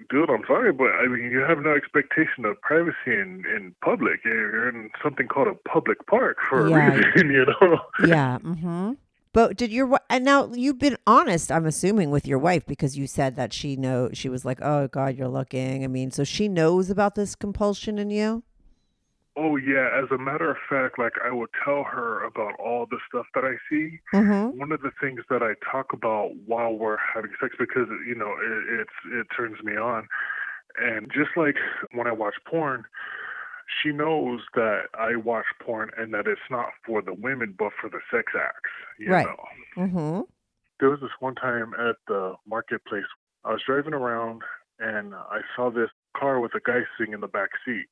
Dude, 0.09 0.31
I'm 0.31 0.45
sorry, 0.47 0.73
but 0.73 0.91
I 1.03 1.09
mean, 1.09 1.33
you 1.33 1.41
have 1.41 1.59
no 1.59 1.75
expectation 1.75 2.45
of 2.45 2.61
privacy 2.61 2.95
in 3.09 3.43
in 3.57 3.75
public. 3.83 4.21
You're 4.25 4.69
in 4.69 4.89
something 5.03 5.27
called 5.27 5.49
a 5.49 5.69
public 5.69 6.07
park 6.07 6.37
for 6.49 6.69
Yeah. 6.71 6.93
a 6.93 6.97
reason, 6.97 7.31
you 7.39 7.45
know. 7.47 7.81
yeah. 8.07 8.39
Mm-hmm. 8.41 8.93
But 9.33 9.57
did 9.57 9.71
your 9.71 10.01
and 10.09 10.25
now 10.25 10.51
you've 10.53 10.79
been 10.79 10.97
honest? 11.07 11.53
I'm 11.53 11.67
assuming 11.67 12.11
with 12.11 12.27
your 12.27 12.39
wife 12.39 12.67
because 12.67 12.99
you 12.99 13.07
said 13.07 13.37
that 13.37 13.53
she 13.53 13.77
know 13.77 14.11
she 14.13 14.29
was 14.29 14.45
like, 14.45 14.61
"Oh 14.61 14.89
God, 14.89 15.17
you're 15.17 15.29
looking." 15.29 15.85
I 15.85 15.87
mean, 15.87 16.11
so 16.11 16.25
she 16.25 16.49
knows 16.49 16.91
about 16.91 17.15
this 17.15 17.37
compulsion 17.37 17.99
in 17.99 18.11
you. 18.11 18.43
Oh 19.37 19.57
yeah, 19.57 19.89
as 19.95 20.11
a 20.11 20.19
matter 20.19 20.51
of 20.51 20.57
fact, 20.69 20.99
like 20.99 21.13
I 21.25 21.31
will 21.31 21.47
tell 21.65 21.85
her 21.85 22.25
about 22.25 22.59
all 22.59 22.87
the 22.91 22.99
stuff 23.09 23.27
that 23.37 23.45
I 23.45 23.55
see. 23.71 24.01
Mhm. 24.13 24.55
One 24.55 24.73
of 24.73 24.83
the 24.83 24.91
things 25.01 25.21
that 25.31 25.43
I 25.43 25.55
talk 25.71 25.93
about 25.93 26.35
while 26.47 26.75
we're 26.75 26.99
having 27.15 27.31
sex 27.41 27.55
because 27.57 27.89
you 28.07 28.17
know 28.17 28.33
it, 28.33 28.81
it's 28.81 28.99
it 29.13 29.27
turns 29.35 29.63
me 29.63 29.77
on, 29.77 30.09
and 30.77 31.09
just 31.13 31.31
like 31.37 31.57
when 31.93 32.09
I 32.09 32.13
watch 32.13 32.35
porn, 32.45 32.85
she 33.83 33.93
knows 33.93 34.41
that 34.55 34.85
I 34.99 35.17
watch 35.17 35.47
porn 35.63 35.91
and 35.97 36.13
that 36.15 36.27
it's 36.27 36.41
not 36.51 36.71
for 36.85 37.03
the 37.03 37.15
women 37.15 37.55
but 37.59 37.73
for 37.81 37.89
the 37.89 38.01
sex 38.11 38.33
acts. 38.35 38.71
You 38.99 39.13
Right. 39.13 39.27
know. 39.27 39.45
Mm-hmm. 39.85 40.21
There 40.81 40.91
was 40.91 41.01
this 41.01 41.11
one 41.21 41.35
time 41.35 41.75
at 41.75 41.97
the 42.09 42.35
marketplace. 42.47 43.05
I 43.45 43.53
was 43.53 43.63
driving 43.67 43.95
around 43.95 44.43
and 44.79 45.15
I 45.15 45.41
saw 45.55 45.71
this 45.71 45.91
car 46.17 46.41
with 46.41 46.55
a 46.55 46.61
guy 46.65 46.81
sitting 46.99 47.13
in 47.15 47.21
the 47.21 47.29
back 47.29 47.51
seat. 47.65 47.87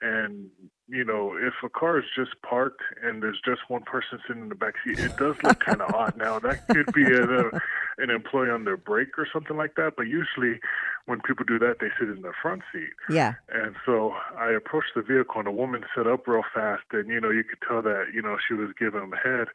And 0.00 0.50
you 0.88 1.04
know, 1.04 1.36
if 1.36 1.52
a 1.62 1.68
car 1.68 1.98
is 1.98 2.06
just 2.16 2.30
parked 2.42 2.80
and 3.02 3.22
there's 3.22 3.40
just 3.44 3.60
one 3.68 3.82
person 3.82 4.18
sitting 4.26 4.42
in 4.42 4.48
the 4.48 4.54
back 4.54 4.74
seat, 4.84 4.98
it 4.98 5.16
does 5.18 5.36
look 5.42 5.60
kind 5.60 5.82
of 5.82 5.94
odd. 5.94 6.16
Now 6.16 6.38
that 6.38 6.66
could 6.68 6.92
be 6.94 7.04
a, 7.04 7.50
an 7.98 8.10
employee 8.10 8.48
on 8.50 8.64
their 8.64 8.78
break 8.78 9.18
or 9.18 9.28
something 9.30 9.56
like 9.56 9.74
that. 9.74 9.94
But 9.96 10.04
usually, 10.04 10.60
when 11.04 11.20
people 11.20 11.44
do 11.46 11.58
that, 11.58 11.76
they 11.80 11.88
sit 12.00 12.08
in 12.08 12.22
the 12.22 12.32
front 12.40 12.62
seat. 12.72 12.90
Yeah. 13.10 13.34
And 13.52 13.76
so 13.84 14.14
I 14.38 14.50
approached 14.50 14.92
the 14.96 15.02
vehicle, 15.02 15.36
and 15.36 15.46
the 15.46 15.52
woman 15.52 15.84
set 15.94 16.06
up 16.06 16.26
real 16.26 16.42
fast, 16.54 16.84
and 16.92 17.08
you 17.08 17.20
know, 17.20 17.30
you 17.30 17.44
could 17.44 17.60
tell 17.66 17.82
that 17.82 18.06
you 18.14 18.22
know 18.22 18.38
she 18.46 18.54
was 18.54 18.70
giving 18.78 19.02
him 19.02 19.12
a 19.12 19.16
head. 19.16 19.48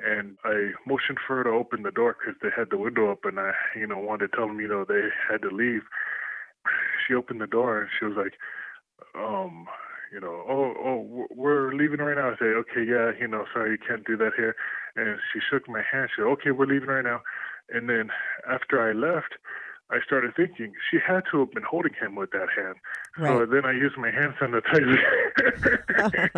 And 0.00 0.36
I 0.44 0.70
motioned 0.86 1.18
for 1.26 1.38
her 1.38 1.44
to 1.44 1.50
open 1.50 1.82
the 1.82 1.90
door 1.90 2.16
because 2.18 2.40
they 2.40 2.50
had 2.56 2.70
the 2.70 2.78
window 2.78 3.10
up, 3.10 3.24
and 3.24 3.40
I, 3.40 3.50
you 3.76 3.86
know, 3.86 3.98
wanted 3.98 4.30
to 4.30 4.36
tell 4.36 4.46
them, 4.46 4.60
you 4.60 4.68
know, 4.68 4.84
they 4.84 5.08
had 5.28 5.42
to 5.42 5.48
leave. 5.48 5.82
She 7.04 7.14
opened 7.14 7.40
the 7.40 7.48
door, 7.48 7.80
and 7.80 7.90
she 7.98 8.04
was 8.04 8.16
like, 8.16 8.34
um, 9.14 9.66
you 10.12 10.20
know, 10.20 10.44
oh, 10.48 10.74
oh, 10.78 11.26
we're 11.34 11.74
leaving 11.74 11.98
right 11.98 12.16
now. 12.16 12.30
I 12.30 12.36
say, 12.38 12.46
okay, 12.46 12.84
yeah, 12.86 13.12
you 13.20 13.28
know, 13.28 13.44
sorry, 13.52 13.72
you 13.72 13.78
can't 13.78 14.06
do 14.06 14.16
that 14.16 14.32
here. 14.36 14.56
And 14.96 15.18
she 15.32 15.40
shook 15.40 15.68
my 15.68 15.82
hand. 15.90 16.10
She 16.10 16.22
said, 16.22 16.28
okay, 16.28 16.50
we're 16.50 16.66
leaving 16.66 16.88
right 16.88 17.04
now. 17.04 17.22
And 17.70 17.88
then 17.88 18.10
after 18.48 18.80
I 18.80 18.92
left, 18.92 19.34
I 19.90 20.00
started 20.04 20.34
thinking 20.36 20.72
she 20.90 20.98
had 20.98 21.22
to 21.30 21.40
have 21.40 21.52
been 21.52 21.62
holding 21.62 21.94
him 21.94 22.14
with 22.14 22.30
that 22.32 22.48
hand. 22.54 22.76
So 23.16 23.46
then 23.46 23.64
I 23.64 23.72
used 23.72 23.96
my 23.96 24.10
hand 24.10 24.34
sanitizer. 24.40 24.98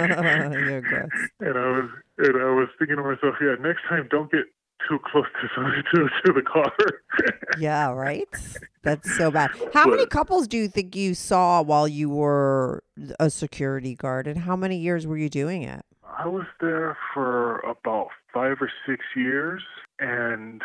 And 1.40 1.59
I 1.59 1.70
was 1.70 1.90
and 2.18 2.37
I 2.37 2.51
was 2.51 2.68
thinking 2.79 2.96
to 2.96 3.03
myself, 3.03 3.37
yeah, 3.40 3.57
next 3.61 3.83
time 3.88 4.07
don't 4.11 4.31
get 4.31 4.44
too 4.90 4.98
close 5.11 5.26
to 5.40 5.48
somebody 5.55 5.83
to, 5.94 6.09
to 6.26 6.33
the 6.33 6.42
car. 6.42 6.72
Yeah, 7.59 7.90
right. 7.90 8.29
That's 8.85 9.16
so 9.16 9.31
bad. 9.31 9.50
How 9.74 9.85
many 9.85 10.07
couples 10.07 10.46
do 10.46 10.57
you 10.57 10.68
think 10.68 10.94
you 10.94 11.14
saw 11.14 11.61
while 11.62 11.87
you 11.87 12.09
were 12.09 12.83
a 13.18 13.29
security 13.29 13.94
guard, 13.96 14.26
and 14.26 14.38
how 14.38 14.57
many 14.57 14.79
years 14.79 15.07
were 15.07 15.18
you 15.18 15.29
doing 15.29 15.62
it? 15.62 15.85
I 16.18 16.26
was 16.26 16.46
there 16.61 16.96
for 17.12 17.59
about 17.61 18.09
five 18.33 18.59
or 18.61 18.70
six 18.87 19.05
years, 19.16 19.62
and 19.98 20.62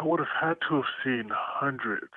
I 0.00 0.04
would 0.04 0.20
have 0.20 0.28
had 0.40 0.56
to 0.68 0.76
have 0.76 0.84
seen 1.04 1.28
hundreds 1.32 2.12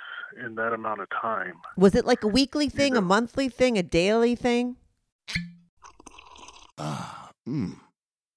in 0.45 0.55
that 0.55 0.71
amount 0.71 1.01
of 1.01 1.09
time. 1.09 1.55
Was 1.75 1.95
it 1.95 2.05
like 2.05 2.23
a 2.23 2.27
weekly 2.27 2.69
thing, 2.69 2.95
a 2.95 3.01
monthly 3.01 3.49
thing, 3.49 3.77
a 3.77 3.83
daily 3.83 4.35
thing? 4.35 4.77
Ah, 6.77 7.31
mmm. 7.47 7.75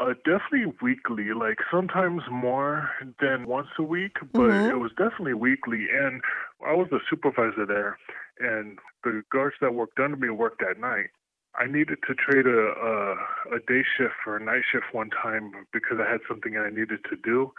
Uh, 0.00 0.14
definitely 0.24 0.72
weekly, 0.80 1.34
like 1.34 1.58
sometimes 1.70 2.22
more 2.30 2.90
than 3.20 3.46
once 3.46 3.68
a 3.78 3.82
week, 3.82 4.16
but 4.34 4.50
Mhm. 4.50 4.70
it 4.70 4.78
was 4.78 4.90
definitely 4.92 5.34
weekly. 5.34 5.88
And 5.90 6.22
I 6.66 6.72
was 6.72 6.88
the 6.90 7.00
supervisor 7.10 7.66
there, 7.66 7.98
and 8.38 8.78
the 9.04 9.22
guards 9.30 9.56
that 9.60 9.74
worked 9.74 10.00
under 10.00 10.16
me 10.16 10.30
worked 10.30 10.62
at 10.62 10.78
night. 10.78 11.10
I 11.54 11.66
needed 11.66 11.98
to 12.06 12.14
trade 12.14 12.46
a, 12.46 12.72
a 12.72 13.56
a 13.56 13.58
day 13.68 13.84
shift 13.96 14.14
for 14.24 14.36
a 14.38 14.40
night 14.40 14.62
shift 14.72 14.86
one 14.92 15.10
time 15.10 15.52
because 15.72 15.98
I 16.00 16.10
had 16.10 16.20
something 16.26 16.56
I 16.56 16.70
needed 16.70 17.04
to 17.10 17.16
do, 17.16 17.52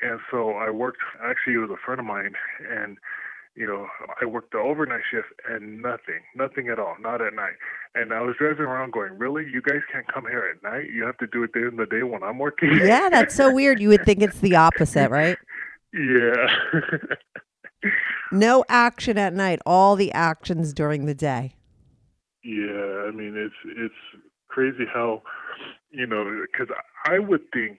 and 0.00 0.18
so 0.30 0.52
I 0.52 0.70
worked. 0.70 1.02
Actually, 1.22 1.54
it 1.54 1.58
was 1.58 1.70
a 1.70 1.84
friend 1.84 2.00
of 2.00 2.06
mine, 2.06 2.36
and 2.70 2.96
you 3.56 3.66
know, 3.66 3.86
I 4.20 4.26
worked 4.26 4.52
the 4.52 4.58
overnight 4.58 5.00
shift 5.10 5.28
and 5.48 5.80
nothing, 5.80 6.20
nothing 6.34 6.68
at 6.68 6.78
all, 6.78 6.96
not 7.00 7.22
at 7.22 7.34
night. 7.34 7.54
And 7.94 8.12
I 8.12 8.20
was 8.20 8.36
driving 8.38 8.66
around 8.66 8.92
going, 8.92 9.16
really? 9.18 9.44
You 9.50 9.62
guys 9.62 9.80
can't 9.90 10.06
come 10.12 10.24
here 10.28 10.44
at 10.54 10.62
night? 10.62 10.90
You 10.92 11.04
have 11.06 11.16
to 11.18 11.26
do 11.26 11.42
it 11.42 11.52
during 11.52 11.76
the 11.76 11.86
day 11.86 12.02
when 12.02 12.22
I'm 12.22 12.38
working? 12.38 12.70
Yeah, 12.82 13.08
that's 13.08 13.34
so 13.34 13.52
weird. 13.52 13.80
You 13.80 13.88
would 13.88 14.04
think 14.04 14.22
it's 14.22 14.40
the 14.40 14.56
opposite, 14.56 15.10
right? 15.10 15.38
yeah. 15.94 16.46
No 18.32 18.64
action 18.68 19.18
at 19.18 19.32
night, 19.34 19.60
all 19.64 19.94
the 19.94 20.10
actions 20.12 20.72
during 20.72 21.06
the 21.06 21.14
day. 21.14 21.54
yeah. 22.42 23.04
I 23.06 23.10
mean, 23.12 23.34
it's, 23.36 23.54
it's 23.76 24.22
crazy 24.48 24.84
how, 24.92 25.22
you 25.90 26.06
know, 26.06 26.44
because 26.50 26.74
I 27.06 27.18
would 27.20 27.42
think, 27.52 27.78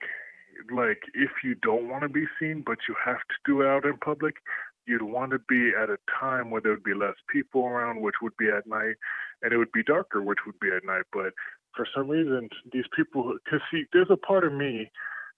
like, 0.74 1.02
if 1.14 1.30
you 1.44 1.54
don't 1.54 1.88
want 1.88 2.02
to 2.02 2.08
be 2.08 2.24
seen, 2.40 2.62
but 2.64 2.78
you 2.88 2.94
have 3.04 3.18
to 3.18 3.34
do 3.44 3.60
it 3.60 3.66
out 3.66 3.84
in 3.84 3.96
public, 3.98 4.36
you'd 4.88 5.02
want 5.02 5.32
to 5.32 5.38
be 5.48 5.72
at 5.80 5.90
a 5.90 5.98
time 6.18 6.50
where 6.50 6.60
there 6.60 6.72
would 6.72 6.84
be 6.84 6.94
less 6.94 7.14
people 7.30 7.66
around, 7.66 8.00
which 8.00 8.16
would 8.22 8.36
be 8.36 8.48
at 8.48 8.66
night, 8.66 8.96
and 9.42 9.52
it 9.52 9.58
would 9.58 9.72
be 9.72 9.82
darker, 9.82 10.22
which 10.22 10.38
would 10.46 10.58
be 10.60 10.68
at 10.68 10.84
night. 10.84 11.04
But 11.12 11.32
for 11.76 11.86
some 11.94 12.08
reason, 12.08 12.48
these 12.72 12.86
people, 12.96 13.36
because 13.44 13.60
see, 13.70 13.84
there's 13.92 14.10
a 14.10 14.16
part 14.16 14.44
of 14.44 14.52
me 14.52 14.90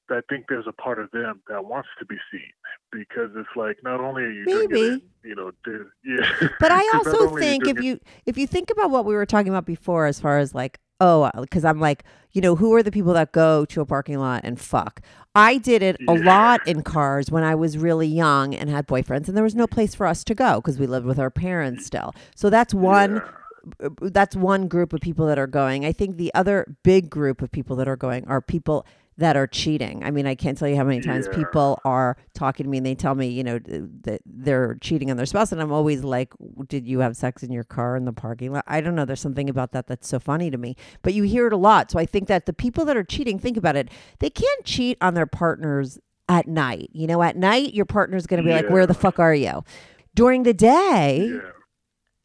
that 0.08 0.24
think 0.28 0.46
there's 0.48 0.66
a 0.66 0.72
part 0.72 0.98
of 0.98 1.10
them 1.12 1.40
that 1.48 1.64
wants 1.64 1.88
to 1.98 2.04
be 2.04 2.16
seen 2.30 2.50
because 2.92 3.30
it's 3.36 3.48
like 3.56 3.78
not 3.82 4.00
only 4.00 4.22
are 4.22 4.30
you 4.30 4.44
Maybe. 4.44 5.02
you 5.22 5.34
know, 5.34 5.52
yeah. 6.04 6.48
But 6.58 6.72
I 6.72 6.82
also 6.94 7.36
think 7.36 7.66
if 7.66 7.80
you 7.80 7.98
if 8.26 8.36
you 8.36 8.46
think 8.46 8.70
about 8.70 8.90
what 8.90 9.04
we 9.04 9.14
were 9.14 9.26
talking 9.26 9.50
about 9.50 9.66
before, 9.66 10.06
as 10.06 10.20
far 10.20 10.38
as 10.38 10.54
like 10.54 10.78
oh, 11.00 11.22
uh, 11.22 11.40
because 11.40 11.64
I'm 11.64 11.80
like 11.80 12.04
you 12.32 12.40
know 12.40 12.56
who 12.56 12.74
are 12.74 12.82
the 12.82 12.92
people 12.92 13.12
that 13.14 13.32
go 13.32 13.64
to 13.66 13.80
a 13.80 13.86
parking 13.86 14.18
lot 14.18 14.42
and 14.44 14.60
fuck? 14.60 15.00
I 15.34 15.58
did 15.58 15.82
it 15.82 15.96
a 16.08 16.14
lot 16.14 16.66
in 16.66 16.82
cars 16.82 17.30
when 17.30 17.44
I 17.44 17.54
was 17.54 17.78
really 17.78 18.06
young 18.06 18.54
and 18.54 18.68
had 18.68 18.86
boyfriends, 18.86 19.28
and 19.28 19.36
there 19.36 19.44
was 19.44 19.54
no 19.54 19.66
place 19.66 19.94
for 19.94 20.06
us 20.06 20.24
to 20.24 20.34
go 20.34 20.56
because 20.56 20.78
we 20.78 20.86
lived 20.86 21.06
with 21.06 21.18
our 21.18 21.30
parents 21.30 21.86
still. 21.86 22.14
So 22.34 22.50
that's 22.50 22.74
one. 22.74 23.22
That's 24.00 24.34
one 24.34 24.68
group 24.68 24.94
of 24.94 25.02
people 25.02 25.26
that 25.26 25.38
are 25.38 25.46
going. 25.46 25.84
I 25.84 25.92
think 25.92 26.16
the 26.16 26.32
other 26.32 26.76
big 26.82 27.10
group 27.10 27.42
of 27.42 27.52
people 27.52 27.76
that 27.76 27.88
are 27.88 27.96
going 27.96 28.26
are 28.26 28.40
people 28.40 28.86
that 29.20 29.36
are 29.36 29.46
cheating. 29.46 30.02
I 30.02 30.10
mean, 30.10 30.26
I 30.26 30.34
can't 30.34 30.58
tell 30.58 30.66
you 30.66 30.76
how 30.76 30.84
many 30.84 31.00
times 31.00 31.26
Yeah. 31.26 31.36
people 31.36 31.78
are 31.84 32.16
talking 32.34 32.64
to 32.64 32.70
me 32.70 32.78
and 32.78 32.86
they 32.86 32.94
tell 32.94 33.14
me, 33.14 33.28
you 33.28 33.44
know, 33.44 33.58
that 33.58 34.22
they're 34.26 34.76
cheating 34.80 35.10
on 35.10 35.16
their 35.16 35.26
spouse. 35.26 35.52
And 35.52 35.60
I'm 35.60 35.70
always 35.70 36.02
like, 36.02 36.32
did 36.68 36.86
you 36.88 37.00
have 37.00 37.16
sex 37.16 37.42
in 37.42 37.52
your 37.52 37.64
car 37.64 37.96
in 37.96 38.06
the 38.06 38.12
parking 38.12 38.52
lot? 38.52 38.64
I 38.66 38.80
don't 38.80 38.94
know. 38.94 39.04
There's 39.04 39.20
something 39.20 39.48
about 39.50 39.72
that 39.72 39.86
that's 39.86 40.08
so 40.08 40.18
funny 40.18 40.50
to 40.50 40.56
me. 40.58 40.74
But 41.02 41.14
you 41.14 41.22
hear 41.24 41.46
it 41.46 41.52
a 41.52 41.58
lot. 41.58 41.90
So 41.90 41.98
I 41.98 42.06
think 42.06 42.28
that 42.28 42.46
the 42.46 42.52
people 42.52 42.84
that 42.86 42.96
are 42.96 43.04
cheating, 43.04 43.38
think 43.38 43.56
about 43.56 43.76
it, 43.76 43.90
they 44.18 44.30
can't 44.30 44.64
cheat 44.64 44.96
on 45.00 45.14
their 45.14 45.26
partners 45.26 45.98
at 46.28 46.48
night. 46.48 46.88
You 46.92 47.06
know, 47.06 47.22
at 47.22 47.36
night, 47.36 47.74
your 47.74 47.84
partner's 47.86 48.26
going 48.26 48.42
to 48.42 48.46
be 48.48 48.54
like, 48.54 48.70
where 48.70 48.86
the 48.86 48.94
fuck 48.94 49.18
are 49.18 49.34
you? 49.34 49.62
During 50.14 50.44
the 50.44 50.54
day, 50.54 51.38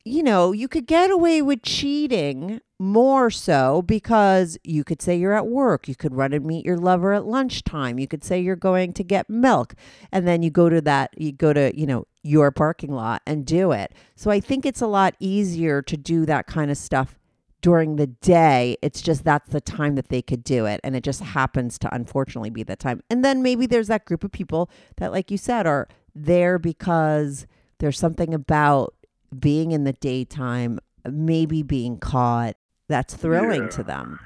you 0.06 0.22
know, 0.22 0.52
you 0.52 0.68
could 0.68 0.86
get 0.86 1.10
away 1.10 1.41
with 1.41 1.63
cheating 1.63 2.62
more 2.78 3.32
so 3.32 3.82
because 3.82 4.56
you 4.63 4.84
could 4.84 5.02
say 5.02 5.18
you're 5.18 5.34
at 5.34 5.48
work. 5.48 5.88
You 5.88 5.96
could 5.96 6.13
run 6.13 6.32
and 6.32 6.46
meet 6.46 6.63
your 6.63 6.78
lover 6.78 7.12
at 7.13 7.26
lunchtime. 7.26 7.98
You 7.98 8.08
could 8.08 8.24
say 8.24 8.39
you're 8.39 8.56
going 8.56 8.94
to 8.94 9.04
get 9.04 9.30
milk. 9.32 9.74
And 10.12 10.28
then 10.28 10.44
you 10.44 10.52
go 10.52 10.70
to 10.70 10.80
that, 10.82 11.20
you 11.20 11.32
go 11.32 11.54
to, 11.54 11.76
you 11.78 11.88
know, 11.88 12.06
your 12.22 12.52
parking 12.52 12.91
lot 12.91 13.24
and 13.26 13.48
do 13.48 13.72
it. 13.72 13.94
So 14.15 14.30
I 14.30 14.39
think 14.39 14.63
it's 14.63 14.82
a 14.82 14.88
lot 14.88 15.15
easier 15.20 15.82
to 15.82 15.98
do 15.98 16.28
that 16.28 16.46
kind 16.46 16.70
of 16.70 16.78
stuff 16.78 17.18
during 17.62 17.96
the 17.96 18.08
day. 18.08 18.78
It's 18.84 19.02
just 19.02 19.24
that's 19.24 19.50
the 19.50 19.62
time 19.62 19.96
that 19.96 20.10
they 20.10 20.22
could 20.22 20.44
do 20.44 20.68
it. 20.68 20.82
And 20.84 20.96
it 20.96 21.04
just 21.04 21.22
happens 21.22 21.80
to 21.80 21.96
unfortunately 21.96 22.52
be 22.52 22.62
the 22.62 22.76
time. 22.76 23.02
And 23.10 23.26
then 23.26 23.41
maybe 23.41 23.65
there's 23.65 23.88
that 23.88 24.06
group 24.06 24.24
of 24.24 24.32
people 24.32 24.70
that, 24.98 25.12
like 25.12 25.32
you 25.32 25.38
said, 25.39 25.65
are 25.65 25.88
there 26.13 26.60
because 26.60 27.48
there's 27.80 27.98
something 27.98 28.36
about 28.36 28.94
being 29.39 29.71
in 29.71 29.84
the 29.84 29.93
daytime, 29.93 30.80
maybe 31.10 31.63
being 31.63 31.98
caught, 32.00 32.56
that's 32.88 33.15
thrilling 33.15 33.63
Yeah. 33.63 33.69
to 33.69 33.84
them. 33.84 34.19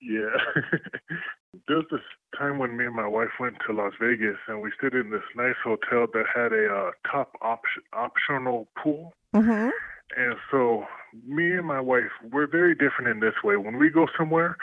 Yeah. 0.00 0.36
There's 1.68 1.84
this 1.90 2.00
time 2.38 2.58
when 2.58 2.76
me 2.76 2.86
and 2.86 2.94
my 2.94 3.06
wife 3.08 3.30
went 3.40 3.56
to 3.66 3.72
Las 3.72 3.92
Vegas 4.00 4.36
and 4.46 4.62
we 4.62 4.70
stayed 4.78 4.94
in 4.94 5.10
this 5.10 5.22
nice 5.36 5.56
hotel 5.64 6.06
that 6.12 6.24
had 6.34 6.52
a 6.52 6.72
uh, 6.72 6.90
top 7.10 7.32
op- 7.42 7.60
optional 7.92 8.68
pool. 8.82 9.12
Mm-hmm. 9.34 9.68
And 10.16 10.34
so 10.50 10.84
me 11.26 11.52
and 11.52 11.66
my 11.66 11.80
wife, 11.80 12.10
we're 12.32 12.46
very 12.46 12.74
different 12.74 13.08
in 13.08 13.20
this 13.20 13.34
way. 13.44 13.56
When 13.56 13.78
we 13.78 13.90
go 13.90 14.06
somewhere, 14.16 14.56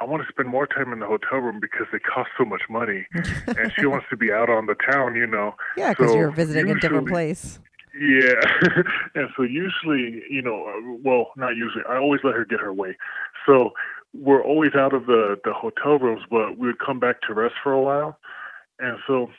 I 0.00 0.04
want 0.04 0.22
to 0.26 0.28
spend 0.32 0.48
more 0.48 0.66
time 0.66 0.92
in 0.92 1.00
the 1.00 1.06
hotel 1.06 1.38
room 1.38 1.58
because 1.60 1.86
it 1.92 2.02
costs 2.02 2.32
so 2.38 2.44
much 2.44 2.62
money. 2.68 3.06
and 3.46 3.72
she 3.78 3.86
wants 3.86 4.06
to 4.10 4.16
be 4.16 4.30
out 4.32 4.50
on 4.50 4.66
the 4.66 4.74
town, 4.90 5.14
you 5.16 5.26
know. 5.26 5.54
Yeah, 5.76 5.90
because 5.90 6.10
So 6.12 6.16
you're 6.18 6.30
visiting 6.30 6.70
a 6.70 6.78
different 6.78 7.08
place. 7.08 7.60
Yeah. 7.98 8.82
and 9.14 9.28
so 9.36 9.42
usually, 9.42 10.22
you 10.30 10.42
know, 10.42 10.66
uh, 10.66 10.98
well, 11.02 11.30
not 11.36 11.56
usually. 11.56 11.84
I 11.88 11.96
always 11.96 12.20
let 12.24 12.34
her 12.34 12.44
get 12.44 12.60
her 12.60 12.72
way. 12.72 12.96
So 13.46 13.72
we're 14.14 14.42
always 14.42 14.74
out 14.74 14.94
of 14.94 15.06
the 15.06 15.38
the 15.44 15.52
hotel 15.52 15.98
rooms, 15.98 16.22
but 16.30 16.58
we 16.58 16.68
would 16.68 16.78
come 16.78 17.00
back 17.00 17.20
to 17.22 17.34
rest 17.34 17.54
for 17.62 17.72
a 17.72 17.80
while. 17.80 18.18
And 18.78 18.98
so 19.06 19.30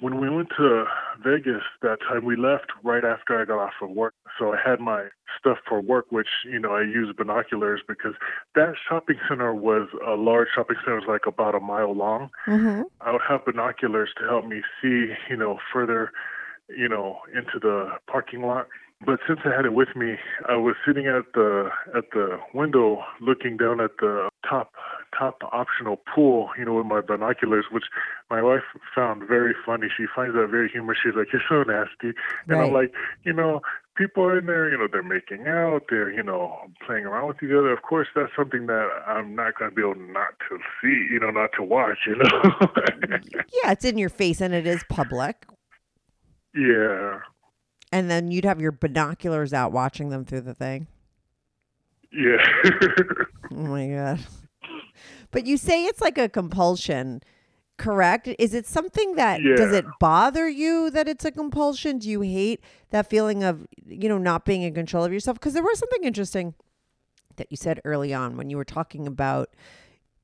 when 0.00 0.20
we 0.20 0.28
went 0.28 0.50
to 0.56 0.84
Vegas 1.22 1.62
that 1.82 1.98
time, 2.08 2.24
we 2.24 2.36
left 2.36 2.66
right 2.82 3.04
after 3.04 3.40
I 3.40 3.44
got 3.44 3.58
off 3.58 3.72
of 3.82 3.90
work. 3.90 4.14
So 4.38 4.52
I 4.52 4.58
had 4.64 4.80
my 4.80 5.06
stuff 5.38 5.58
for 5.68 5.80
work, 5.80 6.06
which, 6.10 6.28
you 6.44 6.58
know, 6.58 6.72
I 6.72 6.82
use 6.82 7.14
binoculars 7.16 7.80
because 7.86 8.14
that 8.54 8.74
shopping 8.88 9.18
center 9.28 9.54
was 9.54 9.88
a 10.06 10.12
large 10.14 10.48
shopping 10.54 10.76
center, 10.84 10.98
it 10.98 11.00
was 11.00 11.08
like 11.08 11.26
about 11.26 11.54
a 11.54 11.60
mile 11.60 11.94
long. 11.94 12.30
Mm-hmm. 12.46 12.82
I 13.00 13.12
would 13.12 13.22
have 13.28 13.44
binoculars 13.44 14.10
to 14.18 14.24
help 14.24 14.46
me 14.46 14.62
see, 14.80 15.14
you 15.28 15.36
know, 15.36 15.58
further, 15.72 16.12
you 16.68 16.88
know, 16.88 17.18
into 17.34 17.58
the 17.60 17.90
parking 18.06 18.42
lot. 18.42 18.66
But 19.04 19.20
since 19.28 19.40
I 19.44 19.54
had 19.54 19.64
it 19.64 19.72
with 19.72 19.94
me, 19.94 20.16
I 20.48 20.56
was 20.56 20.74
sitting 20.84 21.06
at 21.06 21.32
the 21.32 21.70
at 21.96 22.10
the 22.12 22.38
window 22.52 23.04
looking 23.20 23.56
down 23.56 23.80
at 23.80 23.92
the 24.00 24.28
top 24.48 24.72
top 25.16 25.40
optional 25.52 26.00
pool, 26.12 26.50
you 26.58 26.64
know, 26.64 26.74
with 26.74 26.86
my 26.86 27.00
binoculars, 27.00 27.66
which 27.70 27.84
my 28.28 28.42
wife 28.42 28.64
found 28.92 29.22
very 29.28 29.54
funny. 29.64 29.86
She 29.96 30.06
finds 30.12 30.34
that 30.34 30.48
very 30.50 30.68
humorous. 30.68 30.98
She's 31.00 31.14
like, 31.14 31.28
"You're 31.32 31.42
so 31.48 31.62
nasty," 31.62 32.18
and 32.48 32.58
I'm 32.58 32.72
like, 32.72 32.92
you 33.22 33.32
know, 33.32 33.62
people 33.98 34.22
are 34.22 34.38
in 34.38 34.46
there, 34.46 34.70
you 34.70 34.78
know, 34.78 34.86
they're 34.90 35.02
making 35.02 35.46
out, 35.46 35.82
they're, 35.90 36.10
you 36.10 36.22
know, 36.22 36.56
playing 36.86 37.04
around 37.04 37.28
with 37.28 37.42
each 37.42 37.50
other. 37.50 37.72
Of 37.72 37.82
course, 37.82 38.06
that's 38.14 38.30
something 38.34 38.66
that 38.66 38.88
I'm 39.06 39.34
not 39.34 39.58
going 39.58 39.70
to 39.70 39.74
be 39.74 39.82
able 39.82 39.96
not 39.96 40.38
to 40.48 40.58
see, 40.80 41.08
you 41.12 41.18
know, 41.20 41.30
not 41.30 41.50
to 41.56 41.62
watch, 41.62 41.98
you 42.06 42.16
know. 42.16 42.52
Yeah, 43.62 43.72
it's 43.72 43.84
in 43.84 43.98
your 43.98 44.08
face 44.08 44.40
and 44.40 44.54
it 44.54 44.66
is 44.66 44.84
public. 44.88 45.46
Yeah, 46.54 47.20
And 47.92 48.10
then 48.10 48.30
you'd 48.30 48.44
have 48.44 48.60
your 48.60 48.72
binoculars 48.72 49.52
out 49.52 49.72
watching 49.72 50.08
them 50.10 50.24
through 50.24 50.42
the 50.42 50.54
thing. 50.54 50.86
yeah. 52.12 52.44
Oh 53.50 53.54
my 53.56 53.88
god. 53.88 54.20
But 55.30 55.46
you 55.46 55.56
say 55.56 55.84
it's 55.86 56.00
like 56.02 56.18
a 56.18 56.28
compulsion, 56.28 57.22
correct? 57.78 58.28
Is 58.38 58.52
it 58.54 58.66
something 58.66 59.14
that 59.14 59.40
does 59.56 59.72
it 59.72 59.84
bother 60.00 60.48
you 60.48 60.90
that 60.90 61.08
it's 61.08 61.24
a 61.24 61.30
compulsion? 61.30 61.98
Do 61.98 62.10
you 62.10 62.20
hate 62.20 62.62
that 62.90 63.08
feeling 63.08 63.42
of, 63.42 63.66
you 63.86 64.08
know, 64.08 64.18
not 64.18 64.44
being 64.44 64.62
in 64.62 64.74
control 64.74 65.04
of 65.04 65.12
yourself? 65.12 65.38
Because 65.38 65.54
there 65.54 65.62
was 65.62 65.78
something 65.78 66.04
interesting 66.04 66.54
that 67.36 67.46
you 67.50 67.56
said 67.56 67.80
early 67.84 68.12
on 68.12 68.36
when 68.36 68.50
you 68.50 68.56
were 68.58 68.64
talking 68.64 69.06
about, 69.06 69.50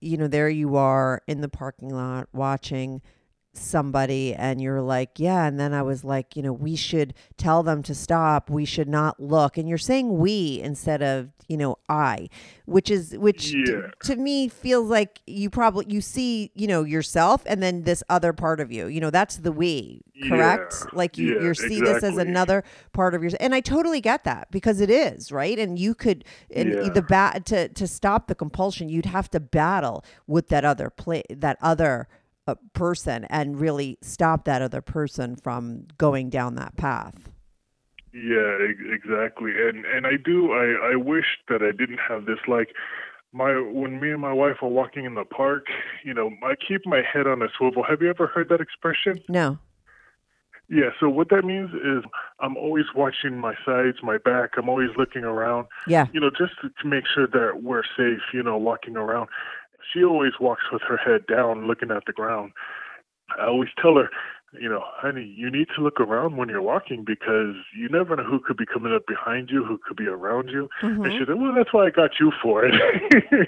you 0.01 0.17
know, 0.19 0.27
there 0.29 0.49
you 0.51 0.77
are 0.77 1.23
in 1.27 1.41
the 1.41 1.49
parking 1.49 1.89
lot 1.91 2.29
watching 2.33 3.01
somebody 3.57 4.35
and 4.35 4.61
you're 4.61 4.83
like, 4.83 5.19
yeah. 5.19 5.47
And 5.47 5.59
then 5.59 5.73
I 5.73 5.83
was 5.83 6.05
like, 6.05 6.37
you 6.37 6.43
know, 6.43 6.53
we 6.53 6.77
should 6.77 7.15
tell 7.37 7.63
them 7.63 7.83
to 7.85 7.95
stop. 7.95 8.51
We 8.51 8.65
should 8.65 8.89
not 8.89 9.21
look. 9.21 9.57
And 9.57 9.69
you're 9.69 9.79
saying 9.79 10.19
we 10.19 10.61
instead 10.63 11.03
of, 11.03 11.31
you 11.49 11.57
know, 11.59 11.77
I, 11.89 12.29
which 12.65 12.91
is, 12.91 13.17
which 13.19 13.53
Yeah. 13.53 13.89
to 14.05 14.17
me 14.17 14.49
feels 14.49 14.89
like 14.89 15.21
you 15.27 15.51
probably, 15.51 15.85
you 15.89 16.01
see, 16.01 16.51
you 16.55 16.67
know, 16.67 16.85
yourself 16.85 17.43
and 17.47 17.63
then 17.63 17.83
this 17.83 18.03
other 18.09 18.33
part 18.33 18.61
of 18.61 18.73
you, 18.73 18.87
you 18.87 18.99
know, 19.01 19.11
that's 19.11 19.37
the 19.37 19.53
we, 19.53 20.01
correct? 20.29 20.75
Yeah. 20.81 20.91
Like 20.95 21.19
you, 21.19 21.35
Yeah, 21.37 21.43
you 21.49 21.55
see 21.55 21.81
this 21.81 22.03
as 22.03 22.17
another 22.17 22.65
part 22.93 23.15
of 23.15 23.23
yourself. 23.23 23.43
And 23.43 23.55
I 23.55 23.61
totally 23.61 24.01
get 24.01 24.25
that 24.25 24.51
because 24.51 24.81
it 24.81 24.89
is, 24.91 25.31
right? 25.31 25.59
And 25.59 25.79
you 25.79 25.95
could, 25.95 26.25
and 26.55 26.95
the 26.95 27.03
bat 27.03 27.45
to, 27.47 27.69
to 27.69 27.87
stop 27.87 28.27
the 28.27 28.35
compulsion, 28.35 28.89
you'd 28.89 29.07
have 29.07 29.31
to 29.31 29.41
battle 29.41 30.03
with 30.27 30.49
that 30.49 30.65
other 30.65 30.89
play, 30.89 31.25
that 31.29 31.59
other 31.61 32.09
uh, 32.47 32.55
person 32.73 33.25
and 33.31 33.61
really 33.61 33.99
stop 34.03 34.45
that 34.45 34.63
other 34.63 34.81
person 34.81 35.37
from 35.37 35.87
going 35.99 36.31
down 36.31 36.55
that 36.57 36.77
path. 36.77 37.31
Yeah, 38.13 38.59
exactly. 38.93 39.53
And 39.57 39.85
and 39.85 40.07
I 40.07 40.13
do 40.25 40.53
I 40.53 40.93
I 40.93 40.97
wish 40.97 41.27
that 41.49 41.63
I 41.63 41.73
didn't 41.73 41.99
have 42.09 42.27
this 42.27 42.39
like 42.47 42.69
my 43.33 43.53
when 43.59 44.01
me 44.01 44.13
and 44.13 44.21
my 44.21 44.33
wife 44.33 44.57
are 44.63 44.69
walking 44.69 45.05
in 45.05 45.15
the 45.15 45.25
park, 45.25 45.67
you 46.05 46.15
know, 46.15 46.31
I 46.45 46.55
keep 46.55 46.87
my 46.87 47.03
head 47.03 47.27
on 47.27 47.43
a 47.43 47.49
swivel. 47.59 47.83
Have 47.83 48.01
you 48.01 48.09
ever 48.09 48.29
heard 48.29 48.49
that 48.51 48.61
expression? 48.61 49.21
No. 49.29 49.59
Yeah, 50.69 50.91
so 50.99 51.11
what 51.11 51.29
that 51.29 51.45
means 51.45 51.71
is 51.75 52.05
I'm 52.41 52.57
always 52.57 52.87
watching 52.95 53.39
my 53.39 53.55
sides, 53.67 53.99
my 54.03 54.17
back. 54.17 54.53
I'm 54.57 54.69
always 54.69 54.89
looking 54.97 55.23
around. 55.23 55.67
Yeah. 55.87 56.07
You 56.13 56.21
know, 56.21 56.31
just 56.31 56.53
to, 56.63 56.71
to 56.81 56.89
make 56.89 57.05
sure 57.13 57.27
that 57.27 57.63
we're 57.63 57.83
safe, 57.97 58.23
you 58.33 58.43
know, 58.43 58.57
walking 58.57 58.97
around. 58.97 59.29
She 59.93 60.05
always 60.05 60.33
walks 60.41 60.65
with 60.73 60.83
her 60.83 60.97
head 60.97 61.27
down, 61.27 61.67
looking 61.67 61.91
at 61.91 62.05
the 62.07 62.13
ground. 62.13 62.53
I 63.39 63.47
always 63.47 63.71
tell 63.81 63.97
her, 63.97 64.11
you 64.61 64.69
know, 64.69 64.85
honey, 64.85 65.35
you 65.37 65.51
need 65.51 65.67
to 65.75 65.83
look 65.83 65.99
around 65.99 66.37
when 66.37 66.49
you're 66.49 66.63
walking 66.63 67.05
because 67.05 67.57
you 67.77 67.89
never 67.89 68.15
know 68.15 68.23
who 68.23 68.39
could 68.39 68.57
be 68.57 68.67
coming 68.67 68.95
up 68.95 69.07
behind 69.07 69.51
you, 69.51 69.65
who 69.65 69.81
could 69.85 69.97
be 69.97 70.07
around 70.07 70.49
you. 70.51 70.69
And 70.83 70.99
Mhm. 70.99 71.19
she 71.19 71.25
said, 71.25 71.35
well, 71.35 71.53
that's 71.53 71.73
why 71.73 71.87
I 71.87 71.91
got 71.91 72.21
you 72.21 72.31
for 72.43 72.65
it. 72.65 72.75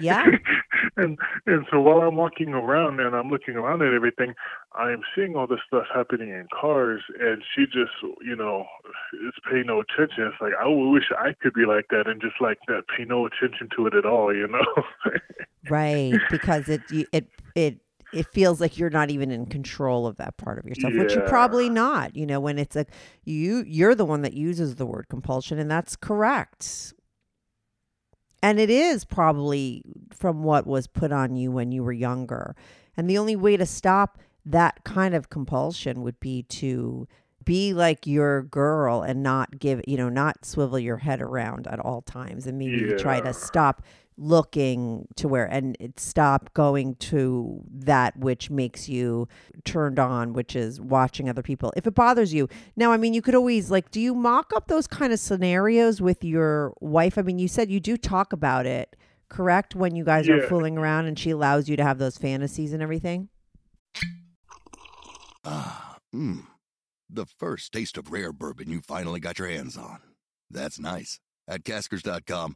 Yeah. 0.01 0.25
and 0.97 1.17
and 1.45 1.65
so 1.71 1.79
while 1.79 2.01
I'm 2.01 2.15
walking 2.15 2.53
around 2.53 2.99
and 2.99 3.15
I'm 3.15 3.29
looking 3.29 3.55
around 3.55 3.81
at 3.83 3.93
everything, 3.93 4.33
I'm 4.75 5.01
seeing 5.15 5.35
all 5.35 5.47
this 5.47 5.61
stuff 5.65 5.85
happening 5.93 6.29
in 6.29 6.47
cars, 6.53 7.01
and 7.19 7.41
she 7.55 7.65
just, 7.65 7.93
you 8.21 8.35
know, 8.35 8.65
is 9.13 9.33
paying 9.49 9.67
no 9.67 9.81
attention. 9.81 10.25
It's 10.25 10.41
like 10.41 10.53
I 10.59 10.67
wish 10.67 11.11
I 11.17 11.33
could 11.41 11.53
be 11.53 11.65
like 11.65 11.85
that 11.89 12.07
and 12.07 12.21
just 12.21 12.41
like 12.41 12.59
that, 12.67 12.83
pay 12.95 13.05
no 13.05 13.25
attention 13.25 13.69
to 13.77 13.87
it 13.87 13.93
at 13.93 14.05
all, 14.05 14.35
you 14.35 14.47
know. 14.47 14.83
Right. 15.69 16.19
Because 16.29 16.69
it, 16.69 16.81
it, 16.91 17.27
it, 17.55 17.77
it 18.13 18.27
feels 18.27 18.61
like 18.61 18.77
you're 18.77 18.89
not 18.89 19.09
even 19.09 19.31
in 19.31 19.45
control 19.45 20.07
of 20.07 20.17
that 20.17 20.37
part 20.37 20.59
of 20.59 20.65
yourself, 20.65 20.93
which 20.93 21.13
you're 21.13 21.27
probably 21.27 21.69
not. 21.69 22.15
You 22.15 22.25
know, 22.25 22.39
when 22.39 22.57
it's 22.57 22.75
a 22.75 22.85
you, 23.25 23.63
you're 23.67 23.95
the 23.95 24.05
one 24.05 24.21
that 24.21 24.33
uses 24.33 24.75
the 24.75 24.85
word 24.85 25.07
compulsion, 25.09 25.59
and 25.59 25.69
that's 25.69 25.95
correct. 25.95 26.93
And 28.41 28.59
it 28.59 28.69
is 28.69 29.03
probably 29.03 29.83
from 30.11 30.43
what 30.43 30.65
was 30.65 30.87
put 30.87 31.11
on 31.11 31.35
you 31.35 31.51
when 31.51 31.71
you 31.71 31.83
were 31.83 31.91
younger. 31.91 32.55
And 32.95 33.09
the 33.09 33.17
only 33.17 33.35
way 33.35 33.57
to 33.57 33.65
stop 33.65 34.19
that 34.45 34.83
kind 34.83 35.13
of 35.13 35.29
compulsion 35.29 36.01
would 36.03 36.19
be 36.19 36.43
to 36.43 37.07
be 37.43 37.73
like 37.73 38.05
your 38.05 38.43
girl 38.43 39.01
and 39.01 39.23
not 39.23 39.59
give, 39.59 39.81
you 39.87 39.97
know, 39.97 40.09
not 40.09 40.45
swivel 40.45 40.79
your 40.79 40.97
head 40.97 41.21
around 41.21 41.67
at 41.67 41.79
all 41.79 42.01
times 42.01 42.45
and 42.45 42.57
maybe 42.57 42.93
try 42.97 43.19
to 43.19 43.33
stop 43.33 43.81
looking 44.17 45.07
to 45.15 45.27
where 45.27 45.45
and 45.45 45.77
it 45.79 45.99
stop 45.99 46.53
going 46.53 46.95
to 46.95 47.63
that 47.71 48.17
which 48.17 48.49
makes 48.49 48.89
you 48.89 49.27
turned 49.63 49.99
on 49.99 50.33
which 50.33 50.55
is 50.55 50.81
watching 50.81 51.29
other 51.29 51.43
people 51.43 51.71
if 51.77 51.85
it 51.85 51.93
bothers 51.93 52.33
you 52.33 52.49
now 52.75 52.91
i 52.91 52.97
mean 52.97 53.13
you 53.13 53.21
could 53.21 53.35
always 53.35 53.69
like 53.69 53.91
do 53.91 54.01
you 54.01 54.15
mock 54.15 54.51
up 54.55 54.67
those 54.67 54.87
kind 54.87 55.13
of 55.13 55.19
scenarios 55.19 56.01
with 56.01 56.23
your 56.23 56.73
wife 56.81 57.17
i 57.17 57.21
mean 57.21 57.37
you 57.37 57.47
said 57.47 57.69
you 57.69 57.79
do 57.79 57.95
talk 57.95 58.33
about 58.33 58.65
it 58.65 58.95
correct? 59.29 59.75
When 59.75 59.95
you 59.95 60.03
guys 60.03 60.29
are 60.29 60.41
fooling 60.47 60.77
around 60.77 61.05
and 61.05 61.17
she 61.17 61.31
allows 61.31 61.69
you 61.69 61.75
to 61.77 61.83
have 61.83 61.97
those 61.97 62.17
fantasies 62.17 62.73
and 62.73 62.81
everything? 62.81 63.29
Ah, 65.43 65.97
mmm. 66.13 66.45
The 67.09 67.25
first 67.25 67.71
taste 67.71 67.97
of 67.97 68.11
rare 68.11 68.33
bourbon 68.33 68.69
you 68.69 68.81
finally 68.81 69.19
got 69.19 69.39
your 69.39 69.47
hands 69.47 69.77
on. 69.77 69.99
That's 70.51 70.79
nice. 70.79 71.19
At 71.47 71.63
Caskers.com, 71.63 72.55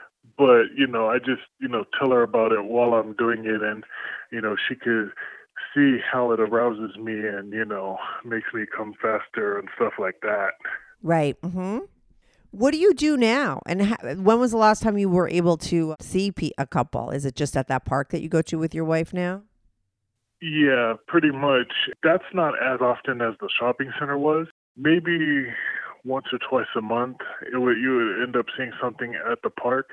but 0.37 0.63
you 0.75 0.87
know, 0.87 1.07
I 1.07 1.17
just 1.19 1.41
you 1.59 1.67
know 1.67 1.85
tell 1.97 2.11
her 2.11 2.23
about 2.23 2.51
it 2.51 2.65
while 2.65 2.93
I'm 2.93 3.13
doing 3.13 3.45
it, 3.45 3.61
and 3.61 3.83
you 4.31 4.41
know 4.41 4.55
she 4.67 4.75
could 4.75 5.11
see 5.73 5.99
how 6.11 6.31
it 6.31 6.39
arouses 6.39 6.97
me 6.97 7.13
and 7.13 7.53
you 7.53 7.65
know 7.65 7.97
makes 8.25 8.53
me 8.53 8.65
come 8.75 8.93
faster 9.01 9.57
and 9.57 9.69
stuff 9.75 9.93
like 9.99 10.21
that. 10.21 10.51
Right. 11.03 11.35
hmm 11.43 11.79
What 12.51 12.71
do 12.71 12.77
you 12.77 12.93
do 12.93 13.17
now? 13.17 13.61
And 13.65 13.81
ha- 13.87 13.97
when 14.17 14.39
was 14.39 14.51
the 14.51 14.57
last 14.57 14.81
time 14.81 14.97
you 14.97 15.09
were 15.09 15.29
able 15.29 15.57
to 15.57 15.95
see 16.01 16.33
a 16.57 16.67
couple? 16.67 17.09
Is 17.11 17.25
it 17.25 17.35
just 17.35 17.55
at 17.57 17.67
that 17.67 17.85
park 17.85 18.09
that 18.09 18.21
you 18.21 18.29
go 18.29 18.41
to 18.43 18.57
with 18.59 18.75
your 18.75 18.85
wife 18.85 19.13
now? 19.13 19.43
Yeah, 20.41 20.95
pretty 21.07 21.31
much. 21.31 21.71
That's 22.03 22.23
not 22.33 22.53
as 22.61 22.81
often 22.81 23.21
as 23.21 23.35
the 23.39 23.49
shopping 23.59 23.91
center 23.99 24.17
was. 24.17 24.47
Maybe 24.75 25.45
once 26.03 26.27
or 26.33 26.39
twice 26.39 26.67
a 26.75 26.81
month, 26.81 27.17
it 27.53 27.57
would 27.57 27.77
you 27.77 27.95
would 27.95 28.23
end 28.23 28.35
up 28.35 28.45
seeing 28.57 28.71
something 28.81 29.15
at 29.29 29.41
the 29.43 29.49
park 29.49 29.89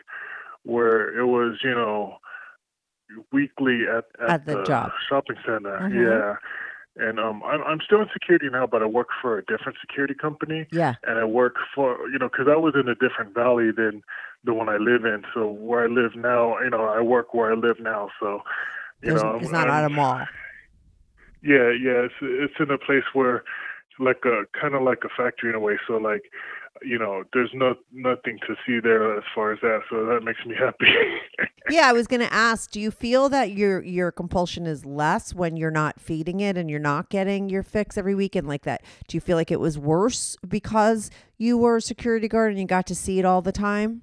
where 0.65 1.17
it 1.19 1.27
was, 1.27 1.59
you 1.63 1.71
know, 1.75 2.17
weekly 3.33 3.83
at 3.87 4.05
at, 4.23 4.31
At 4.31 4.47
the 4.47 4.63
job. 4.65 4.91
shopping 5.09 5.37
center. 5.47 5.79
Mhm. 5.81 5.95
Yeah. 5.95 6.37
And 7.07 7.21
um, 7.21 7.43
I'm 7.45 7.63
I'm 7.63 7.81
still 7.81 8.01
in 8.03 8.09
security 8.13 8.49
now, 8.51 8.67
but 8.67 8.83
I 8.83 8.87
work 8.87 9.09
for 9.23 9.39
a 9.39 9.45
different 9.45 9.79
security 9.81 10.15
company. 10.15 10.67
Yeah. 10.73 10.95
And 11.05 11.19
I 11.19 11.25
work 11.25 11.55
for 11.75 11.97
you 12.11 12.19
know 12.19 12.29
because 12.29 12.49
I 12.51 12.57
was 12.57 12.75
in 12.75 12.89
a 12.89 12.95
different 12.97 13.35
valley 13.35 13.71
than 13.71 14.03
the 14.45 14.53
one 14.55 14.69
I 14.69 14.77
live 14.79 15.05
in. 15.05 15.23
So 15.35 15.49
where 15.49 15.85
I 15.85 15.87
live 15.87 16.17
now, 16.17 16.59
you 16.61 16.71
know, 16.71 16.85
I 16.87 17.01
work 17.01 17.35
where 17.35 17.53
I 17.53 17.55
live 17.55 17.79
now. 17.81 18.09
So 18.21 18.43
you 19.03 19.11
There's- 19.11 19.23
know, 19.23 19.37
it's 19.37 19.45
I'm- 19.47 19.53
not 19.53 19.69
at 19.69 19.75
I'm- 19.85 19.93
a 19.93 19.95
mall. 19.95 20.27
yeah, 21.43 21.71
yeah, 21.71 22.07
it's 22.07 22.15
it's 22.21 22.55
in 22.59 22.71
a 22.71 22.79
place 22.79 23.05
where 23.13 23.45
like 23.99 24.25
a 24.25 24.45
kind 24.59 24.75
of 24.75 24.83
like 24.83 25.03
a 25.05 25.09
factory 25.17 25.51
in 25.51 25.57
a 25.57 25.61
way. 25.61 25.79
So 25.87 25.95
like, 25.95 26.23
you 26.83 26.99
know, 26.99 27.25
there's 27.33 27.51
no 27.55 27.75
nothing 27.93 28.39
to 28.47 28.55
see 28.67 28.81
there 28.81 29.17
as 29.17 29.25
far 29.35 29.53
as 29.53 29.61
that. 29.63 29.81
So 29.91 30.07
that 30.07 30.23
makes 30.23 30.45
me 30.47 30.55
happy. 30.55 30.93
yeah, 31.71 31.89
I 31.89 31.93
was 31.93 32.07
to 32.07 32.33
ask, 32.33 32.71
do 32.71 32.81
you 32.81 32.91
feel 32.91 33.29
that 33.29 33.53
your 33.53 33.83
your 33.83 34.11
compulsion 34.13 34.67
is 34.67 34.85
less 34.85 35.35
when 35.35 35.57
you're 35.57 35.71
not 35.71 36.01
feeding 36.01 36.41
it 36.41 36.57
and 36.57 36.71
you're 36.71 36.79
not 36.79 37.11
getting 37.11 37.49
your 37.49 37.63
fix 37.63 37.99
every 37.99 38.15
weekend 38.15 38.47
like 38.47 38.63
that? 38.63 38.83
Do 39.09 39.17
you 39.17 39.21
feel 39.21 39.37
like 39.37 39.51
it 39.51 39.61
was 39.61 39.79
worse 39.79 40.37
because 40.47 41.11
you 41.37 41.59
were 41.59 41.77
a 41.77 41.83
security 41.83 42.29
guard 42.29 42.53
and 42.53 42.61
you 42.61 42.67
got 42.67 42.87
to 42.87 42.95
see 42.95 43.19
it 43.19 43.25
all 43.25 43.43
the 43.43 43.53
time? 43.53 44.03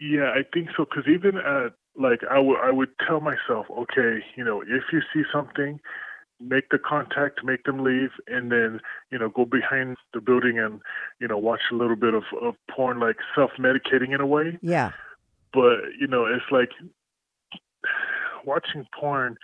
yeah, 0.00 0.30
I 0.34 0.42
think 0.52 0.68
so. 0.76 0.84
Because 0.84 1.04
even 1.08 1.38
at 1.38 1.72
like 1.98 2.20
I 2.30 2.38
would 2.38 2.58
I 2.60 2.70
would 2.70 2.90
tell 3.06 3.20
myself, 3.20 3.66
okay, 3.70 4.18
you 4.36 4.44
know, 4.44 4.62
if 4.62 4.84
you 4.92 5.00
see 5.12 5.22
something. 5.32 5.80
Make 6.40 6.70
the 6.70 6.78
contact, 6.78 7.44
make 7.44 7.64
them 7.64 7.84
leave, 7.84 8.10
and 8.26 8.50
then 8.50 8.80
you 9.10 9.18
know 9.18 9.28
go 9.28 9.44
behind 9.44 9.96
the 10.12 10.20
building 10.20 10.58
and 10.58 10.80
you 11.20 11.28
know 11.28 11.38
watch 11.38 11.60
a 11.72 11.74
little 11.74 11.96
bit 11.96 12.14
of, 12.14 12.24
of 12.42 12.54
porn, 12.70 13.00
like 13.00 13.16
self 13.34 13.52
medicating 13.58 14.14
in 14.14 14.20
a 14.20 14.26
way. 14.26 14.58
Yeah. 14.60 14.92
but 15.52 15.78
you 15.98 16.06
know 16.06 16.26
it's 16.26 16.50
like 16.50 16.70
watching 18.44 18.86
porn 18.98 19.36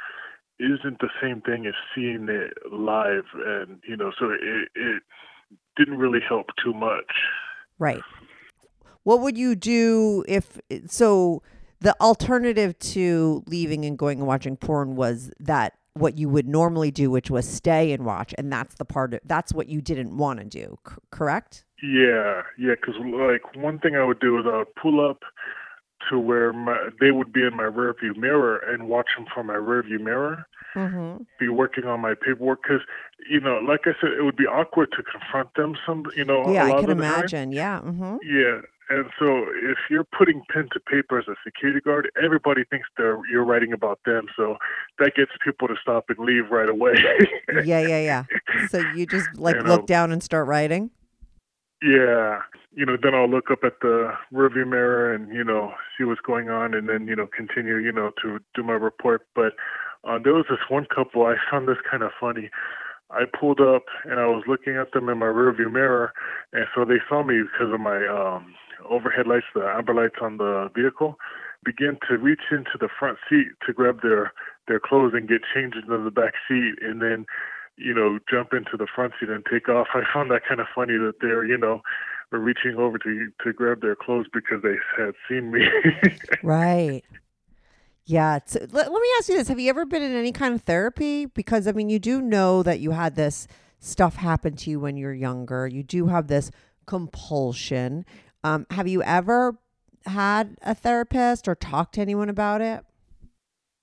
isn't 0.59 0.98
the 0.98 1.09
same 1.22 1.40
thing 1.40 1.66
as 1.66 1.74
seeing 1.94 2.29
it 2.29 2.53
live 2.70 3.24
and 3.35 3.81
you 3.88 3.96
know 3.96 4.11
so 4.18 4.31
it 4.31 4.68
it 4.74 5.03
didn't 5.76 5.96
really 5.98 6.20
help 6.29 6.48
too 6.62 6.74
much 6.74 7.12
Right. 7.81 8.03
What 9.03 9.20
would 9.22 9.37
you 9.37 9.57
do 9.57 10.22
if 10.29 10.61
so 10.87 11.42
the 11.81 11.98
alternative 12.00 12.79
to 12.79 13.42
leaving 13.46 13.85
and 13.87 13.98
going 13.98 14.18
and 14.18 14.29
watching 14.29 14.57
porn 14.57 14.94
was 14.94 15.33
that 15.40 15.79
what 15.94 16.18
you 16.18 16.29
would 16.29 16.46
normally 16.48 16.90
do 16.90 17.11
which 17.11 17.31
was 17.31 17.46
stay 17.48 17.92
and 17.92 18.05
watch 18.05 18.35
and 18.38 18.53
that's 18.53 18.74
the 18.76 18.85
part 18.85 19.14
of, 19.14 19.20
that's 19.24 19.53
what 19.53 19.68
you 19.68 19.81
didn't 19.81 20.16
want 20.16 20.38
to 20.38 20.44
do, 20.44 20.79
c- 20.88 20.94
correct? 21.11 21.64
yeah 21.83 22.42
yeah 22.59 22.74
because 22.74 22.94
like 23.00 23.57
one 23.57 23.79
thing 23.79 23.96
i 23.96 24.05
would 24.05 24.20
do 24.20 24.38
is 24.38 24.44
i 24.46 24.59
would 24.59 24.74
pull 24.76 25.00
up 25.09 25.20
to 26.11 26.18
where 26.18 26.53
my 26.53 26.76
they 27.00 27.11
would 27.11 27.33
be 27.33 27.42
in 27.42 27.57
my 27.57 27.62
rear 27.64 27.94
view 27.98 28.12
mirror 28.14 28.59
and 28.59 28.87
watch 28.88 29.07
them 29.16 29.26
from 29.35 29.46
my 29.46 29.55
rear 29.55 29.83
view 29.83 29.98
mirror 29.98 30.46
Mhm. 30.76 31.26
be 31.38 31.48
working 31.48 31.85
on 31.85 32.00
my 32.00 32.14
paperwork 32.14 32.62
because 32.62 32.83
you 33.29 33.40
know 33.40 33.59
like 33.66 33.81
i 33.87 33.92
said 34.00 34.11
it 34.12 34.22
would 34.22 34.37
be 34.37 34.46
awkward 34.46 34.92
to 34.92 35.03
confront 35.03 35.53
them 35.55 35.74
some 35.87 36.05
you 36.16 36.24
know 36.24 36.44
a 36.44 36.53
Yeah, 36.53 36.66
I 36.66 36.70
can 36.81 36.81
the 36.90 36.94
time. 36.94 36.98
imagine. 36.98 37.53
Yeah. 37.53 37.81
Mhm. 37.83 38.18
Yeah, 38.22 38.61
and 38.90 39.07
so 39.18 39.46
if 39.62 39.79
you're 39.88 40.05
putting 40.05 40.42
pen 40.53 40.68
to 40.72 40.81
paper 40.81 41.18
as 41.18 41.26
a 41.29 41.35
security 41.44 41.81
guard, 41.81 42.11
everybody 42.22 42.64
thinks 42.68 42.88
they're 42.98 43.18
you're 43.31 43.44
writing 43.44 43.72
about 43.72 44.00
them. 44.05 44.26
So 44.37 44.57
that 44.98 45.14
gets 45.16 45.31
people 45.44 45.68
to 45.68 45.76
stop 45.81 46.07
and 46.11 46.18
leave 46.18 46.50
right 46.50 46.68
away. 46.68 46.94
yeah, 47.64 47.81
yeah, 47.81 48.00
yeah. 48.00 48.24
So 48.68 48.79
you 48.96 49.07
just 49.07 49.29
like 49.37 49.57
You 49.57 49.62
look 49.62 49.83
know. 49.83 49.87
down 49.87 50.12
and 50.12 50.22
start 50.22 50.46
writing? 50.48 50.90
yeah, 51.83 52.40
you 52.74 52.85
know, 52.85 52.96
then 53.03 53.14
I'll 53.14 53.29
look 53.31 53.50
up 53.50 53.61
at 53.64 53.81
the 53.81 54.12
rearview 54.33 54.68
mirror 54.68 55.14
and 55.14 55.33
you 55.33 55.44
know 55.44 55.72
see 55.96 56.05
what's 56.05 56.20
going 56.20 56.50
on, 56.50 56.74
and 56.74 56.88
then 56.88 57.07
you 57.07 57.16
know 57.16 57.26
continue 57.26 57.76
you 57.79 57.92
know 57.92 58.11
to 58.22 58.38
do 58.55 58.62
my 58.62 58.74
report. 58.74 59.26
But 59.35 59.55
uh, 60.05 60.18
there 60.22 60.35
was 60.35 60.46
this 60.50 60.59
one 60.68 60.87
couple 60.94 61.24
I 61.24 61.37
found 61.50 61.68
this 61.68 61.79
kind 61.90 62.03
of 62.03 62.11
funny. 62.20 62.50
I 63.11 63.24
pulled 63.38 63.61
up 63.61 63.85
and 64.05 64.20
I 64.20 64.26
was 64.26 64.44
looking 64.46 64.76
at 64.76 64.92
them 64.92 65.09
in 65.09 65.18
my 65.18 65.26
rearview 65.26 65.72
mirror, 65.72 66.12
and 66.53 66.66
so 66.74 66.85
they 66.85 66.98
saw 67.09 67.22
me 67.24 67.42
because 67.42 67.72
of 67.72 67.81
my 67.81 68.07
um, 68.07 68.55
overhead 68.88 69.27
lights, 69.27 69.47
the 69.55 69.66
amber 69.66 69.95
lights 69.95 70.16
on 70.21 70.38
the 70.38 70.71
vehicle. 70.75 71.19
Began 71.64 71.99
to 72.09 72.16
reach 72.16 72.40
into 72.51 72.79
the 72.79 72.88
front 72.99 73.19
seat 73.29 73.49
to 73.66 73.73
grab 73.73 74.01
their 74.03 74.33
their 74.66 74.81
clothes 74.81 75.12
and 75.14 75.29
get 75.29 75.43
changed 75.55 75.77
into 75.77 76.03
the 76.03 76.11
back 76.11 76.35
seat, 76.49 76.75
and 76.81 77.03
then 77.03 77.27
you 77.77 77.95
know 77.95 78.19
jump 78.31 78.53
into 78.53 78.77
the 78.79 78.87
front 78.87 79.12
seat 79.21 79.29
and 79.29 79.45
take 79.51 79.69
off. 79.69 79.88
I 79.95 80.03
found 80.12 80.31
that 80.31 80.43
kind 80.49 80.61
of 80.61 80.66
funny 80.75 80.97
that 80.97 81.14
they're 81.21 81.45
you 81.45 81.59
know 81.59 81.83
were 82.33 82.38
reaching 82.38 82.77
over 82.77 82.99
to 82.99 83.29
to 83.45 83.53
grab 83.53 83.81
their 83.83 83.97
clothes 83.97 84.27
because 84.33 84.62
they 84.62 84.77
had 84.97 85.14
seen 85.29 85.51
me. 85.51 85.66
Right. 86.43 87.03
Yeah. 88.07 88.40
So 88.45 88.59
let, 88.73 88.93
let 88.93 89.03
me 89.03 89.09
ask 89.19 89.29
you 89.29 89.37
this. 89.37 89.49
Have 89.49 89.61
you 89.61 89.71
ever 89.71 89.85
been 89.85 90.03
in 90.03 90.12
any 90.12 90.33
kind 90.33 90.55
of 90.55 90.62
therapy? 90.62 91.27
Because, 91.27 91.69
I 91.69 91.73
mean, 91.73 91.88
you 91.88 91.99
do 91.99 92.21
know 92.21 92.62
that 92.62 92.81
you 92.81 92.90
had 92.90 93.14
this 93.14 93.47
stuff 93.79 94.16
happen 94.16 94.57
to 94.57 94.71
you 94.71 94.81
when 94.81 94.97
you're 94.97 95.14
younger. 95.14 95.66
You 95.69 95.83
do 95.83 96.07
have 96.09 96.27
this 96.27 96.51
compulsion. 96.87 98.05
Um, 98.42 98.66
have 98.70 98.88
you 98.88 99.03
ever 99.03 99.59
had 100.07 100.57
a 100.62 100.74
therapist 100.74 101.46
or 101.46 101.55
talked 101.55 101.94
to 101.96 102.00
anyone 102.00 102.29
about 102.29 102.61
it? 102.61 102.85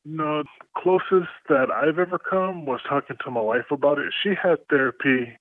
No, 0.04 0.44
closest 0.78 1.30
that 1.50 1.70
I've 1.70 2.00
ever 2.00 2.18
come 2.18 2.66
was 2.66 2.80
talking 2.88 3.18
to 3.24 3.32
my 3.32 3.42
wife 3.42 3.72
about 3.72 4.00
it. 4.00 4.14
She 4.24 4.30
had 4.42 4.66
therapy. 4.70 5.38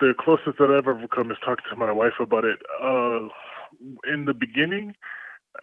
The 0.00 0.14
closest 0.18 0.58
that 0.58 0.70
I've 0.70 0.88
ever 0.88 1.06
come 1.14 1.30
is 1.30 1.36
talking 1.44 1.64
to 1.70 1.76
my 1.76 1.92
wife 1.92 2.14
about 2.18 2.44
it. 2.44 2.58
Uh, 2.82 3.28
in 4.10 4.24
the 4.24 4.34
beginning, 4.34 4.94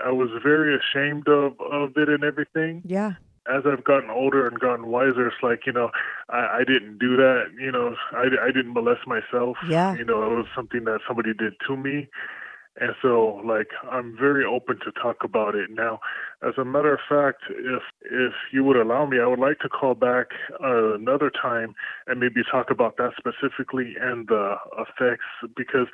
I 0.04 0.12
was 0.12 0.30
very 0.44 0.78
ashamed 0.78 1.28
of, 1.28 1.54
of 1.60 1.98
it 1.98 2.10
and 2.10 2.24
everything. 2.24 2.84
Yeah. 2.86 3.14
As 3.48 3.64
I've 3.66 3.84
gotten 3.84 4.10
older 4.10 4.48
and 4.48 4.60
gotten 4.60 4.88
wiser, 4.88 5.28
it's 5.28 5.44
like, 5.44 5.66
you 5.66 5.74
know, 5.74 5.90
I, 6.30 6.60
I 6.60 6.64
didn't 6.66 7.00
do 7.00 7.18
that. 7.18 7.48
You 7.60 7.72
know, 7.72 7.96
I, 8.14 8.28
I 8.42 8.52
didn't 8.52 8.74
molest 8.74 9.06
myself. 9.06 9.58
Yeah. 9.68 9.96
You 9.96 10.06
know, 10.06 10.24
it 10.24 10.36
was 10.36 10.46
something 10.56 10.86
that 10.86 11.00
somebody 11.08 11.34
did 11.34 11.54
to 11.68 11.76
me. 11.76 12.08
And 12.82 12.96
so, 13.04 13.40
like, 13.46 13.68
I'm 13.92 14.18
very 14.20 14.44
open 14.44 14.80
to 14.80 14.92
talk 15.00 15.18
about 15.24 15.54
it 15.54 15.70
now. 15.70 16.00
As 16.42 16.54
a 16.58 16.66
matter 16.66 16.92
of 16.92 17.00
fact, 17.08 17.44
if 17.50 17.84
if 18.02 18.34
you 18.52 18.64
would 18.64 18.78
allow 18.78 19.06
me, 19.06 19.20
I 19.20 19.28
would 19.28 19.38
like 19.38 19.60
to 19.60 19.70
call 19.70 19.94
back 19.94 20.28
uh, 20.64 20.96
another 20.96 21.30
time 21.30 21.76
and 22.08 22.20
maybe 22.20 22.42
talk 22.50 22.72
about 22.72 22.98
that 22.98 23.12
specifically 23.16 23.96
and 24.02 24.28
the 24.28 24.56
effects, 24.80 25.26
because 25.56 25.88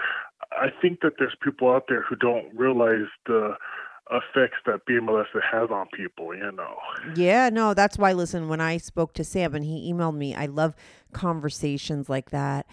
I 0.53 0.67
think 0.81 1.01
that 1.01 1.13
there's 1.19 1.35
people 1.43 1.69
out 1.69 1.85
there 1.89 2.01
who 2.01 2.15
don't 2.15 2.47
realize 2.55 3.07
the 3.25 3.55
effects 4.09 4.57
that 4.65 4.85
being 4.85 5.05
molested 5.05 5.41
has 5.51 5.69
on 5.69 5.87
people. 5.93 6.33
You 6.33 6.51
know. 6.53 6.77
Yeah, 7.13 7.49
no, 7.49 7.73
that's 7.73 7.97
why. 7.97 8.13
Listen, 8.13 8.47
when 8.47 8.61
I 8.61 8.77
spoke 8.77 9.13
to 9.15 9.25
Sam 9.25 9.53
and 9.53 9.65
he 9.65 9.91
emailed 9.91 10.15
me, 10.15 10.33
I 10.33 10.45
love 10.45 10.75
conversations 11.11 12.07
like 12.07 12.29
that. 12.29 12.65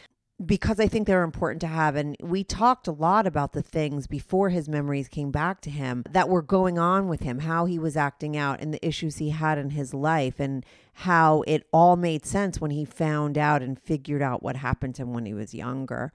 Because 0.44 0.78
I 0.78 0.86
think 0.86 1.06
they're 1.06 1.22
important 1.22 1.60
to 1.62 1.66
have. 1.66 1.96
And 1.96 2.16
we 2.20 2.44
talked 2.44 2.86
a 2.86 2.92
lot 2.92 3.26
about 3.26 3.52
the 3.52 3.62
things 3.62 4.06
before 4.06 4.50
his 4.50 4.68
memories 4.68 5.08
came 5.08 5.30
back 5.30 5.60
to 5.62 5.70
him 5.70 6.04
that 6.10 6.28
were 6.28 6.42
going 6.42 6.78
on 6.78 7.08
with 7.08 7.20
him, 7.20 7.40
how 7.40 7.64
he 7.64 7.78
was 7.78 7.96
acting 7.96 8.36
out, 8.36 8.60
and 8.60 8.72
the 8.72 8.86
issues 8.86 9.16
he 9.16 9.30
had 9.30 9.56
in 9.56 9.70
his 9.70 9.94
life, 9.94 10.38
and 10.38 10.64
how 10.94 11.42
it 11.46 11.66
all 11.72 11.96
made 11.96 12.26
sense 12.26 12.60
when 12.60 12.70
he 12.70 12.84
found 12.84 13.38
out 13.38 13.62
and 13.62 13.80
figured 13.80 14.22
out 14.22 14.42
what 14.42 14.56
happened 14.56 14.94
to 14.96 15.02
him 15.02 15.14
when 15.14 15.24
he 15.24 15.34
was 15.34 15.54
younger. 15.54 16.12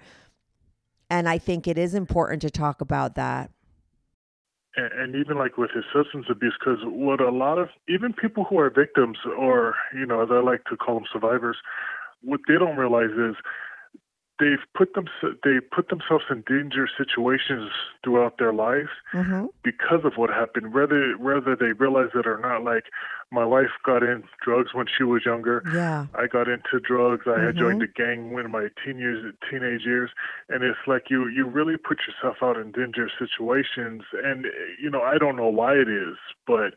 And 1.09 1.27
I 1.27 1.39
think 1.39 1.67
it 1.67 1.77
is 1.77 1.95
important 1.95 2.41
to 2.43 2.51
talk 2.51 2.79
about 2.79 3.15
that. 3.15 3.49
And, 4.75 4.91
and 4.93 5.15
even 5.15 5.37
like 5.37 5.57
with 5.57 5.71
his 5.71 5.83
substance 5.93 6.27
abuse, 6.29 6.55
because 6.59 6.79
what 6.83 7.19
a 7.19 7.31
lot 7.31 7.57
of 7.57 7.69
even 7.89 8.13
people 8.13 8.43
who 8.43 8.59
are 8.59 8.69
victims, 8.69 9.17
or 9.37 9.75
you 9.95 10.05
know, 10.05 10.21
as 10.21 10.29
I 10.31 10.41
like 10.41 10.63
to 10.65 10.77
call 10.77 10.95
them 10.95 11.05
survivors, 11.11 11.57
what 12.21 12.39
they 12.47 12.53
don't 12.53 12.77
realize 12.77 13.09
is 13.09 13.35
they've 14.41 14.65
put 14.75 14.95
them 14.95 15.05
they 15.43 15.59
put 15.59 15.89
themselves 15.89 16.25
in 16.29 16.43
danger 16.47 16.89
situations 16.97 17.71
throughout 18.03 18.39
their 18.39 18.51
lives 18.51 18.89
mm-hmm. 19.13 19.45
because 19.63 20.03
of 20.03 20.13
what 20.15 20.31
happened 20.31 20.73
whether 20.73 21.13
whether 21.17 21.55
they 21.55 21.73
realize 21.73 22.09
it 22.15 22.25
or 22.25 22.39
not. 22.39 22.63
Like 22.63 22.85
my 23.31 23.45
wife 23.45 23.69
got 23.85 24.01
in 24.01 24.23
drugs 24.43 24.73
when 24.73 24.87
she 24.87 25.03
was 25.03 25.21
younger. 25.25 25.63
Yeah. 25.73 26.07
I 26.15 26.25
got 26.27 26.49
into 26.49 26.79
drugs. 26.81 27.23
I 27.27 27.29
mm-hmm. 27.29 27.45
had 27.45 27.57
joined 27.57 27.83
a 27.83 27.87
gang 27.87 28.33
when 28.33 28.49
my 28.49 28.67
teen 28.83 28.97
years 28.97 29.33
teenage 29.49 29.85
years. 29.85 30.09
And 30.49 30.63
it's 30.63 30.79
like 30.87 31.09
you 31.09 31.27
you 31.27 31.45
really 31.45 31.77
put 31.77 31.99
yourself 32.07 32.37
out 32.41 32.57
in 32.57 32.71
dangerous 32.71 33.13
situations. 33.19 34.01
And 34.23 34.47
you 34.81 34.89
know 34.89 35.01
i 35.01 35.17
don't 35.17 35.35
know 35.35 35.47
why 35.47 35.73
it 35.73 35.87
is 35.87 36.17
but 36.45 36.73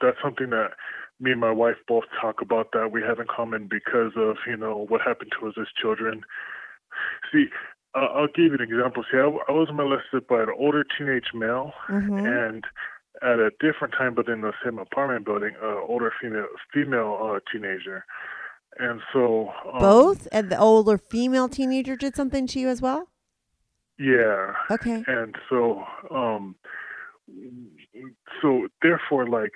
that's 0.00 0.16
something 0.22 0.50
that 0.50 0.72
me 1.20 1.32
and 1.32 1.40
my 1.40 1.50
wife 1.50 1.76
both 1.86 2.04
talk 2.20 2.40
about 2.40 2.72
that 2.72 2.92
we 2.92 3.02
have 3.02 3.18
in 3.18 3.26
common 3.26 3.66
because 3.66 4.12
of 4.16 4.36
you 4.46 4.56
know 4.56 4.86
what 4.88 5.00
happened 5.00 5.32
to 5.38 5.46
us 5.46 5.54
as 5.60 5.66
children 5.80 6.22
See, 7.32 7.46
uh, 7.94 8.06
I'll 8.14 8.26
give 8.28 8.46
you 8.46 8.54
an 8.54 8.60
example. 8.60 9.04
See, 9.10 9.18
I, 9.18 9.26
I, 9.48 9.52
was 9.52 9.68
molested 9.72 10.26
by 10.28 10.42
an 10.42 10.48
older 10.56 10.84
teenage 10.96 11.32
male, 11.34 11.72
mm-hmm. 11.88 12.26
and 12.26 12.64
at 13.22 13.38
a 13.38 13.50
different 13.60 13.94
time, 13.94 14.14
but 14.14 14.28
in 14.28 14.42
the 14.42 14.52
same 14.64 14.78
apartment 14.78 15.24
building, 15.24 15.54
an 15.62 15.84
older 15.88 16.12
female 16.20 16.46
female 16.72 17.18
uh, 17.22 17.40
teenager. 17.50 18.04
And 18.78 19.00
so 19.12 19.52
um, 19.72 19.80
both, 19.80 20.28
and 20.32 20.50
the 20.50 20.58
older 20.58 20.98
female 20.98 21.48
teenager 21.48 21.96
did 21.96 22.14
something 22.14 22.46
to 22.48 22.60
you 22.60 22.68
as 22.68 22.82
well. 22.82 23.08
Yeah. 23.98 24.52
Okay. 24.70 25.02
And 25.06 25.34
so, 25.48 25.82
um, 26.10 26.56
so 28.42 28.68
therefore, 28.82 29.26
like 29.26 29.52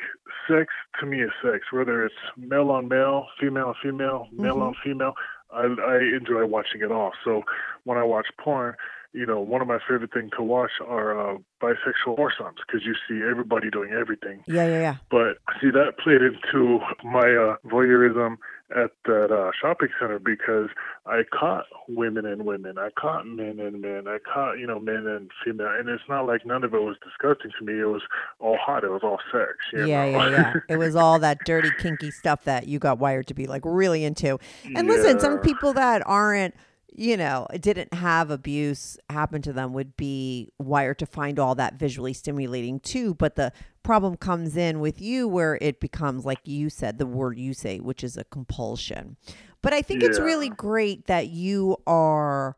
sex 0.48 0.72
to 0.98 1.06
me 1.06 1.22
is 1.22 1.30
sex, 1.42 1.64
whether 1.70 2.04
it's 2.04 2.14
male 2.36 2.70
on 2.70 2.88
male, 2.88 3.26
female 3.38 3.68
on 3.68 3.74
female, 3.82 4.28
male 4.32 4.54
mm-hmm. 4.54 4.62
on 4.62 4.74
female. 4.82 5.14
I, 5.52 5.62
I 5.62 5.98
enjoy 6.16 6.46
watching 6.46 6.82
it 6.82 6.90
all. 6.90 7.12
So 7.24 7.42
when 7.84 7.98
I 7.98 8.04
watch 8.04 8.26
porn, 8.42 8.74
you 9.12 9.26
know, 9.26 9.40
one 9.40 9.60
of 9.60 9.66
my 9.66 9.78
favorite 9.88 10.12
things 10.12 10.30
to 10.36 10.42
watch 10.42 10.70
are 10.86 11.18
uh, 11.18 11.38
bisexual 11.60 12.16
foursomes 12.16 12.58
because 12.66 12.86
you 12.86 12.94
see 13.08 13.24
everybody 13.28 13.68
doing 13.70 13.90
everything. 13.92 14.44
Yeah, 14.46 14.66
yeah, 14.66 14.80
yeah. 14.80 14.96
But 15.10 15.38
see, 15.60 15.70
that 15.70 15.98
played 16.02 16.22
into 16.22 16.78
my 17.02 17.28
uh, 17.28 17.56
voyeurism 17.66 18.36
at 18.76 18.92
that 19.04 19.32
uh, 19.32 19.50
shopping 19.60 19.88
center 19.98 20.18
because 20.18 20.68
I 21.06 21.22
caught 21.30 21.64
women 21.88 22.26
and 22.26 22.44
women, 22.44 22.78
I 22.78 22.90
caught 22.90 23.26
men 23.26 23.58
and 23.60 23.80
men, 23.80 24.06
I 24.06 24.18
caught 24.18 24.58
you 24.58 24.66
know 24.66 24.78
men 24.78 25.06
and 25.06 25.30
female, 25.44 25.68
and 25.78 25.88
it's 25.88 26.02
not 26.08 26.26
like 26.26 26.46
none 26.46 26.64
of 26.64 26.74
it 26.74 26.82
was 26.82 26.96
disgusting 27.04 27.52
to 27.58 27.64
me. 27.64 27.80
It 27.80 27.86
was 27.86 28.02
all 28.38 28.56
hot. 28.60 28.84
It 28.84 28.90
was 28.90 29.02
all 29.02 29.18
sex. 29.32 29.52
yeah, 29.72 29.84
know? 29.84 29.86
yeah, 29.86 30.28
yeah. 30.30 30.54
it 30.68 30.76
was 30.76 30.96
all 30.96 31.18
that 31.18 31.38
dirty, 31.44 31.70
kinky 31.78 32.10
stuff 32.10 32.44
that 32.44 32.66
you 32.66 32.78
got 32.78 32.98
wired 32.98 33.26
to 33.28 33.34
be 33.34 33.46
like 33.46 33.62
really 33.64 34.04
into. 34.04 34.38
And 34.74 34.86
listen, 34.86 35.20
some 35.20 35.38
people 35.40 35.72
that 35.74 36.02
aren't 36.06 36.54
you 36.92 37.16
know, 37.16 37.46
didn't 37.60 37.94
have 37.94 38.30
abuse 38.30 38.98
happen 39.08 39.42
to 39.42 39.52
them 39.52 39.72
would 39.72 39.96
be 39.96 40.50
wired 40.58 40.98
to 40.98 41.06
find 41.06 41.38
all 41.38 41.54
that 41.54 41.74
visually 41.74 42.12
stimulating 42.12 42.80
too. 42.80 43.14
But 43.14 43.36
the 43.36 43.52
problem 43.82 44.16
comes 44.16 44.56
in 44.56 44.80
with 44.80 45.00
you 45.00 45.28
where 45.28 45.58
it 45.60 45.80
becomes, 45.80 46.24
like 46.24 46.40
you 46.44 46.68
said, 46.68 46.98
the 46.98 47.06
word 47.06 47.38
you 47.38 47.54
say, 47.54 47.78
which 47.78 48.02
is 48.02 48.16
a 48.16 48.24
compulsion. 48.24 49.16
But 49.62 49.72
I 49.72 49.82
think 49.82 50.02
it's 50.02 50.18
really 50.18 50.48
great 50.48 51.06
that 51.06 51.28
you 51.28 51.76
are 51.86 52.56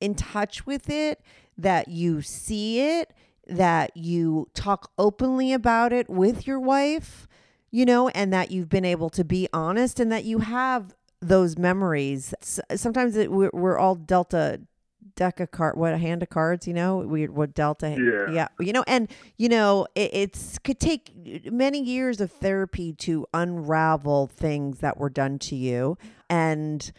in 0.00 0.14
touch 0.14 0.64
with 0.64 0.88
it, 0.88 1.20
that 1.58 1.88
you 1.88 2.22
see 2.22 2.80
it, 2.80 3.12
that 3.46 3.96
you 3.96 4.48
talk 4.54 4.90
openly 4.96 5.52
about 5.52 5.92
it 5.92 6.08
with 6.08 6.46
your 6.46 6.60
wife, 6.60 7.26
you 7.70 7.84
know, 7.84 8.08
and 8.10 8.32
that 8.32 8.50
you've 8.50 8.68
been 8.68 8.84
able 8.84 9.10
to 9.10 9.24
be 9.24 9.48
honest 9.52 9.98
and 9.98 10.10
that 10.12 10.24
you 10.24 10.38
have 10.38 10.94
those 11.20 11.58
memories. 11.58 12.34
S- 12.42 12.60
Sometimes 12.76 13.16
it, 13.16 13.30
we're, 13.30 13.50
we're 13.52 13.78
all 13.78 13.94
dealt 13.94 14.32
a 14.34 14.60
deck 15.16 15.40
of 15.40 15.50
card, 15.50 15.76
what 15.76 15.92
a 15.92 15.98
hand 15.98 16.22
of 16.22 16.30
cards, 16.30 16.66
you 16.66 16.72
know, 16.74 16.98
we 16.98 17.26
what 17.28 17.52
Delta, 17.54 17.90
Yeah. 17.90 18.32
yeah, 18.32 18.48
you 18.58 18.72
know, 18.72 18.84
and 18.86 19.08
you 19.36 19.48
know, 19.48 19.86
it, 19.94 20.10
it's 20.14 20.58
could 20.58 20.80
take 20.80 21.12
many 21.52 21.82
years 21.82 22.20
of 22.20 22.30
therapy 22.30 22.92
to 22.94 23.26
unravel 23.34 24.28
things 24.28 24.78
that 24.78 24.96
were 24.98 25.10
done 25.10 25.38
to 25.40 25.56
you, 25.56 25.98
and 26.30 26.90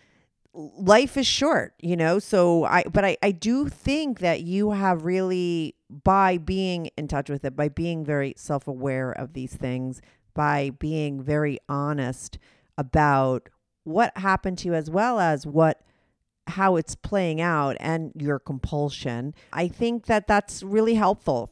life 0.53 1.17
is 1.17 1.25
short, 1.25 1.73
you 1.81 1.95
know. 1.95 2.19
So 2.19 2.65
I, 2.65 2.83
but 2.83 3.05
I, 3.05 3.17
I 3.23 3.31
do 3.31 3.69
think 3.69 4.19
that 4.19 4.41
you 4.41 4.71
have 4.71 5.03
really 5.05 5.75
by 5.89 6.37
being 6.37 6.87
in 6.97 7.07
touch 7.07 7.29
with 7.29 7.45
it, 7.45 7.55
by 7.55 7.69
being 7.69 8.03
very 8.05 8.33
self 8.37 8.67
aware 8.67 9.11
of 9.11 9.33
these 9.33 9.55
things, 9.55 10.01
by 10.33 10.71
being 10.77 11.21
very 11.23 11.57
honest 11.69 12.37
about 12.77 13.49
what 13.83 14.15
happened 14.17 14.57
to 14.59 14.67
you 14.67 14.73
as 14.73 14.89
well 14.89 15.19
as 15.19 15.45
what 15.45 15.81
how 16.47 16.75
it's 16.75 16.95
playing 16.95 17.39
out 17.39 17.77
and 17.79 18.11
your 18.15 18.39
compulsion. 18.39 19.33
I 19.53 19.67
think 19.67 20.07
that 20.07 20.27
that's 20.27 20.63
really 20.63 20.95
helpful 20.95 21.51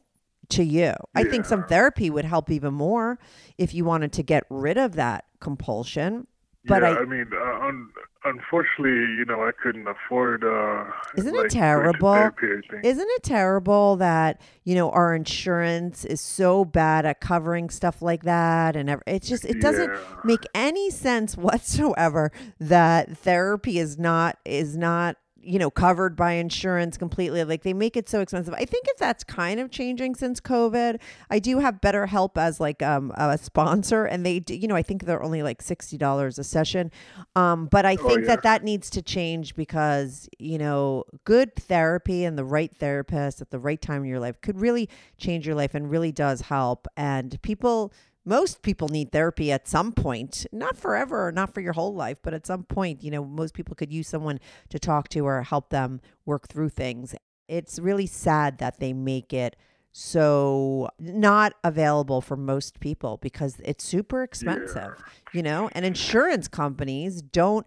to 0.50 0.64
you. 0.64 0.94
I 1.14 1.24
think 1.24 1.46
some 1.46 1.64
therapy 1.66 2.10
would 2.10 2.26
help 2.26 2.50
even 2.50 2.74
more 2.74 3.20
if 3.58 3.74
you 3.74 3.86
wanted 3.86 4.12
to 4.14 4.24
get 4.24 4.44
rid 4.50 4.78
of 4.78 4.94
that 4.96 5.26
compulsion 5.40 6.28
but 6.66 6.82
yeah, 6.82 6.90
I, 6.90 7.00
I, 7.00 7.06
mean, 7.06 7.26
uh, 7.34 7.60
un- 7.68 7.90
unfortunately, 8.26 8.92
you 9.18 9.26
know, 9.26 9.42
I 9.44 9.52
couldn't 9.64 9.88
afford. 9.88 10.44
Uh, 10.44 10.86
Isn't 11.18 11.34
like, 11.36 11.46
it 11.46 11.52
terrible? 11.52 12.14
going 12.14 12.32
to 12.32 12.36
therapy 12.40 12.46
or 12.48 12.54
anything. 12.58 12.82
Isn't 12.84 13.08
it 13.10 13.24
terrible 13.24 13.96
that 13.98 14.42
you 14.66 14.76
know 14.76 14.90
our 14.92 15.16
insurance 15.16 16.04
is 16.06 16.22
so 16.22 16.66
bad 16.66 17.06
at 17.06 17.22
covering 17.22 17.70
stuff 17.70 18.02
like 18.02 18.24
that, 18.24 18.76
and 18.76 18.90
ev- 18.90 19.02
it's 19.08 19.28
just 19.30 19.46
it 19.46 19.62
doesn't 19.62 19.90
Yeah. 19.92 20.00
make 20.24 20.44
any 20.54 20.90
sense 20.90 21.36
whatsoever 21.38 22.32
that 22.60 23.18
therapy 23.18 23.80
is 23.80 23.98
not 23.98 24.38
is 24.46 24.76
not 24.78 25.16
you 25.42 25.60
know 25.60 25.70
covered 25.70 26.16
by 26.16 26.34
insurance 26.34 26.98
completely 26.98 27.44
like 27.44 27.64
they 27.64 27.74
make 27.74 27.96
it 27.98 28.10
so 28.10 28.22
expensive. 28.22 28.54
I 28.54 28.66
think 28.66 28.86
if 28.90 28.98
that's 28.98 29.24
kind 29.24 29.60
of 29.60 29.72
changing 29.72 30.16
since 30.16 30.40
covid 30.42 31.00
i 31.30 31.40
do 31.40 31.60
have 31.60 31.76
BetterHelp 31.82 32.38
as 32.38 32.60
like 32.60 32.82
um, 32.82 33.12
a 33.16 33.38
sponsor 33.38 34.06
and 34.06 34.26
they 34.26 34.40
do, 34.40 34.56
you 34.56 34.68
know 34.68 34.76
i 34.76 34.82
think 34.84 35.06
they're 35.06 35.24
only 35.24 35.44
like 35.44 35.64
$60 35.64 36.40
a 36.40 36.44
session. 36.44 36.92
Um, 37.36 37.68
but 37.68 37.86
i 37.86 37.98
Oh, 38.00 38.08
think 38.08 38.22
yeah. 38.22 38.28
that 38.28 38.44
that 38.44 38.64
needs 38.64 38.90
to 38.92 39.02
change 39.02 39.56
because 39.56 40.30
you 40.40 40.58
know 40.58 41.04
good 41.26 41.56
therapy 41.56 42.24
and 42.26 42.38
the 42.38 42.46
right 42.46 42.74
therapist 42.76 43.42
at 43.42 43.50
the 43.52 43.60
right 43.60 43.82
time 43.82 44.04
in 44.04 44.10
your 44.10 44.20
life 44.20 44.40
could 44.42 44.60
really 44.60 44.90
change 45.18 45.46
your 45.46 45.56
life 45.56 45.74
and 45.76 45.90
really 45.90 46.12
does 46.12 46.42
help. 46.42 46.88
And 46.98 47.42
people 47.42 47.92
most 48.26 48.62
people 48.62 48.90
need 48.90 49.12
therapy 49.12 49.52
at 49.52 49.68
some 49.68 49.92
point 49.92 50.46
not 50.52 50.78
forever 50.78 51.32
not 51.32 51.54
for 51.54 51.62
your 51.62 51.74
whole 51.74 51.94
life 51.94 52.18
but 52.22 52.34
at 52.34 52.46
some 52.46 52.64
point 52.64 53.04
you 53.04 53.12
know 53.12 53.24
most 53.24 53.54
people 53.54 53.76
could 53.76 53.92
use 53.92 54.08
someone 54.08 54.40
to 54.70 54.78
talk 54.78 55.08
to 55.10 55.26
or 55.26 55.42
help 55.44 55.70
them 55.70 56.02
work 56.26 56.48
through 56.48 56.70
things. 56.70 57.16
It's 57.48 57.80
really 57.80 58.06
sad 58.06 58.60
that 58.60 58.80
they 58.80 58.94
make 58.94 59.34
it 59.34 59.56
so 59.92 60.88
not 61.00 61.54
available 61.64 62.22
for 62.22 62.38
most 62.38 62.80
people 62.80 63.18
because 63.18 63.60
it's 63.66 63.84
super 63.84 64.22
expensive 64.22 65.04
you 65.34 65.42
know 65.42 65.68
and 65.72 65.84
insurance 65.84 66.48
companies 66.48 67.24
don't 67.24 67.66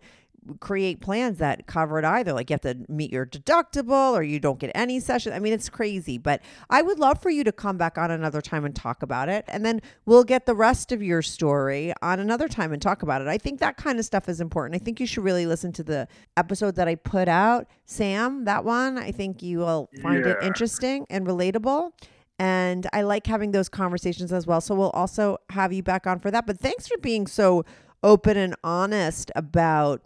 create 0.61 1.01
plans 1.01 1.39
that 1.39 1.67
cover 1.67 1.99
it 1.99 2.05
either. 2.05 2.33
Like 2.33 2.51
you 2.51 2.55
have 2.55 2.61
to 2.63 2.77
meet 2.89 3.13
your 3.13 3.27
deductible 3.27 4.13
or 4.13 4.23
you 4.23 4.41
don't 4.41 4.59
get 4.59 4.73
any 4.75 5.01
session. 5.01 5.33
I 5.33 5.39
mean, 5.39 5.53
it's 5.53 5.69
crazy, 5.69 6.19
but 6.19 6.41
I 6.71 6.83
would 6.83 6.99
love 6.99 7.21
for 7.23 7.31
you 7.31 7.45
to 7.45 7.53
come 7.53 7.77
back 7.77 7.99
on 7.99 8.11
another 8.11 8.41
time 8.41 8.65
and 8.65 8.75
talk 8.75 9.03
about 9.03 9.29
it. 9.29 9.45
And 9.49 9.65
then 9.65 9.81
we'll 10.05 10.25
get 10.25 10.47
the 10.47 10.55
rest 10.55 10.93
of 10.93 11.03
your 11.03 11.23
story 11.23 11.93
on 12.03 12.21
another 12.21 12.49
time 12.49 12.73
and 12.73 12.83
talk 12.83 13.03
about 13.03 13.23
it. 13.23 13.29
I 13.29 13.39
think 13.39 13.61
that 13.61 13.77
kind 13.77 13.99
of 13.99 14.05
stuff 14.05 14.29
is 14.29 14.41
important. 14.41 14.81
I 14.81 14.85
think 14.85 15.01
you 15.01 15.07
should 15.07 15.25
really 15.25 15.47
listen 15.47 15.73
to 15.73 15.83
the 15.83 16.09
episode 16.37 16.75
that 16.77 16.89
I 16.89 16.97
put 16.97 17.29
out, 17.29 17.69
Sam, 17.85 18.45
that 18.45 18.65
one. 18.65 18.99
I 18.99 19.13
think 19.13 19.43
you 19.43 19.59
will 19.59 19.89
find 20.03 20.27
it 20.27 20.37
interesting 20.43 21.07
and 21.11 21.27
relatable. 21.27 21.93
And 22.39 22.89
I 22.93 23.03
like 23.03 23.27
having 23.27 23.53
those 23.53 23.69
conversations 23.69 24.33
as 24.33 24.47
well. 24.47 24.61
So 24.61 24.75
we'll 24.75 24.91
also 24.91 25.39
have 25.51 25.73
you 25.73 25.83
back 25.83 26.09
on 26.09 26.19
for 26.19 26.31
that. 26.33 26.47
But 26.47 26.59
thanks 26.59 26.89
for 26.89 26.99
being 26.99 27.29
so 27.29 27.65
open 28.03 28.37
and 28.37 28.57
honest 28.65 29.31
about 29.37 30.03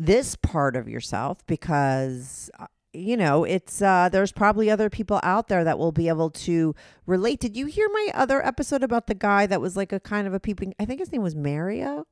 this 0.00 0.34
part 0.34 0.76
of 0.76 0.88
yourself 0.88 1.46
because 1.46 2.50
uh, 2.58 2.66
you 2.94 3.18
know 3.18 3.44
it's 3.44 3.82
uh 3.82 4.08
there's 4.10 4.32
probably 4.32 4.70
other 4.70 4.88
people 4.88 5.20
out 5.22 5.48
there 5.48 5.62
that 5.62 5.78
will 5.78 5.92
be 5.92 6.08
able 6.08 6.30
to 6.30 6.74
relate 7.06 7.38
did 7.38 7.54
you 7.54 7.66
hear 7.66 7.86
my 7.92 8.08
other 8.14 8.44
episode 8.44 8.82
about 8.82 9.06
the 9.08 9.14
guy 9.14 9.44
that 9.44 9.60
was 9.60 9.76
like 9.76 9.92
a 9.92 10.00
kind 10.00 10.26
of 10.26 10.32
a 10.32 10.40
peeping 10.40 10.72
i 10.80 10.86
think 10.86 11.00
his 11.00 11.12
name 11.12 11.22
was 11.22 11.36
mario 11.36 12.06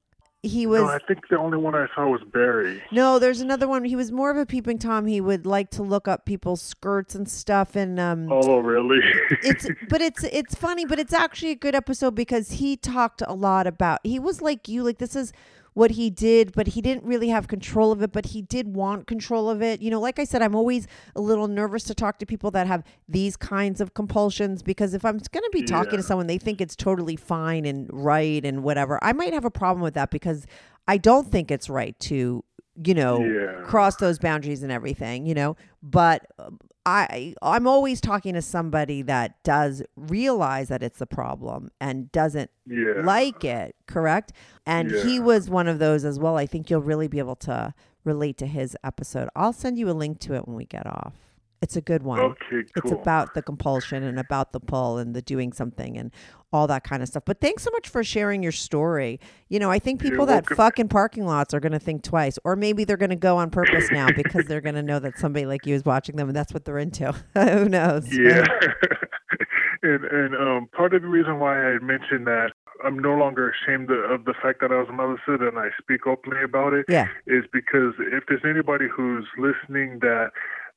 he 0.45 0.67
was. 0.69 0.83
No, 0.83 0.87
I 0.87 1.01
think 1.01 1.27
the 1.29 1.37
only 1.37 1.59
one 1.59 1.75
I 1.75 1.89
saw 1.97 2.07
was 2.07 2.21
Barry. 2.33 2.81
No, 2.93 3.19
there's 3.19 3.41
another 3.41 3.67
one. 3.67 3.83
He 3.83 3.97
was 3.97 4.13
more 4.13 4.31
of 4.31 4.37
a 4.37 4.47
peeping 4.47 4.79
tom. 4.79 5.07
He 5.07 5.21
would 5.21 5.47
like 5.47 5.69
to 5.73 5.83
look 5.83 6.07
up 6.07 6.27
people's 6.27 6.63
skirts 6.63 7.17
and 7.17 7.29
stuff. 7.29 7.75
And 7.75 7.99
um, 7.99 8.29
Oh, 8.31 8.59
really? 8.59 9.01
it's 9.43 9.67
but 9.89 10.01
it's 10.01 10.23
it's 10.23 10.55
funny, 10.55 10.85
but 10.85 11.01
it's 11.01 11.13
actually 11.13 11.51
a 11.51 11.57
good 11.57 11.75
episode 11.75 12.15
because 12.15 12.53
he 12.53 12.77
talked 12.77 13.21
a 13.27 13.33
lot 13.35 13.67
about. 13.67 13.99
He 14.05 14.21
was 14.21 14.41
like 14.41 14.69
you, 14.69 14.85
like 14.85 14.99
this 14.99 15.17
is 15.17 15.33
what 15.79 15.93
he 15.93 16.11
did, 16.11 16.53
but 16.53 16.67
he 16.67 16.83
didn't 16.83 17.05
really 17.05 17.29
have 17.29 17.47
control 17.47 17.93
of 17.93 18.03
it. 18.03 18.11
But 18.11 18.27
he 18.27 18.43
did 18.43 18.75
want 18.75 19.07
control 19.07 19.49
of 19.49 19.63
it. 19.63 19.81
You 19.81 19.91
know, 19.93 20.01
like 20.01 20.19
I 20.19 20.25
said, 20.25 20.43
I'm 20.43 20.57
always 20.57 20.89
a 21.15 21.21
little 21.21 21.47
nervous 21.47 21.85
to 21.85 21.95
talk 21.95 22.19
to 22.19 22.27
people 22.27 22.51
that 22.51 22.67
have 22.67 22.83
these 23.09 23.37
kinds 23.37 23.81
of 23.81 23.95
compulsions 23.95 24.61
because 24.61 24.93
if 24.93 25.05
I'm 25.05 25.19
going 25.19 25.45
to 25.45 25.51
be 25.53 25.63
talking 25.63 25.93
Yeah. 25.93 25.99
to 25.99 26.03
someone, 26.03 26.27
they 26.27 26.37
think 26.39 26.61
it's 26.61 26.75
totally 26.75 27.15
fine 27.15 27.65
and 27.65 27.89
right 27.93 28.45
and 28.45 28.65
whatever. 28.65 28.99
I 29.03 29.13
might 29.13 29.33
have 29.33 29.45
a 29.45 29.51
problem 29.53 29.81
with 29.83 29.95
that 29.95 30.11
because 30.11 30.47
I 30.89 30.97
don't 30.97 31.31
think 31.31 31.53
it's 31.53 31.71
right 31.71 31.97
to, 32.01 32.43
you 32.85 32.95
know, 32.95 33.25
Yeah. 33.25 33.63
cross 33.63 33.95
those 33.97 34.19
boundaries 34.19 34.65
and 34.65 34.73
everything, 34.73 35.27
you 35.27 35.35
know. 35.35 35.57
But 35.81 36.27
um, 36.41 36.59
I 36.89 37.35
I'm 37.43 37.67
always 37.67 38.01
talking 38.01 38.35
to 38.35 38.43
somebody 38.43 39.03
that 39.03 39.43
does 39.45 39.83
realize 39.97 40.69
that 40.69 40.83
it's 40.83 41.01
a 41.01 41.07
problem 41.07 41.71
and 41.81 42.11
doesn't 42.13 42.51
Yeah. 42.67 43.03
like 43.05 43.45
it, 43.45 43.77
correct? 43.87 44.33
And 44.67 44.91
he 44.91 45.21
was 45.21 45.51
one 45.51 45.69
of 45.69 45.79
those 45.79 46.05
as 46.05 46.19
well. 46.19 46.37
I 46.37 46.47
think 46.47 46.71
you'll 46.71 46.81
really 46.83 47.09
be 47.09 47.19
able 47.19 47.37
to 47.37 47.75
relate 48.05 48.39
to 48.39 48.47
his 48.47 48.77
episode. 48.83 49.29
I'll 49.37 49.53
send 49.53 49.79
you 49.79 49.91
a 49.91 49.93
link 49.93 50.19
to 50.21 50.35
it 50.35 50.47
when 50.49 50.57
we 50.57 50.65
get 50.65 50.87
off. 50.87 51.15
It's 51.61 51.77
a 51.77 51.81
good 51.81 52.03
one. 52.05 52.21
Okay, 52.21 52.37
cool. 52.51 52.63
It's 52.77 52.93
about 52.93 53.35
the 53.35 53.43
compulsion 53.43 54.03
and 54.05 54.19
about 54.19 54.53
the 54.53 54.61
pull 54.61 54.97
and 54.99 55.15
the 55.15 55.21
doing 55.21 55.53
something 55.53 55.99
and 55.99 56.13
all 56.53 56.67
that 56.67 56.85
kind 56.85 57.03
of 57.03 57.09
stuff. 57.09 57.23
But 57.27 57.41
thanks 57.41 57.63
so 57.63 57.71
much 57.73 57.89
for 57.89 58.03
sharing 58.03 58.43
your 58.43 58.53
story. 58.53 59.21
You 59.49 59.59
know, 59.59 59.71
I 59.71 59.79
think 59.79 60.03
You're 60.03 60.13
people 60.13 60.27
that 60.27 60.45
welcome. 60.45 60.57
fuck 60.57 60.79
in 60.79 60.89
parking 60.89 61.27
lots 61.27 61.53
are 61.55 61.61
going 61.61 61.73
to 61.73 61.79
think 61.79 62.03
twice, 62.03 62.39
or 62.45 62.57
maybe 62.57 62.85
they're 62.85 62.97
going 62.97 63.11
to 63.11 63.17
go 63.17 63.37
on 63.37 63.51
purpose 63.51 63.91
now 63.91 64.09
because 64.17 64.47
they're 64.47 64.61
going 64.61 64.75
to 64.77 64.83
know 64.83 64.99
that 64.99 65.19
somebody 65.19 65.47
like 65.47 65.67
you 65.67 65.75
is 65.75 65.85
watching 65.85 66.17
them 66.17 66.29
and 66.29 66.37
that's 66.37 66.53
what 66.55 66.65
they're 66.65 66.79
into. 66.79 67.13
Who 67.35 67.69
knows? 67.69 68.13
Yeah. 68.17 68.47
and 69.83 70.05
and 70.05 70.35
um, 70.35 70.69
part 70.73 70.95
of 70.95 71.03
the 71.03 71.09
reason 71.09 71.39
why 71.39 71.57
I 71.59 71.79
mentioned 71.81 72.27
that 72.27 72.53
I'm 72.85 72.99
no 72.99 73.15
longer 73.15 73.51
ashamed 73.51 73.91
of 73.91 74.25
the 74.25 74.35
fact 74.41 74.61
that 74.61 74.71
I 74.73 74.77
was 74.77 74.87
a 74.89 74.93
mother 74.93 75.19
molested 75.29 75.47
and 75.49 75.59
I 75.59 75.69
speak 75.81 76.07
openly 76.07 76.43
about 76.45 76.73
it 76.73 76.87
Yeah. 76.89 77.09
is 77.27 77.45
because 77.53 77.95
if 77.99 78.25
there's 78.29 78.45
anybody 78.49 78.87
who's 78.95 79.27
listening 79.37 79.99
that 80.01 80.31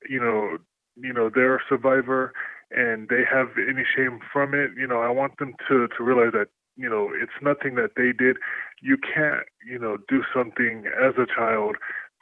you 0.09 0.19
know 0.19 0.57
you 0.97 1.13
know 1.13 1.30
they're 1.34 1.57
a 1.57 1.61
survivor 1.69 2.34
and 2.76 3.09
they 3.09 3.24
have 3.30 3.49
any 3.57 3.84
shame 3.84 4.19
from 4.32 4.53
it, 4.53 4.72
you 4.78 4.88
know, 4.88 5.01
I 5.01 5.09
want 5.09 5.38
them 5.38 5.53
to 5.67 5.88
to 5.88 6.03
realize 6.03 6.34
that 6.34 6.47
you 6.78 6.89
know 6.89 7.09
it's 7.13 7.32
nothing 7.41 7.76
that 7.76 7.91
they 7.95 8.11
did. 8.11 8.38
You 8.82 8.97
can't 8.97 9.45
you 9.65 9.80
know 9.80 9.97
do 10.07 10.24
something 10.34 10.86
as 10.88 11.13
a 11.17 11.26
child 11.26 11.76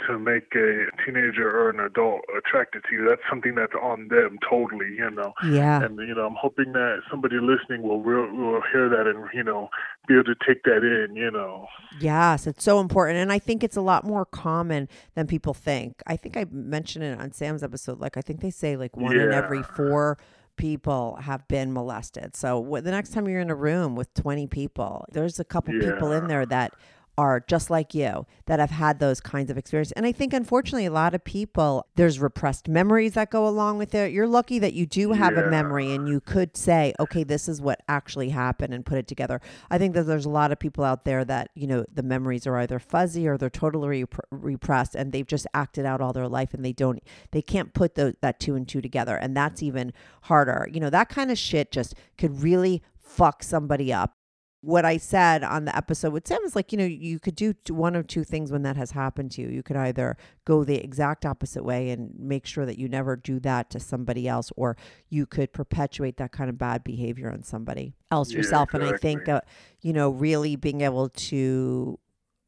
to 0.08 0.18
make 0.18 0.56
a 0.56 0.86
teenager 1.06 1.50
or 1.50 1.70
an 1.70 1.80
adult 1.80 2.22
attracted 2.38 2.84
to 2.90 2.96
you. 2.96 3.06
That's 3.08 3.22
something 3.30 3.56
that's 3.56 3.74
on 3.82 4.08
them 4.08 4.40
totally, 4.50 4.96
you 4.98 5.10
know. 5.12 5.34
Yeah. 5.44 5.84
And 5.84 5.98
you 6.00 6.16
know, 6.16 6.26
I'm 6.26 6.38
hoping 6.40 6.72
that 6.74 7.02
somebody 7.10 7.36
listening 7.36 7.82
will 7.82 8.02
real, 8.02 8.34
will 8.34 8.62
hear 8.72 8.90
that 8.90 9.08
and 9.08 9.28
you 9.34 9.44
know 9.44 9.70
be 10.08 10.16
able 10.16 10.26
to 10.26 10.36
take 10.48 10.64
that 10.64 10.84
in, 10.84 11.16
you 11.16 11.32
know. 11.32 11.68
Yes, 12.00 12.48
it's 12.48 12.64
so 12.64 12.80
important. 12.80 13.18
And 13.18 13.32
I 13.32 13.40
think 13.40 13.64
it's 13.64 13.78
a 13.78 13.82
lot 13.82 14.06
more 14.06 14.26
common 14.26 14.88
than 15.16 15.28
people 15.28 15.54
think. 15.54 16.02
I 16.08 16.16
think 16.16 16.38
I 16.38 16.46
mentioned 16.50 17.04
it 17.04 17.20
on 17.20 17.32
Sam's 17.32 17.64
episode. 17.64 18.00
Like, 18.00 18.16
I 18.18 18.22
think 18.22 18.42
they 18.42 18.52
say 18.52 18.78
like 18.78 18.96
one 18.96 19.18
in 19.18 19.32
every 19.34 19.64
four 19.64 20.18
people 20.60 21.18
have 21.22 21.48
been 21.48 21.74
molested. 21.74 22.36
So 22.36 22.62
wh- 22.64 22.84
the 22.84 22.92
next 22.92 23.12
time 23.14 23.28
you're 23.28 23.40
in 23.40 23.50
a 23.50 23.56
room 23.56 23.96
with 23.96 24.14
20 24.14 24.46
people, 24.48 25.06
there's 25.12 25.40
a 25.40 25.46
couple 25.46 25.74
people 25.74 26.12
in 26.12 26.28
there 26.28 26.46
that 26.46 26.74
are 27.20 27.44
just 27.48 27.70
like 27.70 27.94
you 27.94 28.26
that 28.46 28.60
have 28.60 28.70
had 28.70 29.00
those 29.00 29.20
kinds 29.20 29.52
of 29.52 29.58
experiences. 29.58 29.92
And 29.92 30.06
I 30.06 30.14
think 30.14 30.32
unfortunately 30.32 30.86
a 30.86 30.92
lot 30.92 31.14
of 31.14 31.22
people 31.26 31.86
there's 31.96 32.18
repressed 32.18 32.70
memories 32.70 33.16
that 33.16 33.30
go 33.30 33.46
along 33.46 33.78
with 33.78 33.94
it. 33.94 34.14
You're 34.14 34.26
lucky 34.26 34.58
that 34.60 34.72
you 34.72 34.86
do 34.86 35.12
have 35.12 35.36
a 35.36 35.50
memory 35.52 35.92
and 35.92 36.08
you 36.08 36.22
could 36.22 36.56
say, 36.56 36.94
okay, 36.98 37.26
this 37.26 37.50
is 37.50 37.62
what 37.62 37.82
actually 37.90 38.30
happened 38.30 38.74
and 38.74 38.86
put 38.86 38.98
it 38.98 39.06
together. 39.06 39.42
I 39.70 39.78
think 39.78 39.96
that 39.96 40.04
there's 40.04 40.26
a 40.26 40.30
lot 40.30 40.54
of 40.54 40.60
people 40.60 40.86
out 40.86 41.04
there 41.04 41.26
that, 41.26 41.50
you 41.56 41.68
know, 41.68 41.86
the 41.94 42.04
memories 42.04 42.48
are 42.48 42.58
either 42.58 42.80
fuzzy 42.80 43.28
or 43.28 43.38
they're 43.38 43.50
totally 43.50 44.06
rep- 44.06 44.26
repressed 44.32 44.96
and 44.96 45.12
they've 45.12 45.28
just 45.28 45.46
acted 45.54 45.86
out 45.86 46.00
all 46.00 46.14
their 46.14 46.30
life 46.30 46.54
and 46.54 46.64
they 46.64 46.72
don't 46.72 47.04
they 47.32 47.42
can't 47.42 47.74
put 47.74 47.96
those 47.96 48.14
that 48.22 48.40
two 48.40 48.56
and 48.56 48.66
two 48.66 48.80
together 48.80 49.18
and 49.18 49.36
that's 49.36 49.62
even 49.62 49.92
harder. 50.24 50.70
You 50.72 50.80
know, 50.80 50.90
that 50.90 51.10
kind 51.10 51.32
of 51.32 51.38
shit 51.38 51.70
just 51.70 51.96
could 52.18 52.42
really 52.42 52.82
fuck 52.96 53.44
somebody 53.44 53.92
up 53.92 54.19
what 54.62 54.84
I 54.84 54.98
said 54.98 55.44
on 55.44 55.64
the 55.66 55.76
episode 55.76 56.12
with 56.12 56.28
Sam 56.28 56.40
is 56.44 56.54
like, 56.56 56.74
you 56.74 56.78
know, 56.78 56.86
you 56.86 57.18
could 57.18 57.36
do 57.36 57.54
one 57.70 57.96
of 57.96 58.08
two 58.08 58.26
things 58.26 58.52
when 58.52 58.64
that 58.64 58.76
has 58.76 58.92
happened 58.92 59.32
to 59.32 59.42
you. 59.42 59.48
You 59.48 59.64
could 59.64 59.78
either 59.78 60.18
go 60.44 60.66
the 60.66 60.76
exact 60.76 61.26
opposite 61.26 61.64
way 61.64 61.92
and 61.92 62.12
make 62.20 62.46
sure 62.46 62.66
that 62.66 62.78
you 62.78 62.90
never 62.90 63.16
do 63.16 63.40
that 63.40 63.70
to 63.70 63.80
somebody 63.80 64.28
else, 64.28 64.52
or 64.58 64.76
you 65.08 65.26
could 65.26 65.54
perpetuate 65.54 66.18
that 66.18 66.34
kind 66.34 66.50
of 66.50 66.58
bad 66.58 66.84
behavior 66.84 67.32
on 67.32 67.42
somebody 67.42 67.96
else 68.12 68.32
Yeah, 68.32 68.38
yourself. 68.38 68.74
And 68.74 68.84
I 68.84 68.98
think, 68.98 69.22
exactly. 69.22 69.34
uh, 69.34 69.42
you 69.82 69.94
know, 69.94 70.10
really 70.10 70.58
being 70.58 70.82
able 70.82 71.08
to, 71.08 71.98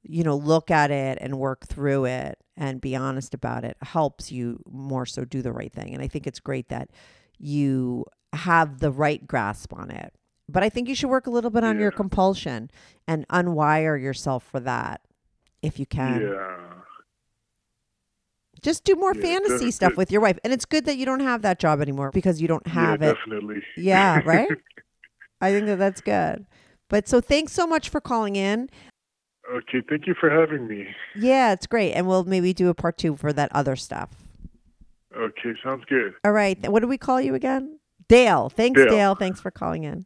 you 0.03 0.23
know, 0.23 0.35
look 0.35 0.69
at 0.69 0.91
it 0.91 1.17
and 1.21 1.39
work 1.39 1.65
through 1.65 2.05
it 2.05 2.39
and 2.57 2.81
be 2.81 2.93
honest 2.93 3.33
about 3.33 3.63
it 3.63 3.77
helps 3.81 4.33
you 4.33 4.61
more 4.69 5.05
so 5.05 5.23
do 5.23 5.41
the 5.41 5.53
right 5.53 5.71
thing. 5.71 5.93
And 5.93 6.03
I 6.03 6.07
think 6.09 6.27
it's 6.27 6.41
great 6.41 6.67
that 6.69 6.89
you 7.37 8.05
have 8.33 8.79
the 8.79 8.91
right 8.91 9.25
grasp 9.25 9.73
on 9.73 9.91
it. 9.91 10.13
But 10.51 10.63
I 10.63 10.69
think 10.69 10.87
you 10.89 10.95
should 10.95 11.09
work 11.09 11.27
a 11.27 11.29
little 11.31 11.49
bit 11.49 11.63
on 11.63 11.79
your 11.79 11.91
compulsion 11.91 12.69
and 13.07 13.27
unwire 13.29 14.01
yourself 14.01 14.43
for 14.43 14.59
that 14.61 15.01
if 15.61 15.79
you 15.79 15.85
can. 15.85 16.21
Yeah. 16.21 16.57
Just 18.61 18.83
do 18.83 18.95
more 18.95 19.13
Yeah, 19.15 19.21
fantasy 19.21 19.65
def- 19.65 19.73
stuff 19.73 19.97
with 19.97 20.11
your 20.11 20.21
wife. 20.21 20.37
And 20.43 20.53
it's 20.53 20.65
good 20.65 20.85
that 20.85 20.97
you 20.97 21.05
don't 21.05 21.21
have 21.21 21.41
that 21.41 21.57
job 21.59 21.81
anymore 21.81 22.11
because 22.11 22.41
you 22.41 22.47
don't 22.47 22.67
have 22.67 23.01
yeah, 23.01 23.09
it. 23.09 23.15
definitely. 23.15 23.63
Yeah, 23.75 24.21
right? 24.25 24.47
I 25.39 25.51
think 25.51 25.65
that 25.65 25.77
that's 25.79 26.01
good. 26.01 26.45
But 26.89 27.07
so 27.07 27.21
thanks 27.21 27.53
so 27.53 27.65
much 27.65 27.89
for 27.89 27.99
calling 28.01 28.35
in. 28.35 28.69
okay, 29.51 29.81
thank 29.89 30.05
you 30.05 30.13
for 30.19 30.29
having 30.29 30.67
me. 30.67 30.87
Yeah, 31.15 31.53
it's 31.53 31.65
great. 31.65 31.93
And 31.93 32.05
we'll 32.07 32.25
maybe 32.25 32.53
do 32.53 32.69
a 32.69 32.75
part 32.75 32.97
two 32.97 33.15
for 33.15 33.33
that 33.33 33.51
other 33.53 33.75
stuff. 33.75 34.11
Okay, 35.17 35.53
sounds 35.63 35.83
good. 35.89 36.13
All 36.23 36.31
right. 36.31 36.57
What 36.69 36.81
do 36.81 36.87
we 36.87 36.97
call 36.97 37.19
you 37.19 37.33
again? 37.33 37.79
Dale. 38.07 38.49
Thanks, 38.49 38.79
Dale. 38.79 38.89
Dale. 38.89 39.15
Thanks 39.15 39.41
for 39.41 39.49
calling 39.51 39.85
in. 39.85 40.05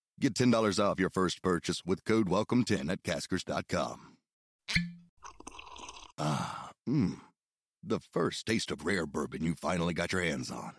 Get 0.19 0.35
$10 0.35 0.79
off 0.83 0.99
your 0.99 1.09
first 1.09 1.41
purchase 1.41 1.83
with 1.85 2.05
code 2.05 2.27
WELCOME10 2.27 2.91
at 2.91 3.03
Caskers.com. 3.03 4.17
Ah, 6.17 6.71
mmm. 6.87 7.19
The 7.83 7.99
first 7.99 8.45
taste 8.45 8.69
of 8.69 8.85
rare 8.85 9.07
bourbon 9.07 9.43
you 9.43 9.55
finally 9.55 9.95
got 9.95 10.11
your 10.11 10.21
hands 10.21 10.51
on. 10.51 10.73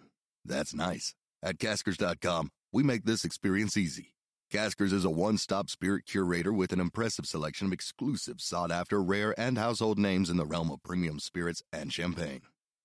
That's 0.45 0.73
nice. 0.73 1.15
At 1.43 1.59
Caskers.com, 1.59 2.51
we 2.73 2.85
make 2.85 3.05
this 3.05 3.25
experience 3.25 3.77
easy. 3.77 4.15
Caskers 4.53 4.93
is 4.93 5.05
a 5.05 5.11
one 5.11 5.39
stop 5.39 5.69
spirit 5.71 6.07
curator 6.07 6.53
with 6.53 6.73
an 6.73 6.79
impressive 6.79 7.27
selection 7.27 7.67
of 7.67 7.73
exclusive, 7.73 8.41
sought 8.41 8.71
after, 8.71 9.03
rare, 9.03 9.35
and 9.41 9.59
household 9.59 9.99
names 9.99 10.31
in 10.31 10.37
the 10.37 10.47
realm 10.47 10.71
of 10.71 10.83
premium 10.83 11.19
spirits 11.19 11.63
and 11.73 11.93
champagne. 11.93 12.43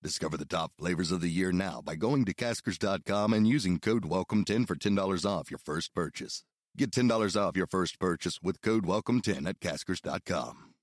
Discover 0.00 0.36
the 0.36 0.44
top 0.44 0.70
flavors 0.78 1.10
of 1.10 1.20
the 1.20 1.28
year 1.28 1.50
now 1.50 1.82
by 1.84 1.96
going 1.96 2.24
to 2.26 2.32
Caskers.com 2.32 3.32
and 3.32 3.48
using 3.48 3.80
code 3.80 4.04
WELCOME10 4.04 4.64
for 4.68 4.76
$10 4.76 5.24
off 5.28 5.50
your 5.50 5.58
first 5.58 5.92
purchase. 5.92 6.44
Get 6.76 6.92
$10 6.92 7.36
off 7.36 7.56
your 7.56 7.66
first 7.66 7.98
purchase 7.98 8.38
with 8.40 8.62
code 8.62 8.84
WELCOME10 8.84 9.48
at 9.48 9.58
Caskers.com. 9.58 10.74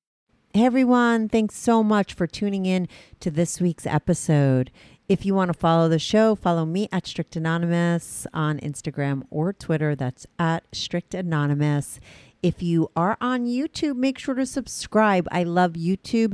Hey 0.53 0.65
everyone, 0.65 1.29
thanks 1.29 1.55
so 1.55 1.81
much 1.81 2.13
for 2.13 2.27
tuning 2.27 2.65
in 2.65 2.89
to 3.21 3.31
this 3.31 3.61
week's 3.61 3.85
episode. 3.85 4.69
If 5.07 5.25
you 5.25 5.33
want 5.33 5.51
to 5.51 5.57
follow 5.57 5.87
the 5.87 5.99
show, 5.99 6.35
follow 6.35 6.65
me 6.65 6.89
at 6.91 7.07
Strict 7.07 7.37
Anonymous 7.37 8.27
on 8.33 8.59
Instagram 8.59 9.23
or 9.29 9.53
Twitter. 9.53 9.95
That's 9.95 10.25
at 10.39 10.63
Strict 10.73 11.13
Anonymous. 11.13 12.01
If 12.43 12.61
you 12.61 12.89
are 12.95 13.17
on 13.21 13.45
YouTube, 13.45 13.95
make 13.95 14.19
sure 14.19 14.35
to 14.35 14.45
subscribe. 14.45 15.27
I 15.31 15.43
love 15.43 15.73
YouTube 15.73 16.33